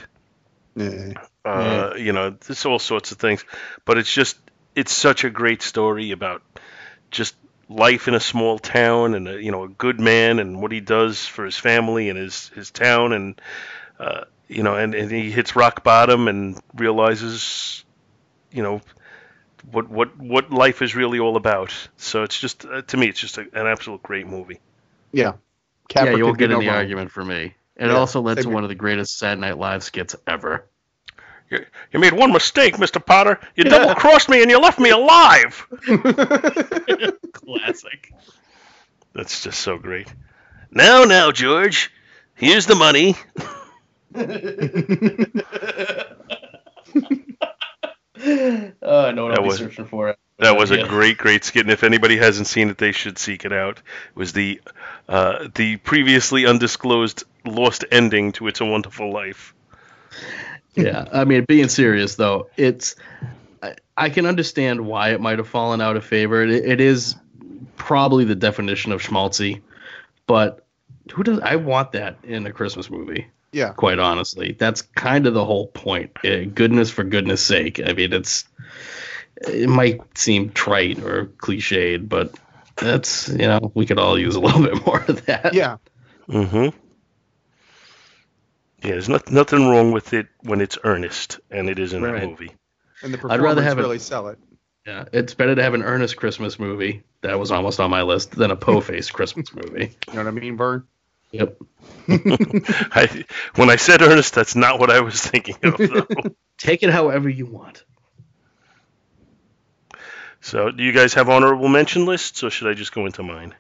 Yeah. 0.77 1.15
Uh, 1.45 1.95
You 1.97 2.13
know, 2.13 2.31
there's 2.31 2.67
all 2.67 2.79
sorts 2.79 3.13
of 3.13 3.19
things, 3.19 3.45
but 3.85 3.99
it's 3.99 4.13
just 4.13 4.39
it's 4.75 4.93
such 4.93 5.25
a 5.25 5.31
great 5.31 5.63
story 5.63 6.11
about 6.13 6.43
just 7.11 7.35
life 7.69 8.09
in 8.09 8.15
a 8.15 8.21
small 8.21 8.59
town 8.59 9.15
and 9.15 9.29
a, 9.29 9.43
you 9.43 9.51
know 9.53 9.65
a 9.65 9.69
good 9.69 10.01
man 10.01 10.39
and 10.39 10.61
what 10.61 10.73
he 10.73 10.81
does 10.81 11.25
for 11.25 11.45
his 11.45 11.57
family 11.57 12.09
and 12.09 12.19
his 12.19 12.49
his 12.51 12.71
town 12.71 13.13
and 13.13 13.41
uh, 13.99 14.25
you 14.49 14.63
know 14.63 14.77
and, 14.77 14.95
and 14.95 15.11
he 15.11 15.31
hits 15.31 15.57
rock 15.57 15.83
bottom 15.85 16.29
and 16.29 16.61
realizes 16.75 17.85
you 18.53 18.63
know 18.63 18.81
what 19.71 19.89
what 19.89 20.17
what 20.19 20.51
life 20.53 20.83
is 20.83 20.95
really 20.97 21.19
all 21.21 21.37
about. 21.37 21.73
So 21.97 22.23
it's 22.23 22.39
just 22.39 22.65
uh, 22.67 22.83
to 22.83 22.97
me 22.97 23.09
it's 23.09 23.21
just 23.21 23.39
a, 23.39 23.43
an 23.53 23.67
absolute 23.67 24.03
great 24.03 24.27
movie. 24.27 24.61
Yeah. 25.13 25.33
yeah, 25.99 26.13
you 26.13 26.25
won't 26.25 26.39
get 26.39 26.39
be 26.39 26.45
any 26.53 26.63
no 26.63 26.69
wrong. 26.69 26.77
argument 26.77 27.11
from 27.11 27.29
me. 27.29 27.55
It 27.77 27.89
Yeah, 27.89 27.91
also 27.91 28.21
led 28.21 28.37
same 28.37 28.43
to 28.43 28.49
here. 28.49 28.51
one 28.51 28.65
of 28.65 28.69
the 28.69 28.75
greatest 28.75 29.19
Saturday 29.19 29.41
Night 29.41 29.59
Live 29.59 29.83
skits 29.83 30.15
ever. 30.27 30.67
You, 31.51 31.65
you 31.93 32.01
made 32.01 32.13
one 32.13 32.33
mistake, 32.33 32.77
Mr. 32.77 33.05
Potter. 33.05 33.41
You 33.57 33.65
double 33.65 33.91
crossed 33.91 34.29
me 34.29 34.43
and 34.43 34.51
you 34.51 34.59
left 34.59 34.79
me 34.79 34.91
alive. 34.91 35.67
Classic. 37.33 38.13
That's 39.15 39.43
just 39.43 39.61
so 39.61 39.79
great. 39.79 40.13
Now, 40.71 41.05
now, 41.05 41.33
George, 41.33 41.91
here's 42.35 42.67
the 42.67 42.75
money. 42.75 43.17
Oh, 48.83 49.07
I 49.07 49.13
know 49.13 49.25
what 49.25 49.31
That 49.31 49.39
I'll 49.39 49.43
be 49.43 49.49
was- 49.49 49.59
searching 49.59 49.87
for. 49.87 50.17
That 50.39 50.57
was 50.57 50.71
a 50.71 50.85
great, 50.85 51.19
great 51.19 51.45
skit, 51.45 51.63
and 51.67 51.71
if 51.71 51.85
anybody 51.85 52.17
hasn't 52.17 52.47
seen 52.47 52.71
it, 52.71 52.79
they 52.79 52.93
should 52.93 53.19
seek 53.19 53.45
it 53.45 53.53
out. 53.53 53.77
It 53.77 54.17
was 54.17 54.33
the 54.33 54.59
uh, 55.07 55.49
the 55.55 55.77
previously 55.77 56.47
undisclosed 56.47 57.25
lost 57.45 57.85
ending 57.91 58.33
to 58.33 58.49
"It's 58.49 58.63
a 58.63 58.65
Wonderful 58.65 59.13
Life." 59.13 59.55
yeah, 60.75 61.05
I 61.13 61.25
mean, 61.27 61.45
being 61.45 61.69
serious 61.69 62.15
though, 62.15 62.49
it's 62.57 62.97
I, 63.63 63.75
I 63.99 64.09
can 64.09 64.25
understand 64.25 64.81
why 64.87 65.11
it 65.11 65.21
might 65.21 65.37
have 65.37 65.49
fallen 65.49 65.83
out 65.83 65.97
of 65.97 66.07
favor. 66.07 66.43
It, 66.43 66.51
it 66.65 66.81
is 66.81 67.17
probably 67.77 68.25
the 68.25 68.35
definition 68.35 68.93
of 68.93 69.03
schmaltzy, 69.03 69.61
but 70.27 70.65
who 71.13 71.23
does 71.23 71.39
I 71.41 71.57
want 71.57 71.93
that 71.93 72.17
in 72.23 72.47
a 72.47 72.53
Christmas 72.53 72.89
movie? 72.89 73.27
Yeah. 73.53 73.73
Quite 73.73 73.99
honestly, 73.99 74.57
that's 74.59 74.83
kind 74.83 75.27
of 75.27 75.35
the 75.35 75.45
whole 75.45 75.67
point. 75.69 76.13
Uh, 76.25 76.45
goodness 76.45 76.91
for 76.91 77.03
goodness 77.05 77.43
sake. 77.43 77.81
I 77.85 77.93
mean, 77.95 78.13
it's 78.13 78.45
it 79.49 79.69
might 79.69 80.01
seem 80.17 80.51
trite 80.51 81.01
or 81.03 81.27
cliched, 81.27 82.09
but 82.09 82.39
that's 82.77 83.29
you 83.29 83.39
know 83.39 83.73
we 83.75 83.87
could 83.87 83.99
all 83.99 84.19
use 84.19 84.37
a 84.37 84.41
little 84.41 84.63
bit 84.69 84.87
more 84.87 85.01
of 85.01 85.27
that. 85.27 85.53
Yeah. 85.55 85.79
Mm-hmm. 86.29 86.77
Yeah, 88.83 88.93
there's 88.93 89.09
not, 89.09 89.31
nothing 89.31 89.69
wrong 89.69 89.93
with 89.93 90.15
it 90.15 90.29
when 90.41 90.61
it's 90.61 90.79
earnest, 90.85 91.39
and 91.51 91.69
it 91.69 91.79
is 91.79 91.93
in 91.93 92.03
Right. 92.03 92.23
a 92.23 92.27
movie. 92.29 92.53
And 93.03 93.13
the 93.13 93.29
I'd 93.29 93.41
rather 93.41 93.63
have 93.63 93.79
it- 93.79 93.83
really 93.83 93.99
sell 93.99 94.29
it. 94.29 94.39
Yeah, 94.87 95.05
it's 95.13 95.35
better 95.35 95.55
to 95.55 95.63
have 95.63 95.75
an 95.75 95.83
earnest 95.83 96.17
Christmas 96.17 96.59
movie 96.59 97.03
that 97.21 97.39
was 97.39 97.51
almost 97.51 97.79
on 97.81 97.91
my 97.91 98.01
list 98.03 98.31
than 98.31 98.51
a 98.51 98.57
po-faced 98.57 99.13
Christmas 99.13 99.55
movie. 99.55 99.95
You 100.09 100.15
know 100.15 100.21
what 100.25 100.29
I 100.29 100.31
mean, 100.31 100.57
Vern? 100.57 100.85
Yep. 101.33 101.59
I, 102.09 103.25
when 103.55 103.71
I 103.71 103.77
said 103.77 104.03
Ernest, 104.03 104.35
that's 104.35 104.57
not 104.57 104.81
what 104.81 104.91
I 104.91 105.01
was 105.01 105.21
thinking 105.21 105.57
of. 105.63 105.77
Though. 105.77 106.07
Take 106.59 106.83
it 106.83 106.91
however 106.91 107.29
you 107.29 107.47
want. 107.47 107.85
so, 110.41 110.71
do 110.71 110.83
you 110.83 110.93
guys 110.93 111.15
have 111.15 111.29
honorable 111.29 111.69
mention 111.69 112.05
lists, 112.07 112.43
or 112.43 112.51
should 112.51 112.69
I 112.69 112.75
just 112.75 112.93
go 112.93 113.07
into 113.07 113.23
mine? 113.23 113.55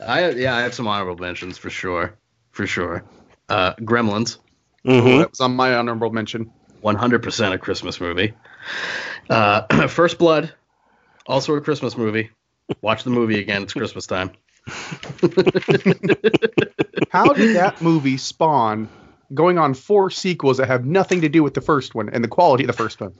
I 0.00 0.30
yeah, 0.30 0.56
I 0.56 0.62
have 0.62 0.74
some 0.74 0.88
honorable 0.88 1.20
mentions 1.20 1.58
for 1.58 1.68
sure, 1.68 2.14
for 2.52 2.66
sure. 2.66 3.04
Uh, 3.48 3.74
Gremlins, 3.74 4.38
Mm-hmm. 4.84 5.18
That 5.18 5.30
was 5.30 5.40
on 5.40 5.54
my 5.56 5.74
honorable 5.74 6.10
mention. 6.10 6.52
100% 6.82 7.52
a 7.52 7.58
Christmas 7.58 8.00
movie. 8.00 8.32
Uh, 9.28 9.86
First 9.88 10.18
Blood, 10.18 10.52
also 11.26 11.54
a 11.54 11.60
Christmas 11.60 11.96
movie. 11.96 12.30
Watch 12.80 13.04
the 13.04 13.10
movie 13.10 13.38
again. 13.38 13.62
It's 13.62 13.74
Christmas 13.74 14.06
time. 14.06 14.30
How 17.10 17.32
did 17.32 17.56
that 17.56 17.76
movie 17.80 18.16
spawn 18.16 18.88
going 19.32 19.58
on 19.58 19.74
four 19.74 20.10
sequels 20.10 20.58
that 20.58 20.66
have 20.66 20.84
nothing 20.84 21.20
to 21.22 21.28
do 21.28 21.42
with 21.42 21.54
the 21.54 21.60
first 21.60 21.94
one 21.94 22.08
and 22.08 22.22
the 22.22 22.28
quality 22.28 22.64
of 22.64 22.68
the 22.68 22.72
first 22.72 23.00
one? 23.00 23.14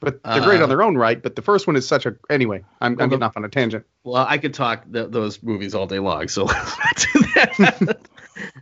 But 0.00 0.22
they're 0.22 0.42
great 0.42 0.60
Uh, 0.60 0.64
on 0.64 0.68
their 0.68 0.82
own 0.82 0.96
right, 0.96 1.22
but 1.22 1.34
the 1.34 1.42
first 1.42 1.66
one 1.66 1.76
is 1.76 1.88
such 1.88 2.04
a. 2.04 2.14
Anyway, 2.28 2.62
I'm, 2.80 2.94
Well, 2.94 3.04
I'm 3.04 3.10
getting 3.10 3.22
off 3.22 3.36
on 3.36 3.44
a 3.44 3.48
tangent. 3.48 3.86
Well, 4.02 4.26
I 4.28 4.38
could 4.38 4.52
talk 4.52 4.84
th- 4.92 5.10
those 5.10 5.42
movies 5.42 5.74
all 5.74 5.86
day 5.86 5.98
long, 5.98 6.28
so 6.28 6.44
let's 6.44 6.76
not 6.78 6.96
do 6.96 7.20
that. 7.34 7.98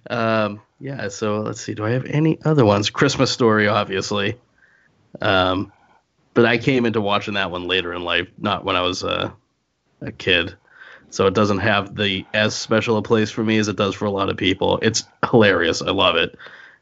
um, 0.11 0.61
yeah, 0.79 1.09
so 1.09 1.41
let's 1.41 1.61
see. 1.61 1.75
Do 1.75 1.85
I 1.85 1.91
have 1.91 2.05
any 2.05 2.39
other 2.45 2.65
ones? 2.65 2.91
Christmas 2.91 3.33
Story, 3.33 3.67
obviously. 3.67 4.39
Um, 5.21 5.73
but 6.35 6.47
I 6.47 6.59
came 6.59 6.87
into 6.87 7.01
watching 7.01 7.35
that 7.35 7.51
one 7.51 7.67
later 7.67 7.93
in 7.93 8.03
life, 8.03 8.29
not 8.39 8.65
when 8.65 8.77
I 8.77 8.83
was 8.83 9.03
uh, 9.03 9.33
a 10.01 10.13
kid. 10.13 10.55
So 11.13 11.27
it 11.27 11.35
doesn't 11.35 11.59
have 11.59 11.95
the 11.95 12.25
as 12.33 12.55
special 12.57 12.97
a 12.97 13.03
place 13.03 13.31
for 13.31 13.45
me 13.45 13.59
as 13.59 13.69
it 13.69 13.77
does 13.77 13.95
for 13.95 14.07
a 14.07 14.11
lot 14.11 14.31
of 14.31 14.37
people. 14.39 14.79
It's 14.81 15.05
hilarious. 15.31 15.83
I 15.83 15.91
love 15.91 16.17
it, 16.17 16.37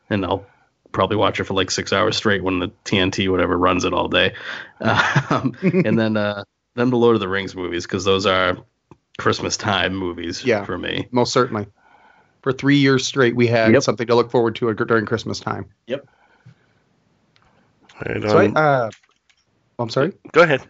and 0.09 0.25
I'll 0.25 0.47
probably 0.93 1.17
watch 1.17 1.41
it 1.41 1.45
for 1.45 1.55
like 1.55 1.71
six 1.71 1.93
hours 1.93 2.17
straight 2.17 2.43
when 2.45 2.61
the 2.61 2.69
TNT 2.85 3.29
whatever 3.29 3.59
runs 3.59 3.85
it 3.85 3.93
all 3.93 4.09
day. 4.09 4.33
Um, 4.81 5.55
and 5.63 5.99
then 5.99 6.17
uh, 6.17 6.45
then 6.75 6.91
the 6.91 6.97
Lord 6.97 7.15
of 7.15 7.21
the 7.21 7.29
Rings 7.29 7.55
movies 7.55 7.85
because 7.85 8.05
those 8.05 8.25
are 8.25 8.57
Christmas 9.19 9.57
time 9.59 9.95
movies 9.95 10.45
Yeah. 10.45 10.65
for 10.65 10.79
me. 10.79 11.09
Most 11.11 11.33
certainly. 11.33 11.67
For 12.43 12.53
three 12.53 12.79
years 12.79 13.07
straight, 13.07 13.37
we 13.37 13.47
had 13.47 13.73
Yep. 13.73 13.83
something 13.83 14.07
to 14.07 14.15
look 14.15 14.31
forward 14.31 14.55
to 14.57 14.73
during 14.73 15.05
Christmas 15.05 15.41
time. 15.41 15.67
Right, 18.07 18.23
So 18.23 18.39
I, 18.39 18.45
um, 18.47 18.57
uh, 18.57 18.91
I'm 19.79 19.91
sorry. 19.91 20.13
go 20.33 20.43
ahead. 20.43 20.63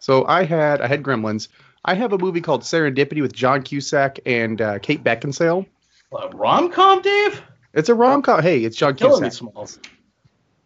So 0.00 0.26
I 0.26 0.44
had 0.44 0.80
I 0.80 0.86
had 0.88 1.02
Gremlins. 1.02 1.48
I 1.88 1.94
have 1.94 2.12
a 2.12 2.18
movie 2.18 2.42
called 2.42 2.64
Serendipity 2.64 3.22
with 3.22 3.32
John 3.32 3.62
Cusack 3.62 4.18
and 4.26 4.60
uh, 4.60 4.78
Kate 4.78 5.02
Beckinsale. 5.02 5.64
A 6.12 6.28
rom 6.36 6.70
com, 6.70 7.00
Dave? 7.00 7.40
It's 7.72 7.88
a 7.88 7.94
rom 7.94 8.20
com. 8.20 8.42
Hey, 8.42 8.62
it's 8.62 8.76
John 8.76 8.94
Killing 8.94 9.22
me, 9.22 9.30
Cusack, 9.30 9.50
Smalls. 9.50 9.78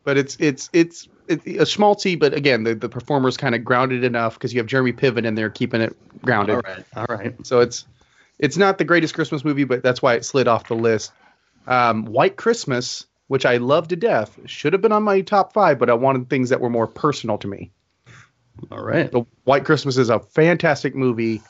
but 0.02 0.18
it's 0.18 0.36
it's 0.40 0.68
it's 0.72 1.06
it's 1.28 1.46
a 1.46 1.78
schmaltzy. 1.78 2.18
But 2.18 2.34
again, 2.34 2.64
the 2.64 2.74
the 2.74 2.88
performer's 2.88 3.36
kind 3.36 3.54
of 3.54 3.64
grounded 3.64 4.02
enough 4.02 4.34
because 4.34 4.52
you 4.52 4.58
have 4.58 4.66
Jeremy 4.66 4.92
Piven 4.92 5.24
in 5.24 5.36
there 5.36 5.48
keeping 5.48 5.80
it 5.80 5.96
grounded. 6.22 6.56
All 6.56 6.62
right, 6.62 6.84
all 6.96 7.06
right. 7.08 7.46
So 7.46 7.60
it's 7.60 7.86
it's 8.40 8.56
not 8.56 8.78
the 8.78 8.84
greatest 8.84 9.14
Christmas 9.14 9.44
movie, 9.44 9.62
but 9.62 9.84
that's 9.84 10.02
why 10.02 10.14
it 10.14 10.24
slid 10.24 10.48
off 10.48 10.66
the 10.66 10.74
list. 10.74 11.12
Um, 11.68 12.06
White 12.06 12.36
Christmas, 12.36 13.06
which 13.28 13.46
I 13.46 13.58
love 13.58 13.86
to 13.88 13.96
death, 13.96 14.36
should 14.46 14.72
have 14.72 14.82
been 14.82 14.90
on 14.90 15.04
my 15.04 15.20
top 15.20 15.52
five, 15.52 15.78
but 15.78 15.88
I 15.88 15.94
wanted 15.94 16.28
things 16.28 16.48
that 16.48 16.60
were 16.60 16.68
more 16.70 16.88
personal 16.88 17.38
to 17.38 17.46
me. 17.46 17.70
All 18.70 18.82
right. 18.82 19.10
The 19.10 19.24
White 19.44 19.64
Christmas 19.64 19.96
is 19.96 20.10
a 20.10 20.20
fantastic 20.20 20.94
movie, 20.94 21.42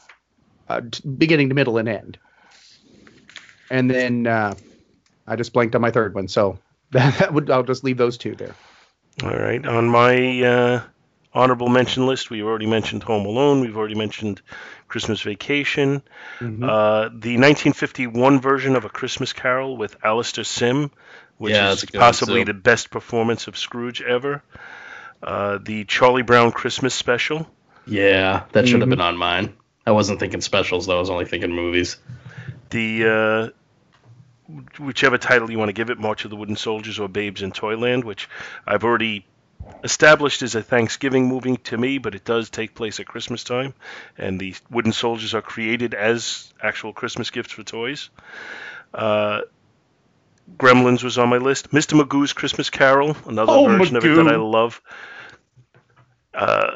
uh, 0.69 0.81
t- 0.91 1.09
beginning 1.09 1.49
to 1.51 1.55
middle 1.55 1.79
and 1.79 1.89
end. 1.89 2.19
And 3.71 3.91
then 3.91 4.27
uh, 4.27 4.55
I 5.27 5.37
just 5.37 5.53
blanked 5.53 5.75
on 5.75 5.81
my 5.81 5.91
third 5.91 6.15
one, 6.15 6.29
so 6.29 6.59
that, 6.93 7.19
that 7.19 7.35
would 7.35 7.51
I'll 7.51 7.63
just 7.63 7.85
leave 7.85 7.97
those 7.97 8.19
two 8.19 8.35
there. 8.35 8.55
All 9.23 9.31
right. 9.31 9.65
On 9.67 9.89
my 9.89 10.43
uh, 10.43 10.83
honorable 11.35 11.69
mention 11.69 12.07
list, 12.07 12.31
we 12.31 12.43
already 12.43 12.67
mentioned 12.67 13.03
Home 13.05 13.27
Alone. 13.27 13.61
We've 13.61 13.77
already 13.77 13.95
mentioned 13.95 14.41
Christmas 14.89 15.21
Vacation. 15.23 16.03
Mm-hmm. 16.41 16.65
Uh, 16.65 17.09
the 17.09 17.39
1951 17.39 18.41
version 18.41 18.77
of 18.77 18.85
A 18.85 18.89
Christmas 18.89 19.33
Carol 19.33 19.77
with 19.77 19.97
Alastair 20.05 20.45
Sim, 20.45 20.91
which 21.39 21.55
Yeah, 21.55 21.69
is 21.69 21.81
that's 21.81 21.83
a 21.83 21.87
good 21.87 21.99
one, 21.99 22.07
possibly 22.07 22.45
the 22.45 22.55
best 22.55 22.91
performance 22.91 23.49
of 23.49 23.57
Scrooge 23.57 24.03
ever. 24.03 24.43
Uh, 25.23 25.59
the 25.63 25.85
Charlie 25.85 26.23
Brown 26.23 26.53
Christmas 26.53 26.95
special. 26.95 27.49
Yeah, 27.87 28.45
that 28.53 28.67
should 28.69 28.81
have 28.81 28.89
Mhm. 28.89 28.91
been 28.91 29.01
on 29.01 29.17
mine. 29.17 29.55
I 29.87 29.91
wasn't 29.91 30.21
thinking 30.21 30.41
specials 30.41 30.87
though. 30.87 30.97
I 30.97 31.01
was 31.01 31.11
only 31.11 31.25
thinking 31.25 31.53
movies. 31.53 31.97
The 32.71 33.53
uh, 34.49 34.53
whichever 34.79 35.19
title 35.19 35.51
you 35.51 35.59
want 35.59 35.69
to 35.69 35.73
give 35.75 35.91
it, 35.91 35.99
March 35.99 36.25
of 36.25 36.31
the 36.31 36.37
Wooden 36.37 36.57
Soldiers 36.57 36.99
or 36.99 37.09
Babes 37.09 37.43
in 37.43 37.53
Toyland, 37.53 38.05
which 38.05 38.29
I've 38.67 38.85
already 38.85 39.27
established 39.85 40.43
is 40.43 40.55
a 40.55 40.63
Thanksgiving 40.63 41.29
movie 41.29 41.57
to 41.57 41.77
me, 41.77 41.99
but 41.99 42.15
it 42.15 42.25
does 42.25 42.51
take 42.51 42.75
place 42.75 42.99
at 43.01 43.07
Christmas 43.07 43.45
time, 43.45 43.75
and 44.19 44.41
the 44.41 44.55
wooden 44.71 44.93
soldiers 44.93 45.35
are 45.35 45.43
created 45.43 45.95
as 45.95 46.53
actual 46.63 46.93
Christmas 46.93 47.31
gifts 47.31 47.53
for 47.53 47.63
toys. 47.63 48.11
Uh, 48.93 49.43
Gremlins 50.57 51.03
was 51.03 51.19
on 51.19 51.29
my 51.29 51.39
list. 51.39 51.71
Mr. 51.71 52.01
Magoo's 52.01 52.33
Christmas 52.33 52.71
Carol, 52.71 53.17
another 53.27 53.53
Oh, 53.53 53.67
version 53.67 53.97
of 53.97 54.05
it 54.05 54.15
that 54.15 54.29
I 54.29 54.37
love. 54.37 54.81
Uh, 56.35 56.73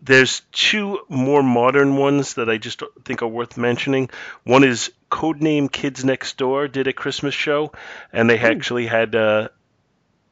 there's 0.00 0.42
two 0.50 0.98
more 1.08 1.42
modern 1.42 1.96
ones 1.96 2.34
that 2.34 2.50
I 2.50 2.58
just 2.58 2.82
think 3.04 3.22
are 3.22 3.28
worth 3.28 3.56
mentioning. 3.56 4.10
One 4.44 4.64
is 4.64 4.90
Codename 5.10 5.70
Kids 5.70 6.04
Next 6.04 6.36
Door 6.38 6.68
did 6.68 6.86
a 6.88 6.92
Christmas 6.92 7.34
show, 7.34 7.72
and 8.12 8.28
they 8.28 8.38
actually 8.38 8.86
had 8.86 9.14
uh, 9.14 9.48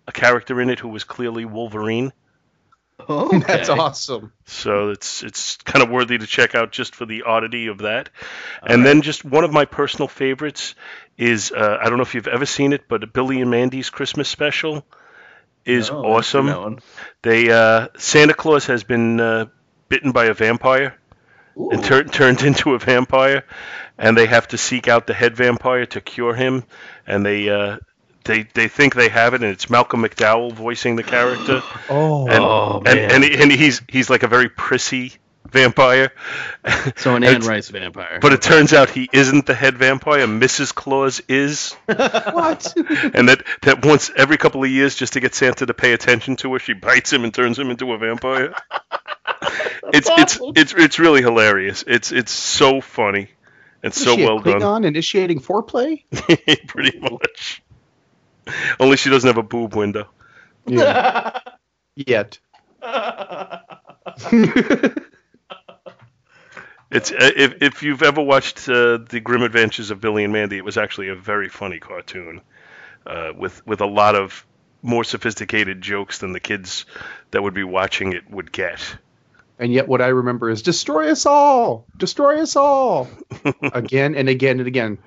a 0.08 0.12
character 0.12 0.60
in 0.60 0.70
it 0.70 0.80
who 0.80 0.88
was 0.88 1.04
clearly 1.04 1.44
Wolverine. 1.44 2.12
Oh, 3.08 3.38
That's 3.46 3.68
awesome. 3.68 4.32
So 4.46 4.90
it's 4.90 5.22
it's 5.22 5.56
kind 5.58 5.82
of 5.82 5.90
worthy 5.90 6.18
to 6.18 6.26
check 6.26 6.54
out 6.54 6.72
just 6.72 6.94
for 6.94 7.06
the 7.06 7.22
oddity 7.22 7.66
of 7.68 7.78
that. 7.78 8.10
and 8.62 8.84
then 8.84 9.02
just 9.02 9.24
one 9.24 9.44
of 9.44 9.52
my 9.52 9.64
personal 9.64 10.08
favorites 10.08 10.74
is 11.18 11.52
uh, 11.52 11.78
I 11.80 11.88
don't 11.88 11.96
know 11.98 12.02
if 12.02 12.14
you've 12.14 12.26
ever 12.28 12.46
seen 12.46 12.72
it, 12.72 12.82
but 12.88 13.12
Billy 13.12 13.40
and 13.40 13.50
Mandy's 13.50 13.90
Christmas 13.90 14.28
special 14.28 14.84
is 15.64 15.90
awesome. 15.90 16.78
They 17.22 17.50
uh, 17.50 17.88
Santa 17.98 18.34
Claus 18.34 18.66
has 18.66 18.82
been 18.84 19.20
uh, 19.20 19.46
bitten 19.88 20.12
by 20.12 20.26
a 20.26 20.34
vampire, 20.34 20.96
and 21.56 21.84
tur- 21.84 22.04
turned 22.04 22.42
into 22.50 22.74
a 22.74 22.78
vampire, 22.78 23.44
and 23.98 24.16
they 24.16 24.26
have 24.26 24.48
to 24.48 24.58
seek 24.58 24.88
out 24.88 25.06
the 25.06 25.12
head 25.14 25.36
vampire 25.36 25.84
to 25.86 26.00
cure 26.00 26.34
him, 26.34 26.64
and 27.06 27.24
they 27.26 27.50
uh, 27.50 27.76
they 28.30 28.42
they 28.54 28.68
think 28.68 28.94
they 28.94 29.08
have 29.08 29.34
it, 29.34 29.42
and 29.42 29.52
it's 29.52 29.68
Malcolm 29.68 30.02
McDowell 30.02 30.52
voicing 30.52 30.96
the 30.96 31.02
character, 31.02 31.62
Oh, 31.90 32.26
and 32.28 32.38
Oh, 32.44 32.76
and, 32.84 32.84
man. 32.84 33.10
and, 33.12 33.24
he- 33.24 33.42
and 33.42 33.52
he's 33.52 33.82
he's 33.88 34.08
like 34.10 34.22
a 34.22 34.28
very 34.28 34.48
prissy 34.48 35.12
vampire. 35.50 36.12
So 36.96 37.16
an 37.16 37.24
Anne 37.30 37.40
Rice 37.40 37.70
vampire. 37.70 38.18
But 38.22 38.32
it 38.32 38.40
turns 38.42 38.72
out 38.72 38.88
he 38.90 39.08
isn't 39.12 39.46
the 39.46 39.54
head 39.54 39.76
vampire. 39.78 40.26
Mrs. 40.26 40.72
Claus 40.74 41.20
is, 41.28 41.72
what? 41.86 42.72
and 42.76 43.28
that 43.28 43.42
that 43.62 43.84
once 43.84 44.10
every 44.16 44.36
couple 44.36 44.62
of 44.62 44.70
years, 44.70 44.94
just 44.94 45.14
to 45.14 45.20
get 45.20 45.34
Santa 45.34 45.66
to 45.66 45.74
pay 45.74 45.92
attention 45.92 46.36
to 46.36 46.52
her, 46.52 46.58
she 46.60 46.74
bites 46.74 47.12
him 47.12 47.24
and 47.24 47.34
turns 47.34 47.58
him 47.58 47.70
into 47.70 47.92
a 47.92 47.98
vampire. 47.98 48.54
it's 49.92 50.08
it's 50.16 50.36
awesome. 50.40 50.52
it's 50.56 50.74
it's 50.76 50.98
really 50.98 51.22
hilarious. 51.22 51.82
It's 51.86 52.12
it's 52.12 52.30
so 52.32 52.80
funny 52.80 53.28
and 53.82 53.92
Is 53.92 54.00
so 54.02 54.14
she 54.14 54.22
a 54.22 54.26
well 54.26 54.38
done. 54.40 54.60
Klingon 54.60 54.84
initiating 54.86 55.40
foreplay? 55.40 56.04
Pretty 56.68 56.98
much. 57.00 57.62
Only 58.80 58.96
she 58.96 59.10
doesn't 59.10 59.26
have 59.26 59.38
a 59.38 59.42
boob 59.42 59.74
window. 59.74 60.08
Yeah. 60.66 61.38
Yet. 61.96 62.38
It's 66.90 67.12
uh, 67.12 67.30
if 67.36 67.62
if 67.62 67.82
you've 67.84 68.02
ever 68.02 68.20
watched 68.20 68.68
uh, 68.68 68.98
the 69.08 69.20
Grim 69.20 69.42
Adventures 69.42 69.92
of 69.92 70.00
Billy 70.00 70.24
and 70.24 70.32
Mandy, 70.32 70.56
it 70.56 70.64
was 70.64 70.76
actually 70.76 71.08
a 71.08 71.14
very 71.14 71.48
funny 71.48 71.78
cartoon 71.78 72.40
uh, 73.06 73.32
with 73.36 73.64
with 73.64 73.80
a 73.80 73.86
lot 73.86 74.16
of 74.16 74.44
more 74.82 75.04
sophisticated 75.04 75.82
jokes 75.82 76.18
than 76.18 76.32
the 76.32 76.40
kids 76.40 76.86
that 77.30 77.42
would 77.42 77.54
be 77.54 77.62
watching 77.62 78.12
it 78.12 78.28
would 78.28 78.50
get. 78.50 78.80
and 79.58 79.72
yet, 79.72 79.86
what 79.86 80.02
I 80.02 80.08
remember 80.08 80.50
is 80.50 80.62
destroy 80.62 81.10
us 81.12 81.26
all, 81.26 81.86
destroy 81.96 82.42
us 82.42 82.56
all, 82.56 83.08
again 83.62 84.16
and 84.16 84.28
again 84.28 84.58
and 84.58 84.66
again. 84.66 84.98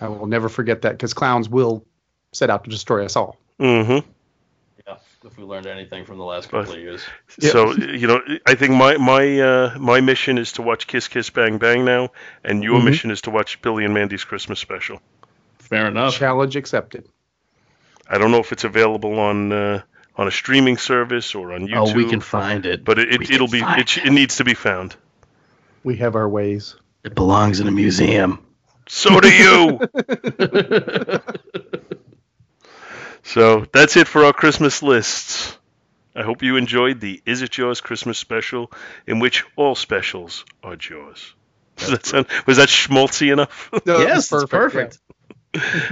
I 0.00 0.08
will 0.08 0.26
never 0.26 0.48
forget 0.48 0.82
that 0.82 0.92
because 0.92 1.14
clowns 1.14 1.48
will 1.48 1.84
set 2.32 2.50
out 2.50 2.64
to 2.64 2.70
destroy 2.70 3.04
us 3.04 3.16
all. 3.16 3.36
Mm-hmm. 3.58 4.08
yeah, 4.86 4.96
if 5.24 5.36
we 5.36 5.44
learned 5.44 5.66
anything 5.66 6.04
from 6.06 6.16
the 6.18 6.24
last 6.24 6.48
couple 6.48 6.72
of 6.72 6.78
years. 6.78 7.02
Yeah. 7.38 7.50
So 7.50 7.72
you 7.72 8.06
know, 8.06 8.20
I 8.46 8.54
think 8.54 8.72
my 8.72 8.96
my 8.96 9.40
uh, 9.40 9.78
my 9.78 10.00
mission 10.00 10.38
is 10.38 10.52
to 10.52 10.62
watch 10.62 10.86
Kiss 10.86 11.08
Kiss 11.08 11.28
Bang 11.30 11.58
Bang 11.58 11.84
now, 11.84 12.10
and 12.44 12.62
your 12.62 12.80
Mhm. 12.80 12.84
mission 12.84 13.10
is 13.10 13.20
to 13.22 13.30
watch 13.30 13.60
Billy 13.62 13.84
and 13.84 13.92
Mandy's 13.92 14.24
Christmas 14.24 14.58
special. 14.58 15.00
Fair 15.58 15.86
enough. 15.88 16.14
Challenge 16.14 16.56
accepted. 16.56 17.06
I 18.08 18.18
don't 18.18 18.30
know 18.32 18.40
if 18.40 18.50
it's 18.52 18.64
available 18.64 19.18
on 19.20 19.52
uh, 19.52 19.82
on 20.16 20.26
a 20.26 20.30
streaming 20.30 20.78
service 20.78 21.34
or 21.34 21.52
on 21.52 21.68
YouTube. 21.68 21.92
Oh, 21.92 21.94
we 21.94 22.08
can 22.08 22.20
find 22.20 22.64
it. 22.66 22.84
but 22.84 22.98
it, 22.98 23.14
it, 23.14 23.30
it'll 23.30 23.48
be 23.48 23.60
it, 23.62 23.98
it 23.98 24.10
needs 24.12 24.36
to 24.36 24.44
be 24.44 24.54
found. 24.54 24.96
We 25.84 25.96
have 25.96 26.16
our 26.16 26.28
ways. 26.28 26.76
It 27.04 27.14
belongs 27.14 27.60
in 27.60 27.68
a 27.68 27.70
museum. 27.70 28.44
So 28.92 29.20
do 29.20 29.32
you. 29.32 29.80
so 33.22 33.64
that's 33.72 33.96
it 33.96 34.08
for 34.08 34.24
our 34.24 34.32
Christmas 34.32 34.82
lists. 34.82 35.56
I 36.14 36.22
hope 36.24 36.42
you 36.42 36.56
enjoyed 36.56 37.00
the 37.00 37.22
Is 37.24 37.40
It 37.40 37.52
Jaws 37.52 37.80
Christmas 37.80 38.18
special, 38.18 38.72
in 39.06 39.20
which 39.20 39.44
all 39.54 39.76
specials 39.76 40.44
are 40.64 40.74
Jaws. 40.74 41.34
Does 41.76 41.90
that 41.90 42.04
sound, 42.04 42.26
was 42.48 42.56
that 42.56 42.68
schmaltzy 42.68 43.32
enough? 43.32 43.70
No, 43.86 44.00
yes, 44.00 44.32
it's 44.32 44.44
perfect. 44.46 44.98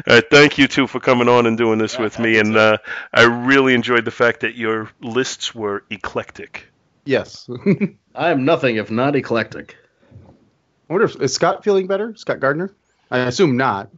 right, 0.07 0.25
thank 0.29 0.59
you 0.59 0.67
two 0.67 0.89
for 0.89 0.99
coming 0.99 1.29
on 1.29 1.47
and 1.47 1.57
doing 1.57 1.79
this 1.79 1.95
Yeah, 1.95 2.03
with 2.03 2.19
me, 2.19 2.41
and 2.41 2.57
uh, 2.57 2.79
I 3.15 3.23
really 3.23 3.75
enjoyed 3.75 4.07
the 4.07 4.11
fact 4.11 4.41
that 4.41 4.57
your 4.57 4.91
lists 5.01 5.55
were 5.55 5.85
eclectic. 5.89 6.67
Yes. 7.05 7.49
I 8.15 8.31
am 8.31 8.45
nothing 8.45 8.75
if 8.77 8.91
not 8.91 9.15
eclectic. 9.15 9.77
I 10.91 10.93
wonder 10.93 11.05
if 11.05 11.23
is 11.23 11.33
Scott 11.33 11.63
feeling 11.63 11.87
better? 11.87 12.17
Scott 12.17 12.41
Gardner? 12.41 12.75
I 13.11 13.21
assume 13.21 13.57
not. 13.57 13.91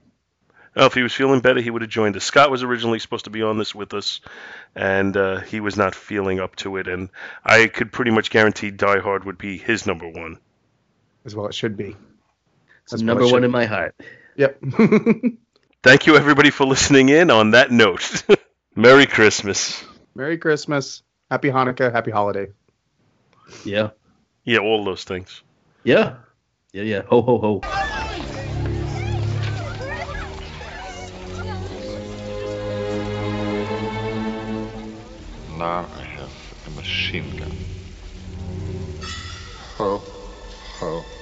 Well, 0.76 0.86
if 0.86 0.94
he 0.94 1.02
was 1.02 1.12
feeling 1.12 1.40
better, 1.40 1.61
he 1.61 1.70
would 1.70 1.82
have 1.82 1.90
joined 1.90 2.16
us. 2.16 2.24
Scott 2.24 2.50
was 2.50 2.62
originally 2.62 3.00
supposed 3.00 3.24
to 3.24 3.30
be 3.30 3.42
on 3.42 3.58
this 3.58 3.74
with 3.74 3.92
us, 3.92 4.20
and 4.76 5.16
uh, 5.16 5.40
he 5.40 5.58
was 5.61 5.76
not 5.76 5.94
feeling 5.96 6.38
up 6.38 6.54
to 6.56 6.76
it. 6.76 6.86
And 6.86 7.08
I 7.44 7.66
could 7.66 7.90
pretty 7.92 8.12
much 8.12 8.30
guarantee 8.30 8.70
Die 8.70 8.98
Hard 9.00 9.24
would 9.24 9.36
be 9.36 9.58
his 9.58 9.84
number 9.86 10.08
one. 10.08 10.38
As 11.24 11.34
well, 11.34 11.46
it 11.46 11.54
should 11.54 11.76
be. 11.76 11.96
It's 12.84 12.92
That's 12.92 13.02
number 13.02 13.24
one 13.24 13.30
should- 13.34 13.44
in 13.44 13.50
my 13.50 13.66
heart. 13.66 13.94
Yep. 14.36 14.62
Thank 15.82 16.06
you, 16.06 16.16
everybody, 16.16 16.50
for 16.50 16.66
listening 16.66 17.08
in. 17.08 17.30
On 17.30 17.50
that 17.50 17.70
note, 17.70 18.22
Merry 18.76 19.06
Christmas. 19.06 19.82
Merry 20.14 20.38
Christmas. 20.38 21.02
Happy 21.30 21.48
Hanukkah. 21.48 21.92
Happy 21.92 22.11
holiday. 22.11 22.46
Yeah. 23.64 23.90
Yeah, 24.44 24.58
all 24.58 24.84
those 24.84 25.04
things. 25.04 25.42
Yeah. 25.84 26.16
Yeah, 26.72 26.82
yeah. 26.82 27.02
Ho, 27.02 27.22
ho, 27.22 27.38
ho. 27.62 27.99
now 35.61 35.86
I 35.94 36.02
have 36.02 36.32
a 36.66 36.70
machine 36.70 37.36
gun. 37.36 37.52
Ho, 39.76 39.98
ho. 40.78 41.19